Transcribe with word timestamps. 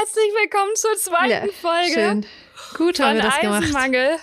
Herzlich 0.00 0.32
willkommen 0.42 0.74
zur 0.74 0.96
zweiten 0.96 1.46
Ja, 1.46 1.52
Folge 1.60 1.92
Schön. 1.92 2.26
Gut 2.76 3.00
haben 3.00 3.16
wir 3.16 3.22
das 3.22 3.40
gemacht. 3.40 3.62
Eisenmangel. 3.62 4.18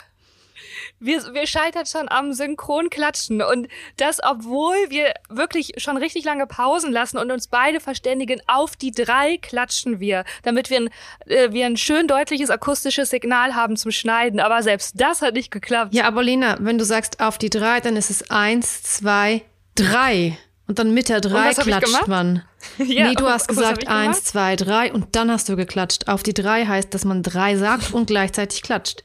Wir, 0.99 1.33
wir 1.33 1.47
scheitern 1.47 1.85
schon 1.85 2.09
am 2.09 2.33
Synchronklatschen 2.33 3.41
und 3.41 3.67
das, 3.97 4.19
obwohl 4.23 4.75
wir 4.89 5.13
wirklich 5.29 5.73
schon 5.77 5.97
richtig 5.97 6.25
lange 6.25 6.45
Pausen 6.47 6.91
lassen 6.91 7.17
und 7.17 7.31
uns 7.31 7.47
beide 7.47 7.79
verständigen, 7.79 8.41
auf 8.45 8.75
die 8.75 8.91
drei 8.91 9.37
klatschen 9.37 9.99
wir, 9.99 10.25
damit 10.43 10.69
wir 10.69 10.81
ein, 10.81 10.89
äh, 11.25 11.51
wir 11.51 11.65
ein 11.65 11.77
schön 11.77 12.07
deutliches 12.07 12.51
akustisches 12.51 13.09
Signal 13.09 13.55
haben 13.55 13.75
zum 13.75 13.91
Schneiden. 13.91 14.39
Aber 14.39 14.61
selbst 14.61 15.01
das 15.01 15.21
hat 15.21 15.33
nicht 15.33 15.49
geklappt. 15.49 15.93
Ja, 15.93 16.05
aber 16.05 16.23
Lena, 16.23 16.57
wenn 16.59 16.77
du 16.77 16.85
sagst 16.85 17.19
auf 17.19 17.37
die 17.37 17.49
drei, 17.49 17.79
dann 17.79 17.95
ist 17.95 18.11
es 18.11 18.29
eins, 18.29 18.83
zwei, 18.83 19.41
drei. 19.75 20.37
Und 20.67 20.79
dann 20.79 20.93
mit 20.93 21.09
der 21.09 21.19
drei 21.19 21.49
was 21.49 21.57
hab 21.57 21.67
ich 21.67 21.71
klatscht 21.71 21.85
gemacht? 21.85 22.07
man. 22.07 22.43
Ja, 22.77 23.09
nee, 23.09 23.15
du 23.15 23.27
hast 23.27 23.47
gesagt 23.49 23.83
ich 23.83 23.87
gemacht? 23.87 24.07
eins, 24.07 24.23
zwei, 24.23 24.55
drei 24.55 24.93
und 24.93 25.15
dann 25.15 25.29
hast 25.29 25.49
du 25.49 25.57
geklatscht. 25.57 26.07
Auf 26.07 26.23
die 26.23 26.33
drei 26.33 26.65
heißt, 26.65 26.93
dass 26.93 27.03
man 27.03 27.21
drei 27.21 27.57
sagt 27.57 27.93
und 27.93 28.07
gleichzeitig 28.07 28.61
klatscht. 28.61 29.03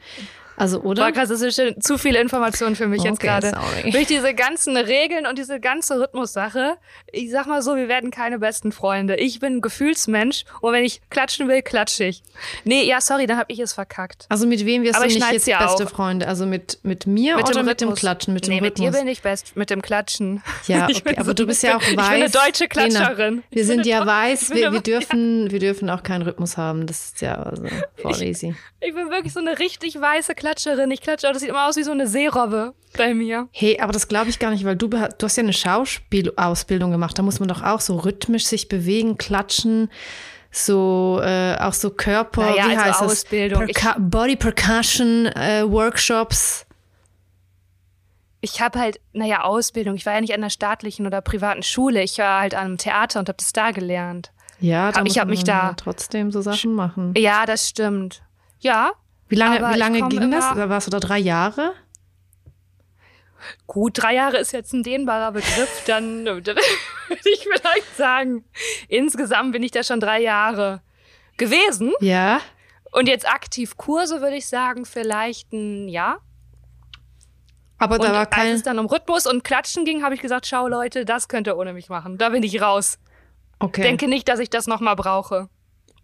Also, 0.59 0.81
oder? 0.81 1.05
Boah, 1.05 1.13
krass, 1.13 1.29
das 1.29 1.41
ist 1.41 1.57
schon 1.57 1.81
zu 1.81 1.99
viel 1.99 2.15
Information 2.17 2.75
für 2.77 2.87
mich 2.87 3.03
jetzt 3.03 3.19
Okay, 3.19 3.27
gerade. 3.29 3.51
sorry. 3.51 3.91
Durch 3.91 4.07
diese 4.07 4.35
ganzen 4.35 4.77
Regeln 4.77 5.27
und 5.27 5.39
diese 5.39 5.61
ganze 5.61 6.01
Rhythmussache, 6.01 6.77
ich 7.13 7.31
sag 7.31 7.47
mal 7.47 7.63
so, 7.63 7.77
wir 7.77 7.89
werden 7.89 8.11
keine 8.11 8.39
besten 8.39 8.73
Freunde. 8.73 9.17
Ich 9.17 9.41
bin 9.41 9.57
ein 9.57 9.61
Gefühlsmensch 9.61 10.45
und 10.61 10.73
wenn 10.73 10.85
ich 10.85 11.01
klatschen 11.11 11.49
will, 11.49 11.63
klatsche 11.63 12.05
ich. 12.05 12.23
Nee, 12.65 12.83
ja, 12.85 13.01
sorry, 13.01 13.27
dann 13.27 13.39
hab 13.39 13.51
ich 13.51 13.61
es 13.61 13.73
verkackt. 13.73 14.27
Also 14.29 14.47
mit 14.47 14.67
wem 14.67 14.83
wirst 14.83 14.97
Aber 14.97 15.05
du 15.07 15.11
ich 15.13 15.19
nicht 15.21 15.33
jetzt 15.33 15.47
ja 15.47 15.65
beste 15.65 15.85
auch. 15.87 15.91
Freunde? 15.91 16.27
Also 16.27 16.45
mit, 16.47 16.79
mit 16.83 17.07
mir 17.07 17.37
oder 17.39 17.63
mit 17.63 17.81
dem 17.81 17.89
Rhythmus. 17.91 18.01
Klatschen, 18.01 18.35
mit 18.35 18.47
dem 18.47 18.55
nee, 18.55 18.61
mit 18.61 18.79
dir 18.79 18.89
Rhythmus? 18.89 19.01
bin 19.01 19.09
ich 19.09 19.23
best, 19.23 19.57
mit 19.57 19.71
dem 19.71 19.81
Klatschen. 19.83 20.43
Ja, 20.67 20.89
Ich 20.91 20.99
okay, 21.07 21.15
aber 21.17 21.25
so- 21.27 21.35
du 21.35 21.47
bist 21.47 21.63
ja 21.63 21.77
auch 21.77 21.81
weiß. 21.83 21.89
Ich 21.91 21.95
bin 21.97 22.01
eine 22.01 22.31
deutsche 22.31 22.67
Klatscherin. 22.69 23.35
Lena, 23.35 23.43
Ich 23.51 23.57
wir 23.57 23.65
sind 23.65 23.87
ja 23.87 24.01
ich 24.01 24.07
weiß, 24.07 24.51
wir, 24.51 24.73
wir, 24.73 24.81
dürfen, 24.81 25.51
wir 25.51 25.59
dürfen 25.61 25.89
auch 25.91 26.03
keinen 26.03 26.23
Rhythmus 26.23 26.57
haben. 26.57 26.87
Das 26.87 27.05
ist 27.07 27.21
ja 27.21 27.35
also 27.43 27.63
voll 27.97 28.21
easy. 28.23 28.55
Ich 28.81 28.95
bin 28.95 29.09
wirklich 29.11 29.33
so 29.33 29.41
eine 29.41 29.59
richtig 29.59 30.01
weiße 30.01 30.35
Klatscherin. 30.35 30.48
Ich 30.57 31.01
klatsche, 31.01 31.27
das 31.29 31.41
sieht 31.41 31.49
immer 31.51 31.67
aus 31.69 31.77
wie 31.77 31.83
so 31.83 31.91
eine 31.93 32.07
Seerobbe 32.07 32.75
bei 32.97 33.13
mir. 33.15 33.49
Hey, 33.53 33.79
aber 33.81 33.93
das 33.93 34.09
glaube 34.09 34.31
ich 34.31 34.39
gar 34.39 34.51
nicht, 34.51 34.65
weil 34.65 34.77
du, 34.77 34.89
du 34.89 34.99
hast 35.23 35.37
ja 35.37 35.43
eine 35.43 35.53
Schauspielausbildung 35.53 36.91
gemacht. 36.91 37.19
Da 37.19 37.23
muss 37.23 37.39
man 37.41 37.49
doch 37.49 37.63
auch 37.63 37.81
so 37.81 37.97
rhythmisch 37.97 38.47
sich 38.47 38.69
bewegen, 38.69 39.19
klatschen, 39.19 39.91
so 40.51 41.21
äh, 41.23 41.57
auch 41.61 41.75
so 41.75 41.91
Körper, 41.91 42.43
Naja, 42.43 42.67
wie 42.69 42.77
also 42.77 42.81
heißt 42.85 43.03
Ausbildung. 43.03 43.67
das? 43.67 43.73
Perca 43.77 43.97
Body 43.99 44.37
Percussion 44.37 45.27
äh, 45.27 45.65
Workshops. 45.71 46.65
Ich 48.41 48.61
habe 48.61 48.79
halt, 48.79 49.01
naja, 49.13 49.43
Ausbildung. 49.43 49.97
Ich 49.97 50.07
war 50.07 50.15
ja 50.15 50.21
nicht 50.21 50.33
an 50.33 50.41
einer 50.41 50.51
staatlichen 50.51 51.07
oder 51.07 51.21
privaten 51.21 51.63
Schule. 51.63 52.03
Ich 52.03 52.19
war 52.19 52.41
halt 52.41 52.55
an 52.55 52.67
einem 52.67 52.79
Theater 52.79 53.19
und 53.19 53.29
habe 53.29 53.37
das 53.39 53.53
da 53.53 53.73
gelernt. 53.73 54.31
Ja, 54.61 54.91
da 54.93 54.99
Hab- 54.99 55.05
muss 55.05 55.13
ich 55.13 55.19
hab 55.19 55.27
man 55.27 55.31
mich 55.33 55.45
da- 55.45 55.73
trotzdem 55.75 56.31
so 56.31 56.41
Sachen 56.41 56.73
machen. 56.75 57.15
Ja, 57.17 57.47
das 57.47 57.69
stimmt. 57.69 58.23
Ja, 58.61 58.93
Wie 59.29 59.37
lange, 59.37 59.63
aber 59.63 59.75
wie 59.75 59.79
lange 59.79 60.09
ging 60.09 60.31
das? 60.31 60.57
warst 60.57 60.87
du 60.87 60.91
da 60.91 61.01
drei 61.01 61.19
Jahre? 61.19 61.75
gut, 63.67 64.03
drei 64.03 64.15
Jahre 64.15 64.39
ist 64.39 64.53
jetzt 64.53 64.73
ein 64.73 64.83
dehnbarer 64.83 65.33
Begriff. 65.33 65.85
Dann 65.87 66.25
würde 66.25 66.55
ich 67.25 67.47
vielleicht 67.51 67.97
sagen, 67.97 68.45
insgesamt 68.89 69.53
bin 69.53 69.63
ich 69.63 69.71
da 69.71 69.83
schon 69.83 70.01
drei 70.01 70.21
Jahre 70.21 70.83
gewesen. 71.37 71.93
Ja. 72.01 72.41
Und 72.91 73.09
jetzt 73.09 73.29
aktiv 73.29 73.77
Kurse 73.77 74.21
würde 74.21 74.37
ich 74.37 74.49
sagen, 74.49 74.85
vielleicht 74.85 75.53
ein 75.53 75.89
Jahr. 75.89 76.21
Aber 77.79 77.97
Und 77.97 78.05
da 78.05 78.13
war 78.13 78.19
als 78.21 78.31
kein. 78.31 78.55
es 78.55 78.63
dann 78.65 78.79
um 78.81 78.87
Rhythmus 78.87 79.27
und 79.27 79.45
Klatschen 79.45 79.85
ging, 79.85 80.03
habe 80.03 80.15
ich 80.15 80.21
gesagt, 80.21 80.47
schau 80.47 80.67
Leute, 80.67 81.05
das 81.05 81.29
könnt 81.29 81.47
ihr 81.47 81.57
ohne 81.57 81.73
mich 81.73 81.89
machen. 81.89 82.19
Da 82.19 82.31
bin 82.31 82.43
ich 82.43 82.61
raus. 82.61 82.99
Okay. 83.61 83.83
Denke 83.83 84.09
nicht, 84.09 84.27
dass 84.29 84.41
ich 84.41 84.51
das 84.51 84.67
nochmal 84.67 84.97
brauche. 84.97 85.49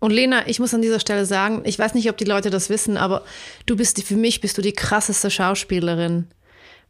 Und 0.04 0.10
Lena, 0.10 0.46
ich 0.46 0.60
muss 0.60 0.74
an 0.74 0.82
dieser 0.82 1.00
Stelle 1.00 1.24
sagen, 1.24 1.62
ich 1.64 1.78
weiß 1.78 1.94
nicht, 1.94 2.10
ob 2.10 2.18
die 2.18 2.26
Leute 2.26 2.50
das 2.50 2.68
wissen, 2.68 2.98
aber 2.98 3.22
du 3.64 3.74
bist 3.74 4.02
für 4.02 4.16
mich 4.16 4.42
bist 4.42 4.58
du 4.58 4.60
die 4.60 4.74
krasseste 4.74 5.30
Schauspielerin. 5.30 6.26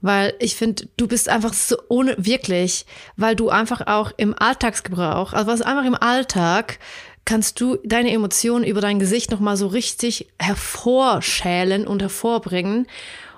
Weil 0.01 0.35
ich 0.41 0.57
finde, 0.57 0.89
du 0.97 1.07
bist 1.07 1.29
einfach 1.29 1.53
so 1.53 1.77
ohne, 1.89 2.17
wirklich, 2.19 2.87
weil 3.17 3.37
du 3.37 3.51
einfach 3.51 3.87
auch 3.87 4.11
im 4.17 4.35
Alltagsgebrauch, 4.37 5.33
also 5.33 5.47
was 5.47 5.63
einfach 5.63 5.85
im 5.85 5.95
Alltag, 5.95 6.81
kannst 7.25 7.61
du 7.61 7.79
deine 7.85 8.11
Emotionen 8.11 8.65
über 8.65 8.81
dein 8.81 8.99
Gesicht 8.99 9.31
nochmal 9.31 9.57
so 9.57 9.69
richtig 9.69 10.27
hervorschälen 10.41 11.87
und 11.87 12.03
hervorbringen. 12.03 12.89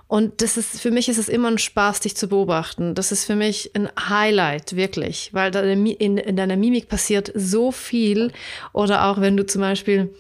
Und 0.09 0.41
das 0.41 0.57
ist, 0.57 0.81
für 0.81 0.93
mich 0.93 1.09
ist 1.09 1.19
es 1.19 1.29
immer 1.29 1.49
ein 1.49 1.59
Spaß, 1.59 2.01
dich 2.01 2.17
zu 2.17 2.29
beobachten. 2.29 2.95
Das 2.95 3.11
ist 3.11 3.25
für 3.25 3.35
mich 3.35 3.73
ein 3.75 3.89
Highlight, 4.09 4.77
wirklich. 4.77 5.31
Weil 5.33 5.55
in, 5.55 6.17
in 6.17 6.37
deiner 6.37 6.57
Mimik 6.57 6.89
passiert 6.89 7.33
so 7.35 7.73
viel. 7.73 8.33
Oder 8.73 9.07
auch 9.07 9.21
wenn 9.21 9.37
du 9.37 9.45
zum 9.45 9.63
Beispiel, 9.63 10.15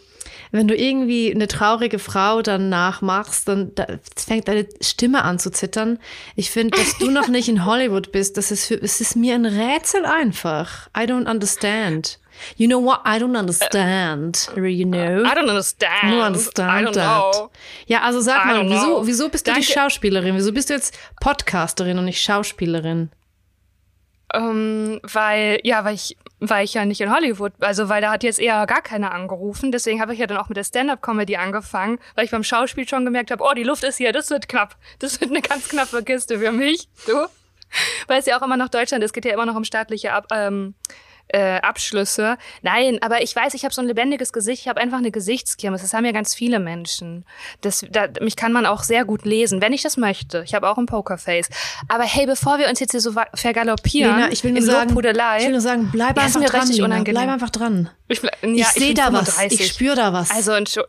wenn 0.50 0.66
du 0.66 0.74
irgendwie 0.74 1.32
eine 1.32 1.46
traurige 1.46 2.00
Frau 2.00 2.42
dann 2.42 2.68
nachmachst, 2.68 3.46
dann 3.46 3.72
da 3.76 3.86
fängt 4.16 4.48
deine 4.48 4.66
Stimme 4.80 5.22
an 5.22 5.38
zu 5.38 5.50
zittern. 5.50 6.00
Ich 6.34 6.50
finde, 6.50 6.76
dass 6.76 6.98
du 6.98 7.10
noch 7.10 7.28
nicht 7.28 7.48
in 7.48 7.64
Hollywood 7.64 8.10
bist, 8.10 8.36
das 8.36 8.50
ist 8.50 8.66
für, 8.66 8.82
es 8.82 9.00
ist 9.00 9.14
mir 9.14 9.36
ein 9.36 9.46
Rätsel 9.46 10.04
einfach. 10.04 10.88
I 10.96 11.02
don't 11.02 11.30
understand. 11.30 12.18
You 12.56 12.68
know 12.68 12.78
what? 12.78 13.00
I 13.04 13.18
don't 13.18 13.36
understand. 13.36 14.48
You 14.56 14.84
know? 14.84 15.24
I 15.24 15.34
don't 15.34 15.48
understand. 15.48 16.12
You 16.12 16.20
understand 16.20 16.70
I 16.70 16.82
don't 16.84 16.94
that. 16.94 17.32
know. 17.32 17.50
Ja, 17.86 18.02
also 18.02 18.20
sag 18.20 18.44
I 18.44 18.48
mal, 18.48 18.68
wieso, 18.68 19.06
wieso 19.06 19.28
bist 19.28 19.46
du 19.46 19.52
die 19.52 19.60
Danke. 19.60 19.72
Schauspielerin? 19.72 20.36
Wieso 20.36 20.52
bist 20.52 20.70
du 20.70 20.74
jetzt 20.74 20.98
Podcasterin 21.20 21.98
und 21.98 22.04
nicht 22.06 22.22
Schauspielerin? 22.22 23.10
Ähm, 24.34 25.00
weil, 25.02 25.60
ja, 25.62 25.84
weil 25.84 25.94
ich, 25.94 26.16
weil 26.40 26.64
ich 26.64 26.74
ja 26.74 26.84
nicht 26.84 27.00
in 27.00 27.14
Hollywood, 27.14 27.52
also 27.60 27.88
weil 27.88 28.02
da 28.02 28.10
hat 28.10 28.24
jetzt 28.24 28.40
eher 28.40 28.66
gar 28.66 28.82
keiner 28.82 29.12
angerufen. 29.12 29.70
Deswegen 29.70 30.00
habe 30.00 30.14
ich 30.14 30.18
ja 30.18 30.26
dann 30.26 30.36
auch 30.36 30.48
mit 30.48 30.56
der 30.56 30.64
Stand-up-Comedy 30.64 31.36
angefangen, 31.36 31.98
weil 32.14 32.24
ich 32.24 32.32
beim 32.32 32.42
Schauspiel 32.42 32.88
schon 32.88 33.04
gemerkt 33.04 33.30
habe, 33.30 33.42
oh, 33.44 33.54
die 33.54 33.62
Luft 33.62 33.84
ist 33.84 33.98
hier, 33.98 34.12
das 34.12 34.30
wird 34.30 34.48
knapp. 34.48 34.76
Das 34.98 35.20
wird 35.20 35.30
eine 35.30 35.42
ganz 35.42 35.68
knappe 35.68 36.02
Kiste 36.02 36.38
für 36.38 36.52
mich. 36.52 36.88
Du? 37.06 37.26
Weil 38.06 38.20
es 38.20 38.26
ja 38.26 38.38
auch 38.38 38.42
immer 38.42 38.56
noch 38.56 38.68
Deutschland 38.68 39.02
ist, 39.04 39.12
geht 39.12 39.24
ja 39.24 39.32
immer 39.32 39.46
noch 39.46 39.56
um 39.56 39.64
staatliche 39.64 40.12
Ab 40.12 40.26
ähm, 40.32 40.74
äh, 41.28 41.60
Abschlüsse. 41.60 42.38
Nein, 42.62 42.98
aber 43.02 43.22
ich 43.22 43.34
weiß, 43.34 43.54
ich 43.54 43.64
habe 43.64 43.74
so 43.74 43.80
ein 43.82 43.86
lebendiges 43.88 44.32
Gesicht, 44.32 44.62
ich 44.62 44.68
habe 44.68 44.80
einfach 44.80 44.98
eine 44.98 45.10
Gesichtskirmes. 45.10 45.82
Das 45.82 45.92
haben 45.94 46.04
ja 46.04 46.12
ganz 46.12 46.34
viele 46.34 46.58
Menschen. 46.60 47.24
Das, 47.62 47.84
da, 47.90 48.06
mich 48.20 48.36
kann 48.36 48.52
man 48.52 48.64
auch 48.66 48.82
sehr 48.82 49.04
gut 49.04 49.24
lesen, 49.24 49.60
wenn 49.60 49.72
ich 49.72 49.82
das 49.82 49.96
möchte. 49.96 50.42
Ich 50.44 50.54
habe 50.54 50.68
auch 50.68 50.78
ein 50.78 50.86
Pokerface. 50.86 51.48
Aber 51.88 52.04
hey, 52.04 52.26
bevor 52.26 52.58
wir 52.58 52.68
uns 52.68 52.80
jetzt 52.80 52.92
hier 52.92 53.00
so 53.00 53.12
vergaloppieren, 53.34 54.14
Lena, 54.16 54.32
ich 54.32 54.44
will 54.44 54.52
nur 54.52 54.60
in 54.60 54.66
sagen, 54.66 54.88
Lobhudelei, 54.90 55.38
ich 55.38 55.44
will 55.44 55.52
nur 55.52 55.60
sagen, 55.60 55.88
bleib 55.92 56.16
Ja, 56.16 56.22
einfach 56.24 56.40
mir 56.40 56.46
dran, 56.46 56.68
Lena. 56.68 56.84
unangenehm. 56.84 57.14
Bleib 57.22 57.28
einfach 57.32 57.50
dran. 57.50 57.90
ich, 58.08 58.20
ble- 58.20 58.30
Ich 58.42 58.58
ja, 58.58 58.66
sehe 58.66 58.94
da 58.94 59.12
was. 59.12 59.30
35. 59.34 59.60
Ich 59.60 59.66
spüre 59.72 59.96
da 59.96 60.12
was. 60.12 60.30
Also, 60.30 60.52
Entschu- 60.52 60.84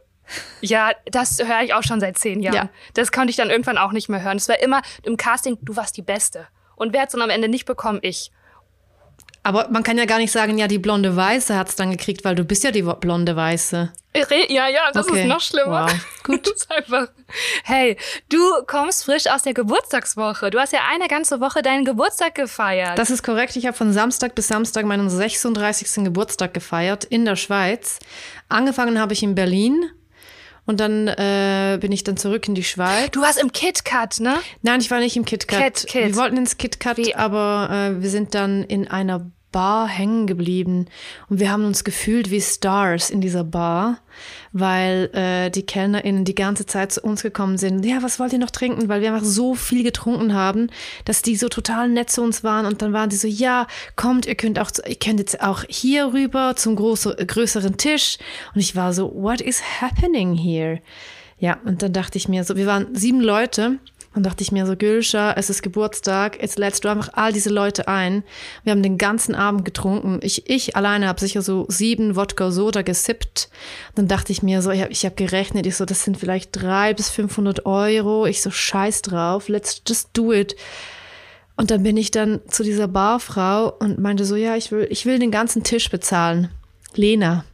ja, 0.61 0.91
das 1.05 1.39
höre 1.39 1.61
ich 1.63 1.73
auch 1.73 1.83
schon 1.83 1.99
seit 1.99 2.17
zehn 2.17 2.41
Jahren. 2.41 2.55
Ja. 2.55 2.69
Das 2.93 3.11
konnte 3.11 3.29
ich 3.29 3.37
dann 3.37 3.49
irgendwann 3.49 3.77
auch 3.77 3.91
nicht 3.93 4.09
mehr 4.09 4.21
hören. 4.21 4.37
Es 4.37 4.49
war 4.49 4.59
immer 4.59 4.81
im 5.03 5.15
Casting, 5.17 5.57
du 5.61 5.75
warst 5.75 5.95
die 5.97 6.01
Beste. 6.01 6.47
Und 6.75 6.93
wer 6.93 7.01
hat's 7.03 7.13
dann 7.13 7.21
am 7.21 7.29
Ende 7.29 7.47
nicht 7.47 7.65
bekommen? 7.65 7.99
Ich. 8.01 8.31
Aber 9.47 9.69
man 9.69 9.81
kann 9.83 9.97
ja 9.97 10.05
gar 10.05 10.17
nicht 10.17 10.31
sagen, 10.31 10.57
ja, 10.57 10.67
die 10.67 10.77
blonde 10.77 11.15
Weiße 11.15 11.55
hat's 11.55 11.75
dann 11.77 11.89
gekriegt, 11.91 12.25
weil 12.25 12.35
du 12.35 12.43
bist 12.43 12.63
ja 12.65 12.71
die 12.71 12.81
blonde 12.81 13.35
Weiße. 13.35 13.91
Re- 14.15 14.51
Ja, 14.51 14.67
ja, 14.67 14.91
das 14.93 15.07
Okay. 15.07 15.21
ist 15.21 15.27
noch 15.27 15.39
schlimmer. 15.39 15.85
Wow. 15.87 16.05
Gut. 16.23 16.49
Einfach. 16.69 17.07
Hey, 17.63 17.95
du 18.29 18.39
kommst 18.65 19.05
frisch 19.05 19.27
aus 19.27 19.43
der 19.43 19.53
Geburtstagswoche. 19.53 20.49
Du 20.49 20.59
hast 20.59 20.73
ja 20.73 20.79
eine 20.91 21.07
ganze 21.07 21.39
Woche 21.39 21.61
deinen 21.61 21.85
Geburtstag 21.85 22.35
gefeiert. 22.35 22.97
Das 22.97 23.09
ist 23.09 23.23
korrekt. 23.23 23.55
Ich 23.55 23.65
habe 23.67 23.77
von 23.77 23.93
Samstag 23.93 24.35
bis 24.35 24.47
Samstag 24.49 24.85
meinen 24.85 25.09
36. 25.09 26.03
Geburtstag 26.03 26.53
gefeiert 26.53 27.05
in 27.05 27.23
der 27.25 27.35
Schweiz. 27.37 27.99
Angefangen 28.49 28.99
habe 28.99 29.13
ich 29.13 29.23
in 29.23 29.33
Berlin 29.35 29.85
und 30.65 30.79
dann 30.81 31.07
äh, 31.07 31.77
bin 31.79 31.91
ich 31.93 32.03
dann 32.03 32.17
zurück 32.17 32.47
in 32.49 32.55
die 32.55 32.63
Schweiz. 32.65 33.11
du 33.11 33.21
warst 33.21 33.39
im 33.39 33.51
KitKat, 33.53 34.19
ne? 34.19 34.35
Nein, 34.63 34.81
ich 34.81 34.91
war 34.91 34.99
nicht 34.99 35.15
im 35.15 35.23
KitKat. 35.23 35.59
Kat- 35.59 35.87
Kit. 35.87 36.05
Wir 36.07 36.15
wollten 36.17 36.35
ins 36.37 36.57
KitKat, 36.57 37.15
aber 37.15 37.69
äh, 37.71 38.01
wir 38.01 38.09
sind 38.09 38.33
dann 38.35 38.63
in 38.63 38.87
einer 38.89 39.31
Bar 39.51 39.87
hängen 39.87 40.27
geblieben 40.27 40.87
und 41.29 41.39
wir 41.39 41.51
haben 41.51 41.65
uns 41.65 41.83
gefühlt 41.83 42.31
wie 42.31 42.41
Stars 42.41 43.09
in 43.09 43.21
dieser 43.21 43.43
Bar, 43.43 43.99
weil 44.51 45.09
äh, 45.13 45.49
die 45.49 45.65
KellnerInnen 45.65 46.25
die 46.25 46.35
ganze 46.35 46.65
Zeit 46.65 46.91
zu 46.91 47.01
uns 47.01 47.23
gekommen 47.23 47.57
sind. 47.57 47.85
Ja, 47.85 48.03
was 48.03 48.19
wollt 48.19 48.33
ihr 48.33 48.39
noch 48.39 48.51
trinken? 48.51 48.89
Weil 48.89 49.01
wir 49.01 49.13
einfach 49.13 49.25
so 49.25 49.55
viel 49.55 49.83
getrunken 49.83 50.33
haben, 50.33 50.69
dass 51.05 51.21
die 51.21 51.35
so 51.35 51.47
total 51.49 51.89
nett 51.89 52.09
zu 52.09 52.21
uns 52.21 52.43
waren 52.43 52.65
und 52.65 52.81
dann 52.81 52.93
waren 52.93 53.09
die 53.09 53.15
so, 53.15 53.27
ja, 53.27 53.67
kommt, 53.95 54.25
ihr 54.25 54.35
könnt 54.35 54.59
auch, 54.59 54.71
ihr 54.85 54.95
könnt 54.95 55.19
jetzt 55.19 55.41
auch 55.41 55.63
hier 55.69 56.13
rüber 56.13 56.55
zum 56.55 56.75
große, 56.75 57.15
größeren 57.15 57.77
Tisch 57.77 58.17
und 58.53 58.61
ich 58.61 58.75
war 58.75 58.93
so, 58.93 59.13
what 59.15 59.41
is 59.41 59.61
happening 59.81 60.35
here? 60.35 60.81
Ja, 61.39 61.59
und 61.65 61.81
dann 61.83 61.93
dachte 61.93 62.17
ich 62.17 62.27
mir 62.27 62.43
so, 62.43 62.55
wir 62.57 62.65
waren 62.65 62.95
sieben 62.95 63.21
Leute. 63.21 63.79
Und 64.15 64.25
dachte 64.25 64.41
ich 64.41 64.51
mir 64.51 64.65
so, 64.65 64.75
Gülscha, 64.75 65.33
es 65.33 65.49
ist 65.49 65.61
Geburtstag, 65.61 66.41
jetzt 66.41 66.57
lädst 66.57 66.83
du 66.83 66.89
einfach 66.89 67.09
all 67.13 67.31
diese 67.31 67.49
Leute 67.51 67.87
ein. 67.87 68.23
Wir 68.63 68.71
haben 68.71 68.81
den 68.81 68.97
ganzen 68.97 69.35
Abend 69.35 69.63
getrunken. 69.63 70.19
Ich, 70.23 70.49
ich 70.49 70.75
alleine 70.75 71.07
habe 71.07 71.19
sicher 71.19 71.43
so 71.43 71.65
sieben 71.69 72.15
Wodka 72.15 72.49
Soda 72.49 72.81
gesippt. 72.81 73.49
Dann 73.93 74.07
dachte 74.07 74.31
ich 74.31 74.41
mir 74.41 74.61
so, 74.63 74.71
ich 74.71 74.81
habe 74.81 74.91
ich 74.91 75.05
hab 75.05 75.17
gerechnet, 75.17 75.67
ich 75.67 75.75
so, 75.75 75.85
das 75.85 76.03
sind 76.03 76.17
vielleicht 76.17 76.49
drei 76.51 76.93
bis 76.95 77.09
500 77.09 77.65
Euro. 77.67 78.25
Ich 78.25 78.41
so, 78.41 78.49
scheiß 78.49 79.03
drauf, 79.03 79.49
let's 79.49 79.81
just 79.87 80.09
do 80.13 80.33
it. 80.33 80.55
Und 81.55 81.69
dann 81.71 81.83
bin 81.83 81.97
ich 81.97 82.09
dann 82.11 82.41
zu 82.47 82.63
dieser 82.63 82.87
Barfrau 82.87 83.71
und 83.79 83.99
meinte 83.99 84.25
so, 84.25 84.35
ja, 84.35 84.55
ich 84.55 84.71
will, 84.71 84.87
ich 84.89 85.05
will 85.05 85.19
den 85.19 85.31
ganzen 85.31 85.63
Tisch 85.63 85.89
bezahlen. 85.89 86.49
Lena, 86.95 87.45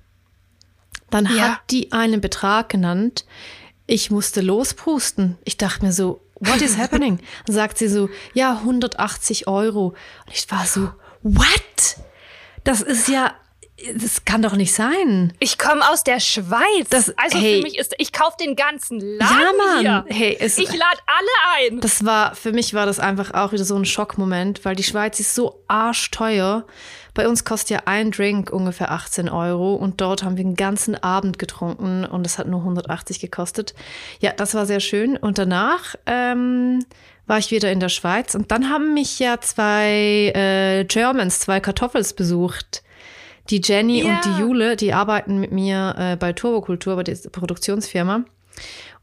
Dann 1.10 1.26
Ja. 1.26 1.50
hat 1.54 1.60
die 1.70 1.92
einen 1.92 2.22
Betrag 2.22 2.70
genannt. 2.70 3.26
Ich 3.86 4.10
musste 4.12 4.42
lospusten. 4.42 5.38
Ich 5.44 5.58
dachte 5.58 5.86
mir 5.86 5.92
so, 5.94 6.22
what 6.45 6.62
is 6.62 6.78
happening? 6.78 7.19
Dann 7.45 7.56
sagt 7.56 7.78
sie 7.78 7.88
so, 7.88 8.10
ja, 8.34 8.57
180 8.60 9.48
Euro. 9.48 9.88
Und 10.25 10.34
ich 10.34 10.50
war 10.51 10.66
so, 10.66 10.90
what? 11.22 11.98
Das 12.63 12.81
ist 12.81 13.07
ja, 13.07 13.34
das 13.95 14.24
kann 14.24 14.42
doch 14.42 14.54
nicht 14.56 14.74
sein. 14.74 15.34
Ich 15.40 15.57
komme 15.57 15.88
aus 15.90 16.04
der 16.04 16.19
Schweiz. 16.19 16.88
Das- 16.90 17.13
also 17.18 17.38
hey. 17.40 17.57
für 17.57 17.63
mich 17.63 17.78
ist, 17.78 17.94
ich 17.98 18.13
kaufe 18.13 18.38
den 18.40 18.56
ganzen 18.56 19.00
Laden 19.00 19.38
Ja, 19.42 19.51
Mann. 19.66 19.80
hier. 19.81 20.06
Hey, 20.07 20.38
es- 20.40 20.57
ich 20.57 20.69
lade 20.69 21.00
alle 21.07 21.69
ein. 21.72 21.80
Das 21.81 22.06
war, 22.06 22.36
für 22.36 22.51
mich 22.54 22.74
war 22.74 22.86
das 22.86 23.00
einfach 23.00 23.34
auch 23.34 23.51
wieder 23.51 23.66
so 23.66 23.75
ein 23.75 23.86
Schockmoment, 23.86 24.63
weil 24.63 24.75
die 24.75 24.84
Schweiz 24.84 25.19
ist 25.19 25.36
so 25.36 25.63
arschteuer. 25.68 26.66
Bei 27.13 27.27
uns 27.27 27.45
kostet 27.45 27.69
ja 27.69 27.80
ein 27.86 28.12
Drink 28.12 28.50
ungefähr 28.51 28.92
18 28.92 29.30
Euro 29.30 29.75
und 29.75 30.01
dort 30.01 30.24
haben 30.24 30.36
wir 30.38 30.44
den 30.44 30.56
ganzen 30.56 30.95
Abend 30.95 31.38
getrunken 31.38 32.06
und 32.06 32.25
es 32.25 32.39
hat 32.39 32.48
nur 32.48 32.62
180 32.62 33.19
gekostet. 33.19 33.75
Ja, 34.19 34.31
das 34.31 34.56
war 34.56 34.65
sehr 34.65 34.80
schön. 34.80 35.15
Und 35.18 35.38
danach 35.38 35.95
ähm, 36.07 36.80
war 37.27 37.38
ich 37.38 37.51
wieder 37.51 37.71
in 37.71 37.80
der 37.80 37.89
Schweiz 37.89 38.33
und 38.36 38.51
dann 38.51 38.69
haben 38.69 38.94
mich 38.94 39.19
ja 39.19 39.39
zwei 39.42 40.31
äh, 40.36 40.86
Germans, 40.86 41.39
zwei 41.39 41.60
Kartoffels 41.60 42.13
besucht. 42.13 42.83
Die 43.50 43.62
Jenny 43.63 44.04
Ja. 44.04 44.16
und 44.16 44.25
die 44.25 44.42
Jule, 44.42 44.75
die 44.75 44.94
arbeiten 44.94 45.39
mit 45.39 45.51
mir 45.51 45.95
äh, 45.98 46.16
bei 46.16 46.33
Turbokultur, 46.33 46.95
bei 46.95 47.04
dieser 47.04 47.30
Produktionsfirma. 47.30 48.24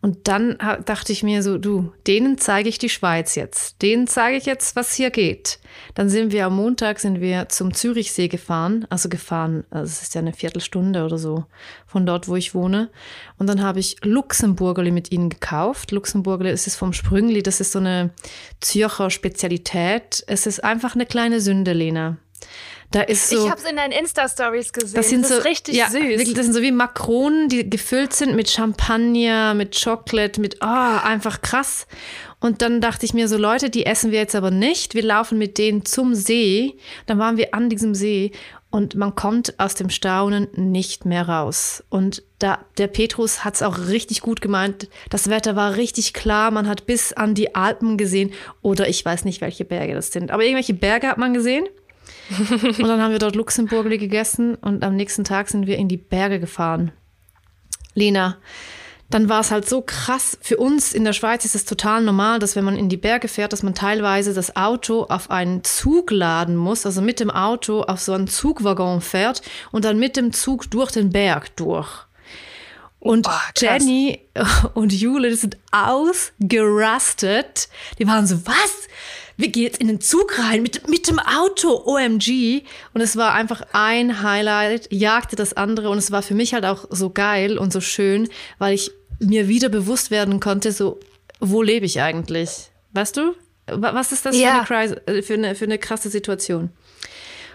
Und 0.03 0.29
dann 0.29 0.57
dachte 0.87 1.13
ich 1.13 1.23
mir 1.23 1.43
so, 1.43 1.59
du, 1.59 1.93
denen 2.07 2.39
zeige 2.39 2.71
ich 2.71 2.79
die 2.79 2.89
Schweiz 2.89 3.35
jetzt. 3.35 3.83
Denen 3.83 4.07
zeige 4.07 4.39
ich 4.39 4.47
jetzt, 4.47 4.75
was 4.75 4.95
hier 4.95 5.11
geht. 5.11 5.59
Dann 5.95 6.09
sind 6.09 6.33
wir 6.33 6.47
am 6.47 6.57
Montag 6.57 7.01
sind 7.01 7.21
wir 7.21 7.51
zum 7.51 7.75
Zürichsee 7.75 8.29
gefahren, 8.29 8.87
also 8.89 9.11
gefahren, 9.11 9.65
also 9.71 9.85
es 9.85 10.01
ist 10.03 10.15
ja 10.15 10.23
eine 10.23 10.33
Viertelstunde 10.33 11.05
oder 11.05 11.19
so 11.19 11.45
von 11.87 12.07
dort, 12.07 12.29
wo 12.29 12.37
ich 12.37 12.55
wohne. 12.55 12.89
Und 13.39 13.47
dann 13.47 13.63
habe 13.63 13.79
ich 13.79 13.97
Luxemburgerli 14.03 14.91
mit 14.91 15.13
ihnen 15.13 15.29
gekauft. 15.29 15.91
Luxemburgerli, 15.91 16.51
es 16.51 16.67
ist 16.67 16.77
vom 16.77 16.95
Sprüngli, 16.95 17.43
das 17.43 17.61
ist 17.61 17.73
so 17.73 17.79
eine 17.79 18.11
Zürcher 18.61 19.11
Spezialität. 19.11 20.25
Es 20.27 20.47
ist 20.47 20.65
einfach 20.65 20.95
eine 20.95 21.05
kleine 21.05 21.43
Sünde, 21.43 21.75
Lena. 21.75 22.17
Da 22.93 23.03
ist 23.03 23.29
so. 23.29 23.45
ich 23.45 23.51
habe 23.51 23.61
es 23.61 23.71
in 23.71 23.77
deinen 23.77 23.93
Insta-Stories 23.93 24.73
gesehen. 24.73 24.95
Das 24.97 25.09
sind 25.09 25.23
das 25.23 25.31
so 25.31 25.39
ist 25.39 25.45
richtig 25.45 25.77
ja, 25.77 25.89
süß. 25.89 26.01
Wirklich, 26.01 26.35
das 26.35 26.47
sind 26.47 26.55
so 26.55 26.63
wie 26.63 26.73
Makronen, 26.73 27.49
die 27.49 27.69
gefüllt 27.69 28.13
sind 28.13 28.35
mit 28.35 28.51
Champagner, 28.51 29.55
mit 29.55 29.81
Chocolate, 29.81 30.41
mit 30.41 30.61
ah 30.61 30.99
einfach 30.99 31.41
krass. 31.41 31.87
Und 32.41 32.63
dann 32.63 32.81
dachte 32.81 33.07
ich 33.07 33.15
mir 33.15 33.29
so 33.29 33.37
Leute, 33.37 33.71
die 33.71 33.87
essen 33.87 34.11
wir 34.11 34.19
jetzt 34.19 34.35
aber 34.35 34.51
nicht. 34.51 34.95
Wir 34.95 35.05
laufen 35.05 35.39
mit 35.39 35.59
denen 35.59 35.85
zum 35.85 36.15
See. 36.15 36.77
Dann 37.07 37.19
waren 37.19 37.37
wir 37.37 37.55
an 37.55 37.69
diesem 37.69 37.95
See 37.95 38.33
und 38.71 38.95
man 38.95 39.15
kommt 39.15 39.59
aus 39.59 39.75
dem 39.75 39.91
Staunen 39.91 40.49
nicht 40.55 41.05
mehr 41.05 41.29
raus. 41.29 41.85
Und 41.91 42.23
da 42.39 42.59
der 42.79 42.87
Petrus 42.87 43.45
hat 43.45 43.55
es 43.55 43.63
auch 43.63 43.89
richtig 43.89 44.21
gut 44.21 44.41
gemeint. 44.41 44.89
Das 45.11 45.29
Wetter 45.29 45.55
war 45.55 45.77
richtig 45.77 46.13
klar. 46.13 46.51
Man 46.51 46.69
hat 46.69 46.87
bis 46.87 47.13
an 47.13 47.35
die 47.35 47.55
Alpen 47.55 47.99
gesehen 47.99 48.33
oder 48.63 48.89
ich 48.89 49.05
weiß 49.05 49.25
nicht, 49.25 49.41
welche 49.41 49.65
Berge 49.65 49.95
das 49.95 50.13
sind, 50.13 50.31
aber 50.31 50.45
irgendwelche 50.45 50.75
Berge 50.75 51.09
hat 51.09 51.19
man 51.19 51.35
gesehen. 51.35 51.67
Und 52.31 52.89
dann 52.89 53.01
haben 53.01 53.13
wir 53.13 53.19
dort 53.19 53.35
Luxemburgli 53.35 53.99
gegessen 53.99 54.55
und 54.55 54.85
am 54.85 54.97
nächsten 54.97 55.25
Tag 55.25 55.49
sind 55.49 55.67
wir 55.67 55.77
in 55.77 55.89
die 55.89 55.97
Berge 55.97 56.39
gefahren. 56.41 56.93
Lena, 57.95 58.39
dann 59.11 59.29
war 59.29 59.41
es 59.41 59.51
halt 59.51 59.69
so 59.69 59.83
krass. 59.83 60.39
Für 60.41 60.57
uns 60.57 60.93
in 60.93 61.05
der 61.05 61.13
Schweiz 61.13 61.45
ist 61.45 61.57
es 61.57 61.65
total 61.65 62.03
normal, 62.03 62.39
dass 62.39 62.55
wenn 62.55 62.65
man 62.65 62.77
in 62.77 62.89
die 62.89 62.97
Berge 62.97 63.27
fährt, 63.27 63.53
dass 63.53 63.65
man 63.65 63.75
teilweise 63.75 64.33
das 64.33 64.55
Auto 64.55 65.05
auf 65.05 65.31
einen 65.31 65.65
Zug 65.65 66.13
laden 66.13 66.57
muss, 66.57 66.87
also 66.87 67.03
mit 67.03 67.19
dem 67.19 67.31
Auto 67.31 67.83
auf 67.83 68.01
so 68.01 68.13
einen 68.13 68.29
Zugwaggon 68.29 69.01
fährt 69.01 69.43
und 69.73 69.85
dann 69.85 69.99
mit 69.99 70.17
dem 70.17 70.33
Zug 70.33 70.71
durch 70.71 70.93
den 70.93 71.11
Berg 71.11 71.57
durch. 71.57 72.07
Und 73.01 73.27
Oh. 73.27 73.33
Jenny 73.59 74.21
und 74.75 74.93
Jule 74.93 75.31
die 75.31 75.35
sind 75.37 75.57
ausgerastet. 76.51 77.69
Die 77.99 78.07
waren 78.07 78.27
so, 78.27 78.47
was? 78.47 78.89
Wir 79.37 79.49
gehen 79.49 79.63
jetzt 79.65 79.79
in 79.81 79.89
den 79.89 80.01
Zug 80.03 80.39
rein 80.39 80.63
mit, 80.63 80.87
mit 80.89 81.09
dem 81.09 81.19
Auto, 81.19 81.83
OMG. 81.87 82.63
Und 82.93 83.01
es 83.01 83.17
war 83.17 83.33
einfach 83.33 83.63
ein 83.73 84.23
Highlight, 84.23 84.89
jagte 84.93 85.35
das 85.35 85.55
andere. 85.55 85.89
Und 85.89 85.97
es 85.99 86.11
war 86.11 86.21
für 86.23 86.35
mich 86.35 86.53
halt 86.53 86.67
auch 86.67 86.85
so 86.91 87.09
geil 87.11 87.57
und 87.57 87.73
so 87.73 87.81
schön, 87.81 88.29
weil 88.59 88.75
ich 88.75 88.91
mir 89.19 89.49
wieder 89.49 89.69
bewusst 89.71 90.11
werden 90.11 90.41
konnte, 90.41 90.73
so, 90.73 91.01
wo 91.41 91.63
lebe 91.63 91.87
ich 91.87 92.01
eigentlich? 92.03 92.71
Weißt 92.93 93.17
du? 93.17 93.35
Wa- 93.67 93.95
Was 93.95 94.13
ist 94.13 94.27
das 94.27 94.37
Ja. 94.39 94.65
für, 94.65 94.77
eine, 94.77 94.93
Krise- 94.95 95.07
äh, 95.07 95.23
für, 95.23 95.35
eine, 95.35 95.55
für 95.55 95.65
eine 95.65 95.79
krasse 95.79 96.11
Situation? 96.11 96.71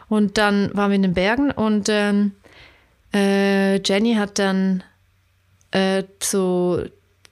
Und 0.10 0.38
dann 0.40 0.72
waren 0.74 0.90
wir 0.92 0.96
in 0.96 1.02
den 1.04 1.14
Bergen 1.14 1.52
und 1.52 1.88
ähm, 1.90 2.32
äh, 3.14 3.78
Jenny 3.82 4.16
hat 4.16 4.38
dann 4.40 4.84
äh, 5.76 6.04
so 6.22 6.84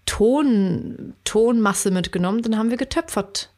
Ton, 0.05 1.15
Tonmasse 1.23 1.91
mitgenommen, 1.91 2.41
dann 2.41 2.57
haben 2.57 2.69
wir 2.69 2.77
getöpfert. 2.77 3.49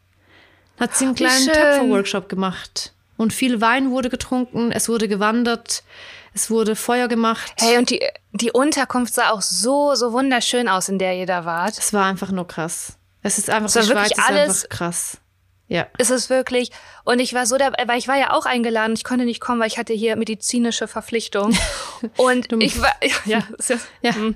Hat 0.80 0.96
sie 0.96 1.06
einen 1.06 1.16
kleinen. 1.16 1.48
Töpferworkshop 1.48 2.30
gemacht. 2.30 2.94
Und 3.18 3.34
viel 3.34 3.62
Wein 3.62 3.92
wurde 3.92 4.10
getrunken, 4.10 4.72
es 4.72 4.90
wurde 4.90 5.08
gewandert, 5.08 5.84
es 6.34 6.50
wurde 6.50 6.76
Feuer 6.76 7.08
gemacht. 7.08 7.54
Hey, 7.58 7.78
und 7.78 7.90
die, 7.90 8.02
die 8.34 8.52
Unterkunft 8.52 9.14
sah 9.14 9.32
auch 9.32 9.42
so, 9.42 9.96
so 9.96 10.12
wunderschön 10.12 10.68
aus, 10.68 10.90
in 10.90 11.00
der 11.00 11.16
ihr 11.16 11.26
da 11.26 11.46
wart. 11.46 11.78
Es 11.78 11.94
war 11.94 12.06
einfach 12.06 12.32
nur 12.32 12.48
krass. 12.48 12.98
Es 13.22 13.38
ist 13.38 13.50
einfach, 13.50 13.70
Es 13.70 13.76
war 13.76 13.82
die 13.84 13.88
Schweiz 13.90 14.10
wirklich 14.10 14.18
ist 14.18 14.24
alles- 14.30 14.64
einfach 14.66 14.70
krass. 14.78 15.18
Ja. 15.68 15.88
ist 15.98 16.12
es 16.12 16.30
wirklich. 16.30 16.70
Und 17.06 17.18
ich 17.20 17.34
war 17.34 17.46
so 17.48 17.58
dabei, 17.58 17.84
weil 17.88 17.98
ich 17.98 18.08
war 18.08 18.18
ja 18.18 18.32
auch 18.32 18.46
eingeladen. 18.46 18.94
Ich 18.94 19.04
konnte 19.04 19.26
nicht 19.26 19.40
kommen, 19.42 19.60
weil 19.60 19.68
ich 19.68 19.78
hatte 19.80 19.94
hier 19.94 20.16
medizinische 20.16 20.88
Verpflichtung. 20.88 21.58
Und 22.18 22.52
ich 22.62 22.80
war, 22.82 22.94
Ja. 23.26 23.40
ist 23.58 23.70
ja- 23.72 23.78
Ja. 24.02 24.14
hm. 24.16 24.36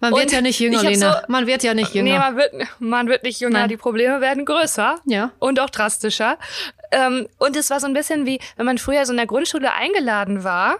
Man 0.00 0.14
wird 0.14 0.32
ja 0.32 0.40
nicht 0.40 0.58
jünger, 0.60 0.82
Lena. 0.82 1.20
so- 1.20 1.26
man 1.32 1.46
wird 1.46 1.62
ja 1.64 1.74
nicht 1.74 1.94
jünger. 1.94 2.12
Nee, 2.12 2.18
man 2.18 2.36
wird, 2.36 2.52
man 2.78 3.08
wird 3.08 3.24
nicht 3.24 3.40
jünger, 3.40 3.60
Nein. 3.60 3.68
die 3.68 3.76
Probleme 3.76 4.20
werden 4.22 4.44
größer. 4.46 5.00
Ja. 5.04 5.32
Und 5.38 5.60
auch 5.60 5.68
drastischer. 5.70 6.38
Ähm, 6.92 7.28
und 7.38 7.56
es 7.56 7.68
war 7.70 7.80
so 7.80 7.86
ein 7.86 7.92
bisschen 7.94 8.24
wie, 8.24 8.40
wenn 8.56 8.64
man 8.66 8.78
früher 8.78 9.04
so 9.04 9.12
in 9.12 9.18
der 9.18 9.26
Grundschule 9.26 9.72
eingeladen 9.74 10.44
war. 10.44 10.76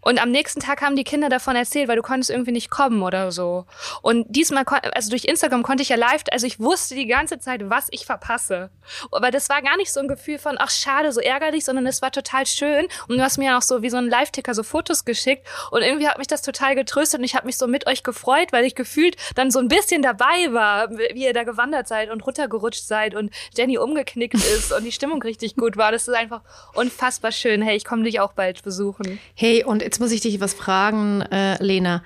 Und 0.00 0.20
am 0.20 0.30
nächsten 0.30 0.60
Tag 0.60 0.82
haben 0.82 0.96
die 0.96 1.04
Kinder 1.04 1.28
davon 1.28 1.56
erzählt, 1.56 1.88
weil 1.88 1.96
du 1.96 2.02
konntest 2.02 2.30
irgendwie 2.30 2.52
nicht 2.52 2.70
kommen 2.70 3.02
oder 3.02 3.32
so. 3.32 3.66
Und 4.02 4.26
diesmal, 4.28 4.64
also 4.94 5.10
durch 5.10 5.24
Instagram 5.24 5.62
konnte 5.62 5.82
ich 5.82 5.90
ja 5.90 5.96
live, 5.96 6.22
also 6.30 6.46
ich 6.46 6.60
wusste 6.60 6.94
die 6.94 7.06
ganze 7.06 7.38
Zeit, 7.38 7.68
was 7.68 7.88
ich 7.90 8.06
verpasse. 8.06 8.70
Aber 9.10 9.30
das 9.30 9.48
war 9.48 9.62
gar 9.62 9.76
nicht 9.76 9.92
so 9.92 10.00
ein 10.00 10.08
Gefühl 10.08 10.38
von, 10.38 10.56
ach 10.58 10.70
schade, 10.70 11.12
so 11.12 11.20
ärgerlich, 11.20 11.64
sondern 11.64 11.86
es 11.86 12.02
war 12.02 12.10
total 12.10 12.46
schön. 12.46 12.86
Und 13.08 13.18
du 13.18 13.22
hast 13.22 13.38
mir 13.38 13.56
auch 13.56 13.62
so 13.62 13.82
wie 13.82 13.90
so 13.90 13.96
ein 13.96 14.08
Live-Ticker 14.08 14.54
so 14.54 14.62
Fotos 14.62 15.04
geschickt. 15.04 15.46
Und 15.70 15.82
irgendwie 15.82 16.08
hat 16.08 16.18
mich 16.18 16.26
das 16.26 16.42
total 16.42 16.74
getröstet 16.74 17.20
und 17.20 17.24
ich 17.24 17.34
habe 17.34 17.46
mich 17.46 17.58
so 17.58 17.66
mit 17.66 17.86
euch 17.86 18.02
gefreut, 18.02 18.52
weil 18.52 18.64
ich 18.64 18.74
gefühlt 18.74 19.16
dann 19.34 19.50
so 19.50 19.58
ein 19.58 19.68
bisschen 19.68 20.02
dabei 20.02 20.52
war, 20.52 20.90
wie 20.90 21.24
ihr 21.24 21.34
da 21.34 21.44
gewandert 21.44 21.88
seid 21.88 22.10
und 22.10 22.26
runtergerutscht 22.26 22.84
seid 22.84 23.14
und 23.14 23.30
Jenny 23.56 23.78
umgeknickt 23.78 24.34
ist 24.56 24.72
und 24.72 24.84
die 24.84 24.92
Stimmung 24.92 25.22
richtig 25.22 25.56
gut 25.56 25.76
war. 25.76 25.92
Das 25.92 26.08
ist 26.08 26.14
einfach 26.14 26.42
unfassbar 26.74 27.32
schön. 27.32 27.62
Hey, 27.62 27.76
ich 27.76 27.84
komme 27.84 28.04
dich 28.04 28.20
auch 28.20 28.32
bald 28.32 28.62
besuchen. 28.62 29.20
Hey, 29.34 29.64
und 29.64 29.82
jetzt 29.90 29.98
muss 29.98 30.12
ich 30.12 30.20
dich 30.20 30.38
was 30.38 30.54
fragen, 30.54 31.20
äh, 31.32 31.60
Lena. 31.60 32.04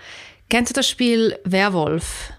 Kennst 0.49 0.71
du 0.71 0.75
das 0.75 0.89
Spiel 0.89 1.39
Werwolf? 1.45 2.33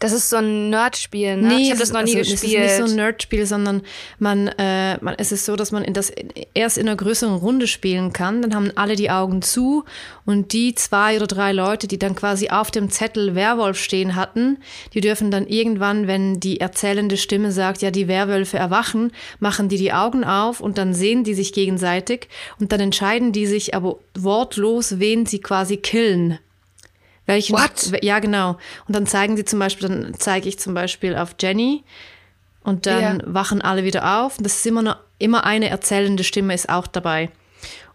Das 0.00 0.12
ist 0.12 0.30
so 0.30 0.36
ein 0.36 0.70
Nerdspiel, 0.70 1.36
ne? 1.36 1.60
ich 1.60 1.70
habe 1.70 1.78
das 1.78 1.92
noch 1.92 2.02
nie 2.02 2.16
also, 2.16 2.32
gespielt. 2.32 2.54
Es 2.54 2.72
ist 2.72 2.78
nicht 2.78 2.88
so 2.88 2.92
ein 2.92 2.96
Nerdspiel, 2.96 3.44
sondern 3.44 3.82
man, 4.18 4.48
äh, 4.48 4.96
man, 5.02 5.14
es 5.18 5.30
ist 5.30 5.44
so, 5.44 5.56
dass 5.56 5.72
man 5.72 5.84
in 5.84 5.92
das 5.92 6.10
erst 6.54 6.78
in 6.78 6.88
einer 6.88 6.96
größeren 6.96 7.34
Runde 7.34 7.66
spielen 7.66 8.14
kann. 8.14 8.40
Dann 8.40 8.54
haben 8.54 8.72
alle 8.76 8.96
die 8.96 9.10
Augen 9.10 9.42
zu 9.42 9.84
und 10.24 10.54
die 10.54 10.74
zwei 10.74 11.16
oder 11.16 11.26
drei 11.26 11.52
Leute, 11.52 11.86
die 11.86 11.98
dann 11.98 12.14
quasi 12.14 12.48
auf 12.48 12.70
dem 12.70 12.88
Zettel 12.88 13.34
Werwolf 13.34 13.78
stehen 13.78 14.16
hatten, 14.16 14.56
die 14.94 15.02
dürfen 15.02 15.30
dann 15.30 15.46
irgendwann, 15.46 16.06
wenn 16.06 16.40
die 16.40 16.60
erzählende 16.60 17.18
Stimme 17.18 17.52
sagt, 17.52 17.82
ja, 17.82 17.90
die 17.90 18.08
Werwölfe 18.08 18.56
erwachen, 18.56 19.12
machen 19.38 19.68
die 19.68 19.76
die 19.76 19.92
Augen 19.92 20.24
auf 20.24 20.60
und 20.60 20.78
dann 20.78 20.94
sehen 20.94 21.24
die 21.24 21.34
sich 21.34 21.52
gegenseitig 21.52 22.28
und 22.58 22.72
dann 22.72 22.80
entscheiden 22.80 23.32
die 23.32 23.46
sich 23.46 23.74
aber 23.74 23.98
wortlos, 24.14 24.98
wen 24.98 25.26
sie 25.26 25.40
quasi 25.40 25.76
killen. 25.76 26.38
Welchen, 27.26 27.56
What? 27.56 27.92
Ja, 28.02 28.18
genau. 28.18 28.58
Und 28.88 28.96
dann 28.96 29.06
zeigen 29.06 29.36
sie 29.36 29.44
zum 29.44 29.58
Beispiel, 29.58 29.88
dann 29.88 30.14
zeige 30.18 30.48
ich 30.48 30.58
zum 30.58 30.74
Beispiel 30.74 31.16
auf 31.16 31.34
Jenny 31.40 31.84
und 32.64 32.86
dann 32.86 33.20
Ja. 33.20 33.24
wachen 33.34 33.62
alle 33.62 33.84
wieder 33.84 34.20
auf. 34.22 34.38
Und 34.38 34.44
das 34.44 34.56
ist 34.56 34.66
immer, 34.66 34.82
noch, 34.82 34.96
immer 35.18 35.44
eine 35.44 35.68
erzählende 35.68 36.24
Stimme 36.24 36.54
ist 36.54 36.68
auch 36.68 36.86
dabei. 36.86 37.30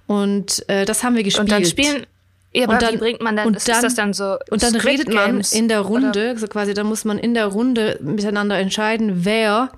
Und 0.08 0.68
äh, 0.70 0.86
das 0.86 1.04
haben 1.04 1.16
wir 1.16 1.24
gespielt. 1.24 1.44
und 1.46 1.52
dann 1.52 1.66
spielen. 1.66 2.06
Ja, 2.54 2.70
Und 2.70 2.82
dann- 2.82 2.98
bringt 3.00 3.22
man 3.22 3.36
dann, 3.36 3.48
und 3.48 3.58
ist 3.58 3.68
dann- 3.68 3.82
das 3.82 3.96
dann 3.96 4.14
so? 4.14 4.38
Und 4.50 4.64
dann 4.64 4.70
Squid 4.74 4.86
redet 4.86 5.14
man 5.14 5.26
Games? 5.26 5.52
in 5.52 5.68
der 5.68 5.82
Runde, 5.82 6.38
so 6.38 6.48
quasi, 6.48 6.74
dann 6.74 6.88
muss 6.88 7.04
man 7.04 7.20
in 7.20 7.34
der 7.34 7.48
Runde 7.48 8.00
miteinander 8.02 8.58
entscheiden, 8.58 9.26
wer 9.26 9.72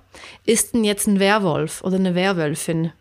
ist 0.45 0.75
denn 0.75 0.83
jetzt 0.83 1.07
ein 1.07 1.19
Werwolf 1.19 1.81
oder 1.83 1.95
eine 1.95 2.13
Werwölfin. 2.13 2.91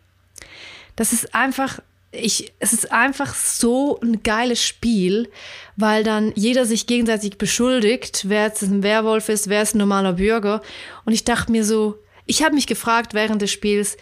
Das 0.94 1.12
ist 1.12 1.34
einfach, 1.34 1.80
ich, 2.12 2.52
es 2.58 2.72
ist 2.72 2.92
einfach 2.92 3.34
so 3.34 3.98
ein 4.00 4.22
geiles 4.22 4.62
Spiel, 4.62 5.30
weil 5.76 6.04
dann 6.04 6.32
jeder 6.34 6.64
sich 6.64 6.86
gegenseitig 6.86 7.38
beschuldigt, 7.38 8.24
wer 8.28 8.44
jetzt 8.44 8.62
ein 8.62 8.82
Werwolf 8.82 9.28
ist, 9.28 9.48
wer 9.48 9.62
ist 9.62 9.74
ein 9.74 9.78
normaler 9.78 10.14
Bürger. 10.14 10.62
Und 11.04 11.12
ich 11.12 11.24
dachte 11.24 11.52
mir 11.52 11.64
so, 11.64 11.98
ich 12.24 12.42
habe 12.42 12.54
mich 12.54 12.66
gefragt 12.66 13.14
während 13.14 13.42
des 13.42 13.50
Spiels, 13.52 13.96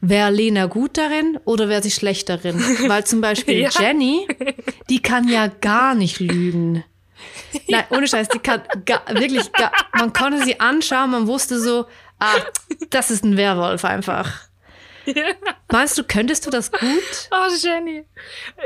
wäre 0.00 0.30
Lena 0.30 0.66
gut 0.66 0.96
darin 0.96 1.38
oder 1.44 1.68
wäre 1.68 1.82
sie 1.82 1.90
schlecht 1.90 2.28
darin? 2.28 2.58
Weil 2.88 3.04
zum 3.04 3.20
Beispiel 3.20 3.60
ja. 3.60 3.70
Jenny, 3.78 4.26
die 4.88 5.00
kann 5.00 5.28
ja 5.28 5.46
gar 5.46 5.94
nicht 5.94 6.20
lügen. 6.20 6.84
Nein, 7.68 7.84
ohne 7.90 8.08
Scheiß, 8.08 8.28
die 8.28 8.38
kann 8.38 8.62
gar, 8.86 9.02
wirklich, 9.08 9.52
gar, 9.52 9.72
man 9.92 10.12
konnte 10.12 10.42
sie 10.42 10.58
anschauen, 10.58 11.10
man 11.10 11.26
wusste 11.26 11.60
so, 11.60 11.86
ah, 12.18 12.34
das 12.88 13.10
ist 13.10 13.24
ein 13.24 13.36
Werwolf 13.36 13.84
einfach. 13.84 14.49
Meinst 15.72 15.98
du, 15.98 16.04
könntest 16.04 16.46
du 16.46 16.50
das 16.50 16.70
gut? 16.70 16.80
Oh, 17.30 17.48
Jenny. 17.60 18.04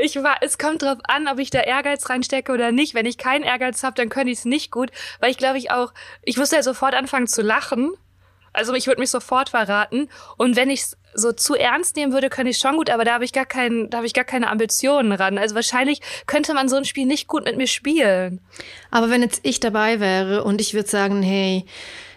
Ich 0.00 0.16
war, 0.16 0.38
es 0.40 0.58
kommt 0.58 0.82
drauf 0.82 0.98
an, 1.04 1.28
ob 1.28 1.38
ich 1.38 1.50
da 1.50 1.60
Ehrgeiz 1.60 2.08
reinstecke 2.08 2.52
oder 2.52 2.72
nicht. 2.72 2.94
Wenn 2.94 3.06
ich 3.06 3.18
keinen 3.18 3.44
Ehrgeiz 3.44 3.82
habe, 3.82 3.94
dann 3.94 4.08
könnte 4.08 4.32
ich 4.32 4.38
es 4.38 4.44
nicht 4.44 4.70
gut, 4.70 4.90
weil 5.20 5.30
ich 5.30 5.38
glaube 5.38 5.58
ich 5.58 5.70
auch, 5.70 5.92
ich 6.22 6.36
musste 6.36 6.56
ja 6.56 6.62
sofort 6.62 6.94
anfangen 6.94 7.26
zu 7.26 7.42
lachen. 7.42 7.92
Also 8.52 8.72
ich 8.74 8.86
würde 8.86 9.00
mich 9.00 9.10
sofort 9.10 9.50
verraten. 9.50 10.08
Und 10.36 10.56
wenn 10.56 10.70
ich 10.70 10.80
es 10.80 10.96
so 11.14 11.32
zu 11.32 11.54
ernst 11.54 11.96
nehmen 11.96 12.12
würde, 12.12 12.30
könnte 12.30 12.50
ich 12.50 12.58
schon 12.58 12.76
gut, 12.76 12.90
aber 12.90 13.04
da 13.04 13.14
habe 13.14 13.24
ich 13.24 13.32
gar 13.32 13.46
keinen, 13.46 13.90
da 13.90 13.98
habe 13.98 14.06
ich 14.06 14.14
gar 14.14 14.24
keine 14.24 14.50
Ambitionen 14.50 15.12
ran. 15.12 15.38
Also 15.38 15.54
wahrscheinlich 15.54 16.00
könnte 16.26 16.54
man 16.54 16.68
so 16.68 16.76
ein 16.76 16.84
Spiel 16.84 17.06
nicht 17.06 17.28
gut 17.28 17.44
mit 17.44 17.56
mir 17.56 17.66
spielen. 17.66 18.40
Aber 18.90 19.10
wenn 19.10 19.22
jetzt 19.22 19.40
ich 19.42 19.60
dabei 19.60 20.00
wäre 20.00 20.44
und 20.44 20.60
ich 20.60 20.74
würde 20.74 20.88
sagen, 20.88 21.22
hey, 21.22 21.64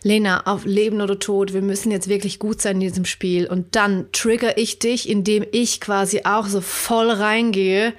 Lena, 0.03 0.45
auf 0.45 0.65
Leben 0.65 1.01
oder 1.01 1.19
Tod, 1.19 1.53
wir 1.53 1.61
müssen 1.61 1.91
jetzt 1.91 2.07
wirklich 2.07 2.39
gut 2.39 2.61
sein 2.61 2.75
in 2.75 2.81
diesem 2.81 3.05
Spiel. 3.05 3.47
Und 3.47 3.75
dann 3.75 4.11
trigger 4.11 4.57
ich 4.57 4.79
dich, 4.79 5.09
indem 5.09 5.45
ich 5.51 5.81
quasi 5.81 6.21
auch 6.23 6.47
so 6.47 6.61
voll 6.61 7.09
reingehe 7.09 7.93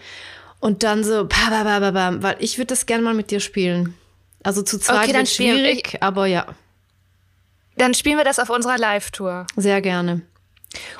und 0.60 0.82
dann 0.82 1.04
so, 1.04 1.24
ba, 1.24 1.50
ba, 1.50 1.64
ba, 1.64 1.80
ba, 1.80 1.90
ba, 1.90 2.22
weil 2.22 2.36
ich 2.38 2.58
würde 2.58 2.68
das 2.68 2.86
gerne 2.86 3.02
mal 3.02 3.14
mit 3.14 3.30
dir 3.30 3.40
spielen. 3.40 3.94
Also 4.42 4.62
zu 4.62 4.78
zweit 4.78 5.08
okay, 5.08 5.14
wird 5.14 5.28
schwierig, 5.28 5.94
ich, 5.94 6.02
aber 6.02 6.26
ja. 6.26 6.46
Dann 7.76 7.94
spielen 7.94 8.16
wir 8.16 8.24
das 8.24 8.38
auf 8.38 8.50
unserer 8.50 8.78
Live-Tour. 8.78 9.46
Sehr 9.56 9.80
gerne. 9.80 10.22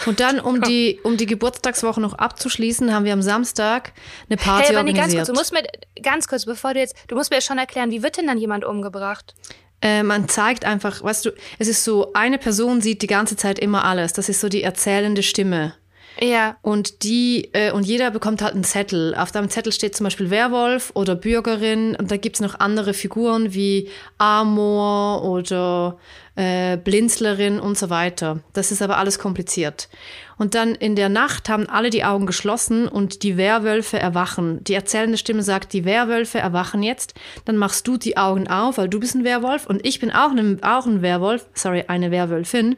Und 0.07 0.21
dann, 0.21 0.41
um 0.41 0.61
die, 0.63 0.99
um 1.03 1.17
die 1.17 1.27
Geburtstagswoche 1.27 2.01
noch 2.01 2.15
abzuschließen, 2.15 2.93
haben 2.93 3.05
wir 3.05 3.13
am 3.13 3.23
Samstag 3.23 3.93
eine 4.29 4.37
Party 4.37 4.69
hey, 4.69 4.77
organisiert. 4.77 5.05
Ganz 5.05 5.15
kurz, 5.15 5.27
du 5.27 5.35
musst 5.35 5.53
mir, 5.53 6.03
ganz 6.03 6.29
kurz, 6.29 6.47
bevor 6.47 6.75
du 6.75 6.81
jetzt, 6.81 6.97
du 7.09 7.15
musst 7.15 7.31
mir 7.31 7.41
schon 7.43 7.59
erklären, 7.59 7.91
wie 7.91 8.03
wird 8.03 8.17
denn 8.17 8.27
dann 8.27 8.39
jemand 8.39 8.65
umgebracht? 8.65 9.35
Äh, 9.81 10.03
man 10.03 10.29
zeigt 10.29 10.65
einfach, 10.65 11.03
weißt 11.03 11.27
du, 11.27 11.31
es 11.59 11.69
ist 11.69 11.85
so, 11.85 12.13
eine 12.15 12.39
Person 12.39 12.81
sieht 12.81 13.03
die 13.03 13.07
ganze 13.07 13.37
Zeit 13.37 13.59
immer 13.59 13.85
alles. 13.85 14.13
Das 14.13 14.29
ist 14.29 14.41
so 14.41 14.49
die 14.49 14.63
erzählende 14.63 15.23
Stimme. 15.23 15.75
Ja. 16.21 16.57
Und 16.63 17.05
die, 17.05 17.51
äh, 17.53 17.71
und 17.71 17.85
jeder 17.85 18.11
bekommt 18.11 18.43
halt 18.43 18.55
einen 18.55 18.65
Zettel. 18.65 19.15
Auf 19.15 19.31
deinem 19.31 19.51
Zettel 19.51 19.73
steht 19.73 19.97
zum 19.97 20.05
Beispiel 20.05 20.31
Werwolf 20.31 20.91
oder 20.95 21.15
Bürgerin 21.15 21.95
und 21.95 22.11
da 22.11 22.17
gibt's 22.17 22.41
noch 22.41 22.59
andere 22.59 22.93
Figuren 22.93 23.55
wie 23.55 23.89
Amor 24.19 25.23
oder 25.25 25.99
äh, 26.39 26.77
Blinzlerin 26.77 27.59
und 27.59 27.77
so 27.77 27.91
weiter. 27.91 28.39
Das 28.53 28.71
ist 28.71 28.81
aber 28.81 28.97
alles 28.97 29.19
kompliziert. 29.19 29.89
Und 30.39 30.55
dann 30.55 30.77
in 30.77 30.95
der 30.95 31.09
Nacht 31.09 31.49
haben 31.49 31.69
alle 31.69 31.91
die 31.91 32.05
Augen 32.05 32.27
geschlossen 32.27 32.87
und 32.87 33.25
die 33.25 33.37
Werwölfe 33.37 33.99
erwachen. 33.99 34.63
Die 34.63 34.75
erzählende 34.75 35.19
Stimme 35.19 35.43
sagt, 35.43 35.73
die 35.73 35.85
Werwölfe 35.85 36.39
erwachen 36.39 36.85
jetzt. 36.85 37.15
Dann 37.45 37.57
machst 37.57 37.89
du 37.89 37.97
die 37.97 38.17
Augen 38.17 38.47
auf, 38.47 38.79
weil 38.79 38.89
du 38.89 39.01
bist 39.01 39.17
ein 39.17 39.25
Werwolf 39.25 39.67
und 39.67 39.85
ich 39.85 39.99
bin 39.99 40.13
auch, 40.13 40.31
ein, 40.31 40.63
auch 40.63 40.87
ein 40.87 41.03
Werwolf, 41.03 41.45
sorry, 41.55 41.85
eine 41.89 42.13
Werwölfin. 42.13 42.77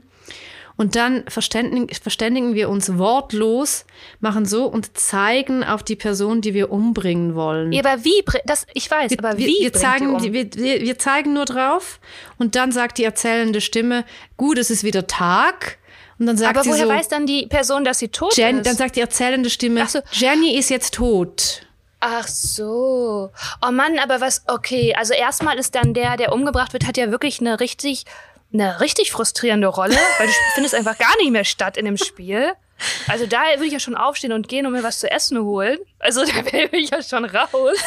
Und 0.80 0.96
dann 0.96 1.24
verständigen, 1.28 1.94
verständigen 1.94 2.54
wir 2.54 2.70
uns 2.70 2.96
wortlos, 2.96 3.84
machen 4.20 4.46
so 4.46 4.64
und 4.64 4.96
zeigen 4.96 5.62
auf 5.62 5.82
die 5.82 5.94
Person, 5.94 6.40
die 6.40 6.54
wir 6.54 6.72
umbringen 6.72 7.34
wollen. 7.34 7.70
Ja, 7.70 7.84
aber 7.84 8.02
wie, 8.02 8.24
das, 8.46 8.66
ich 8.72 8.90
weiß, 8.90 9.10
wir, 9.10 9.18
aber 9.18 9.36
wie? 9.36 9.44
Wir, 9.44 9.60
wir 9.60 9.72
zeigen, 9.74 10.14
um? 10.14 10.22
wir, 10.22 10.32
wir 10.54 10.98
zeigen 10.98 11.34
nur 11.34 11.44
drauf 11.44 12.00
und 12.38 12.56
dann 12.56 12.72
sagt 12.72 12.96
die 12.96 13.04
erzählende 13.04 13.60
Stimme, 13.60 14.06
gut, 14.38 14.56
es 14.56 14.70
ist 14.70 14.82
wieder 14.82 15.06
Tag. 15.06 15.76
Und 16.18 16.24
dann 16.24 16.38
sagt 16.38 16.56
aber 16.56 16.64
sie 16.64 16.70
woher 16.70 16.86
so, 16.86 16.88
weiß 16.88 17.08
dann 17.08 17.26
die 17.26 17.46
Person, 17.46 17.84
dass 17.84 17.98
sie 17.98 18.08
tot 18.08 18.34
Jen, 18.38 18.60
ist? 18.60 18.66
Dann 18.66 18.76
sagt 18.76 18.96
die 18.96 19.00
erzählende 19.00 19.50
Stimme, 19.50 19.86
so. 19.86 20.00
Jenny 20.12 20.56
ist 20.56 20.70
jetzt 20.70 20.94
tot. 20.94 21.66
Ach 22.00 22.26
so. 22.26 23.30
Oh 23.60 23.70
Mann, 23.70 23.98
aber 23.98 24.22
was, 24.22 24.44
okay, 24.46 24.94
also 24.96 25.12
erstmal 25.12 25.58
ist 25.58 25.74
dann 25.74 25.92
der, 25.92 26.16
der 26.16 26.32
umgebracht 26.32 26.72
wird, 26.72 26.86
hat 26.86 26.96
ja 26.96 27.10
wirklich 27.10 27.40
eine 27.40 27.60
richtig 27.60 28.06
eine 28.52 28.80
richtig 28.80 29.12
frustrierende 29.12 29.68
Rolle, 29.68 29.96
weil 30.18 30.26
du 30.26 30.32
findest 30.54 30.74
einfach 30.74 30.98
gar 30.98 31.16
nicht 31.18 31.30
mehr 31.30 31.44
statt 31.44 31.76
in 31.76 31.84
dem 31.84 31.96
Spiel. 31.96 32.52
Also 33.08 33.26
da 33.26 33.42
würde 33.54 33.66
ich 33.66 33.72
ja 33.72 33.80
schon 33.80 33.96
aufstehen 33.96 34.32
und 34.32 34.48
gehen 34.48 34.66
und 34.66 34.72
mir 34.72 34.82
was 34.82 35.00
zu 35.00 35.10
essen 35.10 35.38
holen. 35.38 35.78
Also 35.98 36.24
da 36.24 36.52
wäre 36.52 36.76
ich 36.76 36.90
ja 36.90 37.02
schon 37.02 37.24
raus. 37.24 37.78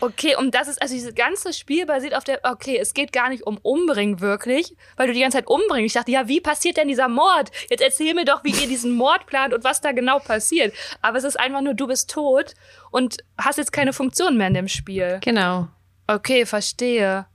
Okay, 0.00 0.36
und 0.36 0.54
das 0.54 0.68
ist, 0.68 0.80
also 0.80 0.94
dieses 0.94 1.14
ganze 1.14 1.52
Spiel 1.52 1.84
basiert 1.84 2.14
auf 2.14 2.22
der, 2.22 2.38
okay, 2.44 2.78
es 2.78 2.94
geht 2.94 3.12
gar 3.12 3.30
nicht 3.30 3.44
um 3.44 3.58
Umbringen 3.58 4.20
wirklich, 4.20 4.76
weil 4.96 5.08
du 5.08 5.12
die 5.12 5.20
ganze 5.20 5.38
Zeit 5.38 5.48
umbringst. 5.48 5.86
Ich 5.86 5.92
dachte, 5.94 6.12
ja, 6.12 6.28
wie 6.28 6.40
passiert 6.40 6.76
denn 6.76 6.86
dieser 6.86 7.08
Mord? 7.08 7.50
Jetzt 7.68 7.80
erzähl 7.80 8.14
mir 8.14 8.24
doch, 8.24 8.44
wie 8.44 8.50
ihr 8.50 8.68
diesen 8.68 8.92
Mord 8.92 9.26
plant 9.26 9.52
und 9.52 9.64
was 9.64 9.80
da 9.80 9.90
genau 9.90 10.20
passiert. 10.20 10.72
Aber 11.02 11.18
es 11.18 11.24
ist 11.24 11.38
einfach 11.38 11.62
nur, 11.62 11.74
du 11.74 11.88
bist 11.88 12.10
tot 12.10 12.54
und 12.92 13.16
hast 13.36 13.58
jetzt 13.58 13.72
keine 13.72 13.92
Funktion 13.92 14.36
mehr 14.36 14.46
in 14.46 14.54
dem 14.54 14.68
Spiel. 14.68 15.18
Genau. 15.20 15.66
Okay, 16.06 16.46
verstehe 16.46 17.26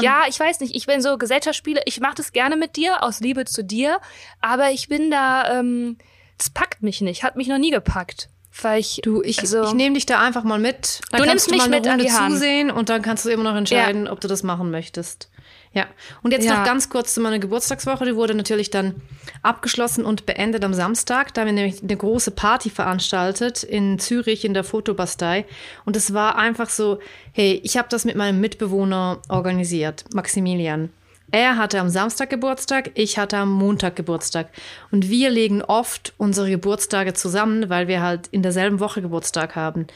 ja, 0.00 0.22
ich 0.28 0.38
weiß 0.38 0.60
nicht. 0.60 0.74
Ich 0.74 0.86
bin 0.86 1.00
so 1.00 1.18
Gesellschaftsspiele. 1.18 1.82
Ich 1.84 2.00
mache 2.00 2.16
das 2.16 2.32
gerne 2.32 2.56
mit 2.56 2.76
dir 2.76 3.02
aus 3.02 3.20
Liebe 3.20 3.44
zu 3.44 3.62
dir, 3.62 4.00
aber 4.40 4.70
ich 4.70 4.88
bin 4.88 5.10
da. 5.10 5.58
Ähm, 5.58 5.98
das 6.36 6.50
packt 6.50 6.82
mich 6.82 7.00
nicht. 7.00 7.24
Hat 7.24 7.36
mich 7.36 7.48
noch 7.48 7.58
nie 7.58 7.70
gepackt. 7.70 8.28
Weil 8.62 8.80
ich, 8.80 9.00
du, 9.02 9.22
ich, 9.22 9.38
also, 9.40 9.62
ich 9.64 9.74
nehme 9.74 9.94
dich 9.94 10.06
da 10.06 10.20
einfach 10.20 10.42
mal 10.42 10.58
mit. 10.58 11.00
Dann 11.10 11.22
du 11.22 11.28
nimmst 11.28 11.50
mich 11.50 11.68
mit 11.68 11.86
an 11.86 11.98
die 11.98 12.10
Hand. 12.10 12.32
zusehen 12.32 12.70
und 12.70 12.88
dann 12.88 13.02
kannst 13.02 13.24
du 13.24 13.30
immer 13.30 13.44
noch 13.44 13.56
entscheiden, 13.56 14.06
ja. 14.06 14.12
ob 14.12 14.20
du 14.20 14.28
das 14.28 14.42
machen 14.42 14.70
möchtest. 14.70 15.30
Ja. 15.78 15.86
Und 16.24 16.32
jetzt 16.32 16.44
ja. 16.44 16.58
noch 16.58 16.64
ganz 16.64 16.88
kurz 16.88 17.14
zu 17.14 17.20
meiner 17.20 17.38
Geburtstagswoche. 17.38 18.04
Die 18.04 18.16
wurde 18.16 18.34
natürlich 18.34 18.68
dann 18.68 18.96
abgeschlossen 19.44 20.04
und 20.04 20.26
beendet 20.26 20.64
am 20.64 20.74
Samstag. 20.74 21.32
Da 21.32 21.42
haben 21.42 21.46
wir 21.46 21.52
nämlich 21.52 21.80
eine 21.80 21.96
große 21.96 22.32
Party 22.32 22.68
veranstaltet 22.68 23.62
in 23.62 24.00
Zürich 24.00 24.44
in 24.44 24.54
der 24.54 24.64
Fotobastei. 24.64 25.46
Und 25.84 25.94
es 25.94 26.12
war 26.12 26.34
einfach 26.34 26.68
so, 26.68 26.98
hey, 27.30 27.60
ich 27.62 27.76
habe 27.76 27.86
das 27.88 28.04
mit 28.04 28.16
meinem 28.16 28.40
Mitbewohner 28.40 29.22
organisiert, 29.28 30.04
Maximilian. 30.12 30.90
Er 31.30 31.58
hatte 31.58 31.78
am 31.78 31.90
Samstag 31.90 32.30
Geburtstag, 32.30 32.90
ich 32.94 33.18
hatte 33.18 33.36
am 33.36 33.52
Montag 33.52 33.94
Geburtstag. 33.94 34.48
Und 34.90 35.10
wir 35.10 35.30
legen 35.30 35.62
oft 35.62 36.12
unsere 36.16 36.50
Geburtstage 36.50 37.12
zusammen, 37.12 37.68
weil 37.68 37.86
wir 37.86 38.02
halt 38.02 38.26
in 38.28 38.42
derselben 38.42 38.80
Woche 38.80 39.00
Geburtstag 39.00 39.54
haben. 39.54 39.82
Und 39.82 39.88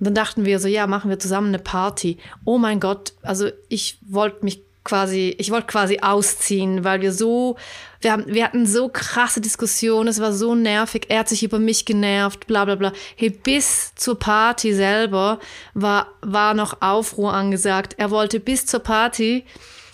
dann 0.00 0.14
dachten 0.14 0.44
wir 0.44 0.58
so, 0.58 0.68
ja, 0.68 0.86
machen 0.86 1.08
wir 1.08 1.18
zusammen 1.18 1.48
eine 1.48 1.60
Party. 1.60 2.18
Oh 2.44 2.58
mein 2.58 2.78
Gott, 2.78 3.14
also 3.22 3.48
ich 3.68 3.98
wollte 4.02 4.44
mich 4.44 4.64
quasi, 4.84 5.34
ich 5.38 5.50
wollte 5.50 5.66
quasi 5.66 5.98
ausziehen, 6.00 6.84
weil 6.84 7.00
wir 7.00 7.12
so, 7.12 7.56
wir, 8.00 8.12
haben, 8.12 8.24
wir 8.26 8.44
hatten 8.44 8.66
so 8.66 8.88
krasse 8.88 9.40
Diskussionen, 9.40 10.08
es 10.08 10.20
war 10.20 10.32
so 10.32 10.54
nervig, 10.54 11.06
er 11.08 11.20
hat 11.20 11.28
sich 11.28 11.42
über 11.42 11.58
mich 11.58 11.84
genervt, 11.84 12.46
bla 12.46 12.64
bla 12.64 12.76
bla. 12.76 12.92
Hey, 13.16 13.30
bis 13.30 13.94
zur 13.94 14.18
Party 14.18 14.74
selber 14.74 15.38
war, 15.74 16.08
war 16.22 16.54
noch 16.54 16.80
Aufruhr 16.80 17.32
angesagt. 17.32 17.94
Er 17.98 18.10
wollte 18.10 18.40
bis 18.40 18.66
zur 18.66 18.80
Party, 18.80 19.44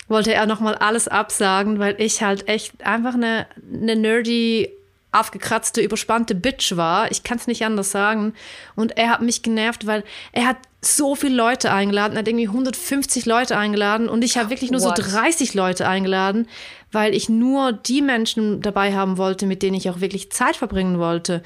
wollte 0.07 0.33
er 0.33 0.45
nochmal 0.45 0.75
alles 0.75 1.07
absagen, 1.07 1.79
weil 1.79 1.99
ich 1.99 2.23
halt 2.23 2.47
echt 2.47 2.85
einfach 2.85 3.15
eine, 3.15 3.47
eine 3.73 3.95
nerdy 3.95 4.71
aufgekratzte, 5.11 5.81
überspannte 5.81 6.35
Bitch 6.35 6.75
war. 6.75 7.11
Ich 7.11 7.23
kann 7.23 7.37
es 7.37 7.47
nicht 7.47 7.63
anders 7.65 7.91
sagen. 7.91 8.33
Und 8.75 8.97
er 8.97 9.09
hat 9.09 9.21
mich 9.21 9.41
genervt, 9.41 9.87
weil 9.87 10.03
er 10.31 10.45
hat 10.45 10.57
so 10.81 11.15
viele 11.15 11.35
Leute 11.35 11.71
eingeladen, 11.71 12.13
er 12.13 12.19
hat 12.19 12.27
irgendwie 12.27 12.47
150 12.47 13.25
Leute 13.25 13.57
eingeladen 13.57 14.09
und 14.09 14.23
ich 14.23 14.37
habe 14.37 14.49
wirklich 14.49 14.71
nur 14.71 14.81
What? 14.81 14.97
so 14.97 15.11
30 15.11 15.53
Leute 15.53 15.87
eingeladen, 15.87 16.47
weil 16.91 17.15
ich 17.15 17.29
nur 17.29 17.73
die 17.73 18.01
Menschen 18.01 18.61
dabei 18.61 18.93
haben 18.93 19.17
wollte, 19.17 19.47
mit 19.47 19.63
denen 19.63 19.75
ich 19.75 19.89
auch 19.89 20.01
wirklich 20.01 20.31
Zeit 20.31 20.55
verbringen 20.55 20.99
wollte. 20.99 21.41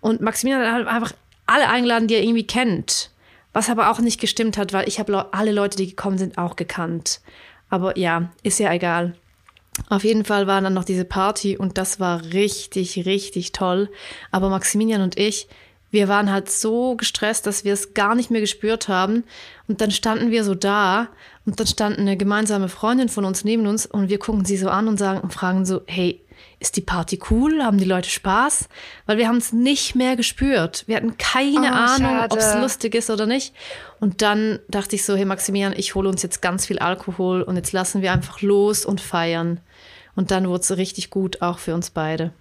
Und 0.00 0.20
Maximilian 0.20 0.70
hat 0.70 0.86
einfach 0.86 1.12
alle 1.46 1.68
eingeladen, 1.68 2.06
die 2.06 2.14
er 2.14 2.22
irgendwie 2.22 2.46
kennt. 2.46 3.10
Was 3.52 3.70
aber 3.70 3.90
auch 3.90 4.00
nicht 4.00 4.20
gestimmt 4.20 4.58
hat, 4.58 4.74
weil 4.74 4.86
ich 4.86 4.98
habe 4.98 5.32
alle 5.32 5.52
Leute, 5.52 5.78
die 5.78 5.88
gekommen 5.88 6.18
sind, 6.18 6.36
auch 6.36 6.56
gekannt. 6.56 7.20
Aber 7.70 7.96
ja, 7.96 8.30
ist 8.42 8.58
ja 8.58 8.72
egal. 8.72 9.14
Auf 9.88 10.04
jeden 10.04 10.24
Fall 10.24 10.46
war 10.46 10.60
dann 10.60 10.74
noch 10.74 10.84
diese 10.84 11.04
Party 11.04 11.56
und 11.56 11.78
das 11.78 12.00
war 12.00 12.22
richtig, 12.32 13.04
richtig 13.06 13.52
toll. 13.52 13.90
Aber 14.30 14.48
Maximilian 14.48 15.02
und 15.02 15.18
ich, 15.18 15.48
wir 15.90 16.08
waren 16.08 16.32
halt 16.32 16.50
so 16.50 16.96
gestresst, 16.96 17.46
dass 17.46 17.64
wir 17.64 17.72
es 17.72 17.94
gar 17.94 18.14
nicht 18.14 18.30
mehr 18.30 18.40
gespürt 18.40 18.88
haben. 18.88 19.24
Und 19.68 19.80
dann 19.80 19.90
standen 19.90 20.30
wir 20.30 20.44
so 20.44 20.54
da 20.54 21.08
und 21.44 21.60
dann 21.60 21.66
stand 21.66 21.98
eine 21.98 22.16
gemeinsame 22.16 22.68
Freundin 22.68 23.08
von 23.08 23.24
uns 23.24 23.44
neben 23.44 23.66
uns 23.66 23.86
und 23.86 24.08
wir 24.08 24.18
gucken 24.18 24.44
sie 24.44 24.56
so 24.56 24.68
an 24.68 24.88
und 24.88 24.98
sagen 24.98 25.20
und 25.20 25.32
fragen 25.32 25.64
so, 25.64 25.82
hey, 25.86 26.20
ist 26.58 26.76
die 26.76 26.80
Party 26.80 27.20
cool? 27.30 27.62
Haben 27.62 27.78
die 27.78 27.84
Leute 27.84 28.08
Spaß? 28.08 28.68
Weil 29.06 29.18
wir 29.18 29.28
haben 29.28 29.36
es 29.36 29.52
nicht 29.52 29.94
mehr 29.94 30.16
gespürt. 30.16 30.84
Wir 30.86 30.96
hatten 30.96 31.16
keine 31.18 31.68
oh, 31.68 31.74
Ahnung, 31.74 32.20
ob 32.24 32.36
es 32.36 32.54
lustig 32.54 32.94
ist 32.94 33.10
oder 33.10 33.26
nicht. 33.26 33.54
Und 34.00 34.22
dann 34.22 34.58
dachte 34.68 34.96
ich 34.96 35.04
so, 35.04 35.16
hey 35.16 35.24
Maximilian, 35.24 35.74
ich 35.76 35.94
hole 35.94 36.08
uns 36.08 36.22
jetzt 36.22 36.42
ganz 36.42 36.66
viel 36.66 36.78
Alkohol 36.78 37.42
und 37.42 37.56
jetzt 37.56 37.72
lassen 37.72 38.02
wir 38.02 38.12
einfach 38.12 38.42
los 38.42 38.84
und 38.84 39.00
feiern. 39.00 39.60
Und 40.14 40.30
dann 40.30 40.48
wurde 40.48 40.62
es 40.62 40.76
richtig 40.76 41.10
gut, 41.10 41.42
auch 41.42 41.58
für 41.58 41.74
uns 41.74 41.90
beide. 41.90 42.32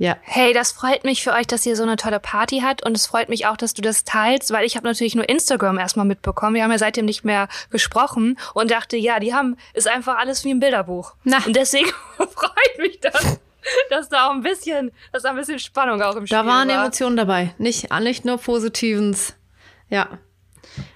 Ja. 0.00 0.16
Hey, 0.22 0.54
das 0.54 0.72
freut 0.72 1.04
mich 1.04 1.22
für 1.22 1.34
euch, 1.34 1.46
dass 1.46 1.66
ihr 1.66 1.76
so 1.76 1.82
eine 1.82 1.96
tolle 1.96 2.20
Party 2.20 2.62
habt 2.64 2.82
und 2.82 2.96
es 2.96 3.06
freut 3.06 3.28
mich 3.28 3.44
auch, 3.44 3.58
dass 3.58 3.74
du 3.74 3.82
das 3.82 4.04
teilst, 4.04 4.50
weil 4.50 4.64
ich 4.64 4.74
habe 4.76 4.86
natürlich 4.86 5.14
nur 5.14 5.28
Instagram 5.28 5.76
erstmal 5.76 6.06
mitbekommen. 6.06 6.54
Wir 6.54 6.64
haben 6.64 6.70
ja 6.70 6.78
seitdem 6.78 7.04
nicht 7.04 7.22
mehr 7.22 7.48
gesprochen 7.68 8.38
und 8.54 8.70
dachte, 8.70 8.96
ja, 8.96 9.20
die 9.20 9.34
haben 9.34 9.58
ist 9.74 9.86
einfach 9.86 10.16
alles 10.16 10.42
wie 10.42 10.54
ein 10.54 10.58
Bilderbuch. 10.58 11.12
Na. 11.24 11.36
Und 11.44 11.54
deswegen 11.54 11.90
freut 12.16 12.78
mich 12.78 12.98
das. 13.00 13.40
dass 13.90 14.08
da 14.08 14.28
auch 14.28 14.30
ein 14.30 14.40
bisschen, 14.40 14.90
dass 15.12 15.24
da 15.24 15.30
ein 15.30 15.36
bisschen 15.36 15.58
Spannung 15.58 16.00
auch 16.00 16.16
im 16.16 16.26
Spiel 16.26 16.38
Da 16.38 16.46
waren 16.46 16.68
war. 16.70 16.80
Emotionen 16.80 17.18
dabei. 17.18 17.54
Nicht, 17.58 17.92
nicht 18.00 18.24
nur 18.24 18.38
Positivens. 18.38 19.34
Ja. 19.90 20.18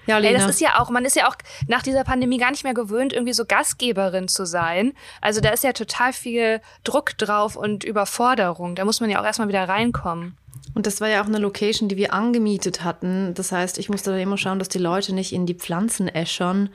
Ja, 0.07 0.17
Ey, 0.17 0.23
Lena. 0.23 0.39
das 0.39 0.49
ist 0.55 0.61
ja 0.61 0.79
auch, 0.79 0.89
man 0.89 1.03
ist 1.05 1.15
ja 1.15 1.27
auch 1.27 1.35
nach 1.67 1.81
dieser 1.81 2.03
Pandemie 2.03 2.37
gar 2.37 2.51
nicht 2.51 2.63
mehr 2.63 2.73
gewöhnt, 2.73 3.13
irgendwie 3.13 3.33
so 3.33 3.45
Gastgeberin 3.45 4.27
zu 4.27 4.45
sein. 4.45 4.93
Also 5.21 5.41
da 5.41 5.49
ist 5.49 5.63
ja 5.63 5.73
total 5.73 6.13
viel 6.13 6.61
Druck 6.83 7.17
drauf 7.17 7.55
und 7.55 7.83
Überforderung. 7.83 8.75
Da 8.75 8.85
muss 8.85 8.99
man 9.01 9.09
ja 9.09 9.19
auch 9.19 9.25
erstmal 9.25 9.47
wieder 9.47 9.67
reinkommen. 9.67 10.37
Und 10.73 10.85
das 10.87 10.99
war 11.01 11.07
ja 11.07 11.21
auch 11.21 11.27
eine 11.27 11.37
Location, 11.37 11.87
die 11.89 11.95
wir 11.97 12.13
angemietet 12.13 12.83
hatten. 12.83 13.33
Das 13.33 13.51
heißt, 13.51 13.77
ich 13.77 13.89
musste 13.89 14.11
da 14.11 14.17
immer 14.17 14.37
schauen, 14.37 14.59
dass 14.59 14.67
die 14.69 14.77
Leute 14.77 15.13
nicht 15.13 15.31
in 15.33 15.45
die 15.45 15.53
Pflanzen 15.53 16.07
äschern 16.07 16.69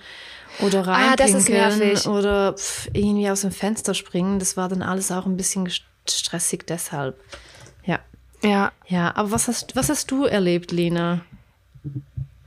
oder 0.60 0.86
Ah, 0.88 0.92
reinpinkeln 1.14 1.78
nervig. 1.78 2.06
oder 2.06 2.54
irgendwie 2.94 3.28
aus 3.30 3.42
dem 3.42 3.50
Fenster 3.52 3.94
springen. 3.94 4.38
Das 4.38 4.56
war 4.56 4.68
dann 4.68 4.82
alles 4.82 5.12
auch 5.12 5.26
ein 5.26 5.36
bisschen 5.36 5.68
stressig 6.08 6.66
deshalb. 6.66 7.20
Ja. 7.84 7.98
Ja. 8.42 8.72
Ja, 8.86 9.14
aber 9.16 9.30
was 9.32 9.48
hast, 9.48 9.76
was 9.76 9.88
hast 9.90 10.10
du 10.10 10.24
erlebt, 10.24 10.72
Lena? 10.72 11.20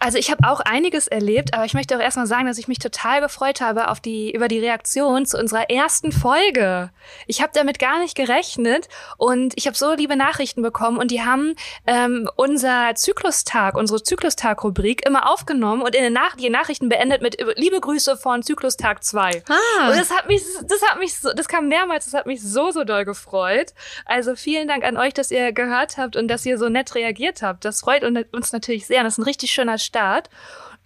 Also 0.03 0.17
ich 0.17 0.29
habe 0.29 0.45
auch 0.45 0.60
einiges 0.60 1.07
erlebt, 1.07 1.53
aber 1.53 1.63
ich 1.63 1.74
möchte 1.74 1.95
auch 1.95 2.01
erstmal 2.01 2.27
sagen, 2.27 2.45
dass 2.45 2.57
ich 2.57 2.67
mich 2.67 2.77
total 2.77 3.22
gefreut 3.22 3.62
habe 3.62 3.88
auf 3.88 4.01
die, 4.01 4.36
über 4.36 4.50
die 4.50 4.60
Reaktion 4.60 5.25
zu 5.25 5.39
unserer 5.39 5.69
ersten 5.69 6.12
Folge. 6.12 6.89
Ich 7.25 7.41
habe 7.41 7.53
damit 7.53 7.79
gar 7.79 8.00
nicht 8.00 8.13
gerechnet 8.13 8.89
und 9.17 9.53
ich 9.55 9.65
habe 9.65 9.77
so 9.77 9.93
liebe 9.93 10.17
Nachrichten 10.17 10.62
bekommen 10.62 10.98
und 10.98 11.10
die 11.10 11.22
haben 11.22 11.55
ähm, 11.88 12.29
unser 12.36 12.93
Zyklustag, 12.95 13.77
unsere 13.77 14.03
Zyklustag-Rubrik 14.03 15.05
immer 15.05 15.31
aufgenommen 15.31 15.81
und 15.81 15.95
in 15.95 16.03
den 16.03 16.12
Nach 16.12 16.36
die 16.36 16.50
Nachrichten 16.50 16.89
beendet 16.89 17.22
mit 17.22 17.39
äh, 17.39 17.53
liebe 17.55 17.79
Grüße 17.79 18.17
von 18.17 18.43
Zyklustag 18.43 19.05
2. 19.05 19.43
Ah. 19.48 19.89
Und 19.89 19.98
das 19.98 20.12
hat 20.12 20.27
mich, 20.27 20.41
das 20.63 20.81
hat 20.81 21.00
mich 21.00 21.17
so, 21.17 21.31
das 21.31 21.48
kam 21.48 21.69
mehrmals, 21.69 22.03
das 22.03 22.13
hat 22.13 22.25
mich 22.25 22.43
so, 22.43 22.72
so 22.72 22.83
doll 22.83 23.05
gefreut. 23.05 23.74
Also 24.03 24.36
vielen 24.36 24.67
Dank 24.67 24.83
an 24.83 24.98
euch, 24.98 25.13
dass 25.13 25.31
ihr 25.31 25.53
gehört 25.53 25.95
habt 25.95 26.17
und 26.17 26.27
dass 26.27 26.45
ihr 26.45 26.57
so 26.57 26.67
nett 26.67 26.93
reagiert 26.93 27.41
habt. 27.41 27.63
Das 27.63 27.79
freut 27.79 28.03
uns 28.03 28.51
natürlich 28.51 28.86
sehr. 28.86 29.01
Das 29.03 29.13
ist 29.13 29.19
ein 29.19 29.24
richtig 29.24 29.51
schöner 29.51 29.77
Start. 29.93 30.29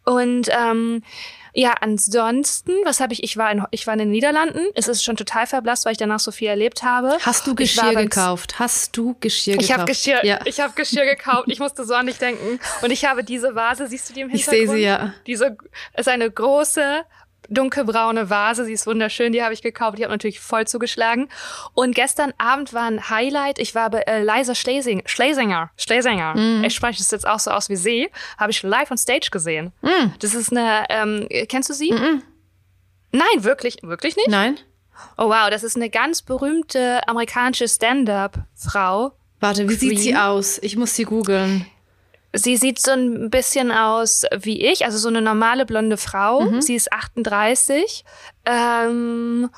Und 0.03 0.49
ähm, 0.51 1.01
ja, 1.53 1.73
ansonsten, 1.81 2.71
was 2.85 2.99
habe 2.99 3.13
ich? 3.13 3.23
Ich 3.23 3.35
war 3.35 3.49
in 3.51 3.63
ich 3.71 3.87
war 3.87 3.93
in 3.93 3.99
den 3.99 4.11
Niederlanden. 4.11 4.59
Es 4.75 4.87
ist 4.87 5.03
schon 5.03 5.15
total 5.15 5.47
verblasst, 5.47 5.85
weil 5.85 5.93
ich 5.93 5.97
danach 5.97 6.19
so 6.19 6.31
viel 6.31 6.47
erlebt 6.49 6.83
habe. 6.83 7.17
Hast 7.21 7.47
du 7.47 7.51
Ich 7.51 7.57
Geschirr 7.75 7.95
gekauft? 7.95 8.59
Hast 8.59 8.95
du 8.95 9.15
Geschirr 9.19 9.55
Ich 9.55 9.61
gekauft? 9.61 9.79
habe 9.79 9.91
Geschirr, 9.91 10.25
Ja. 10.25 10.39
ich 10.45 10.59
habe 10.59 10.73
Geschirr 10.75 11.05
gekauft. 11.05 11.45
Ich 11.47 11.59
musste 11.59 11.83
so 11.85 11.93
an 11.95 12.05
dich 12.07 12.17
denken. 12.19 12.59
Und 12.81 12.91
ich 12.91 13.05
habe 13.05 13.23
diese 13.23 13.55
Vase, 13.55 13.87
siehst 13.87 14.09
du 14.09 14.13
die 14.13 14.21
im 14.21 14.27
Ich 14.29 14.43
Hintergrund? 14.45 14.69
sehe 14.69 14.77
sie, 14.77 14.83
ja. 14.83 15.13
Diese 15.25 15.57
ist 15.97 16.07
eine 16.07 16.29
große 16.29 17.03
dunkelbraune 17.49 18.29
Vase, 18.29 18.65
sie 18.65 18.73
ist 18.73 18.85
wunderschön, 18.87 19.31
die 19.31 19.41
habe 19.41 19.53
ich 19.53 19.61
gekauft, 19.61 19.97
die 19.97 20.03
habe 20.03 20.13
natürlich 20.13 20.39
voll 20.39 20.67
zugeschlagen. 20.67 21.29
Und 21.73 21.95
gestern 21.95 22.33
Abend 22.37 22.73
war 22.73 22.83
ein 22.89 23.09
Highlight, 23.09 23.57
ich 23.59 23.73
war 23.73 23.89
bei 23.89 24.01
äh, 24.01 24.21
Liza 24.23 24.53
Schlesing, 24.53 25.01
Schlesinger, 25.05 25.69
Schlesinger, 25.77 26.35
Mhm. 26.35 26.63
ich 26.65 26.75
spreche 26.75 27.01
es 27.01 27.09
jetzt 27.11 27.25
auch 27.27 27.39
so 27.39 27.51
aus 27.51 27.69
wie 27.69 27.77
sie, 27.77 28.09
habe 28.37 28.51
ich 28.51 28.63
live 28.63 28.91
on 28.91 28.97
stage 28.97 29.29
gesehen. 29.31 29.71
Mhm. 29.81 30.13
Das 30.19 30.33
ist 30.33 30.51
eine, 30.51 30.85
ähm, 30.89 31.27
kennst 31.47 31.69
du 31.69 31.73
sie? 31.73 31.91
Nein, 33.11 33.43
wirklich, 33.43 33.77
wirklich 33.81 34.15
nicht? 34.17 34.27
Nein? 34.27 34.57
Oh 35.17 35.29
wow, 35.29 35.49
das 35.49 35.63
ist 35.63 35.75
eine 35.75 35.89
ganz 35.89 36.21
berühmte 36.23 37.07
amerikanische 37.07 37.67
Stand-up-Frau. 37.67 39.13
Warte, 39.39 39.69
wie 39.69 39.75
sieht 39.75 39.99
sie 39.99 40.05
Queen? 40.09 40.17
aus? 40.17 40.57
Ich 40.61 40.75
muss 40.75 40.95
sie 40.95 41.03
googeln. 41.03 41.65
Sie 42.33 42.57
sieht 42.57 42.79
so 42.79 42.91
ein 42.91 43.29
bisschen 43.29 43.71
aus 43.71 44.23
wie 44.39 44.65
ich, 44.65 44.85
also 44.85 44.97
so 44.97 45.07
eine 45.07 45.21
normale 45.21 45.65
blonde 45.65 45.97
Frau. 45.97 46.41
Mhm. 46.41 46.61
Sie 46.61 46.75
ist 46.75 46.91
38 46.91 48.03
ähm, 48.45 49.49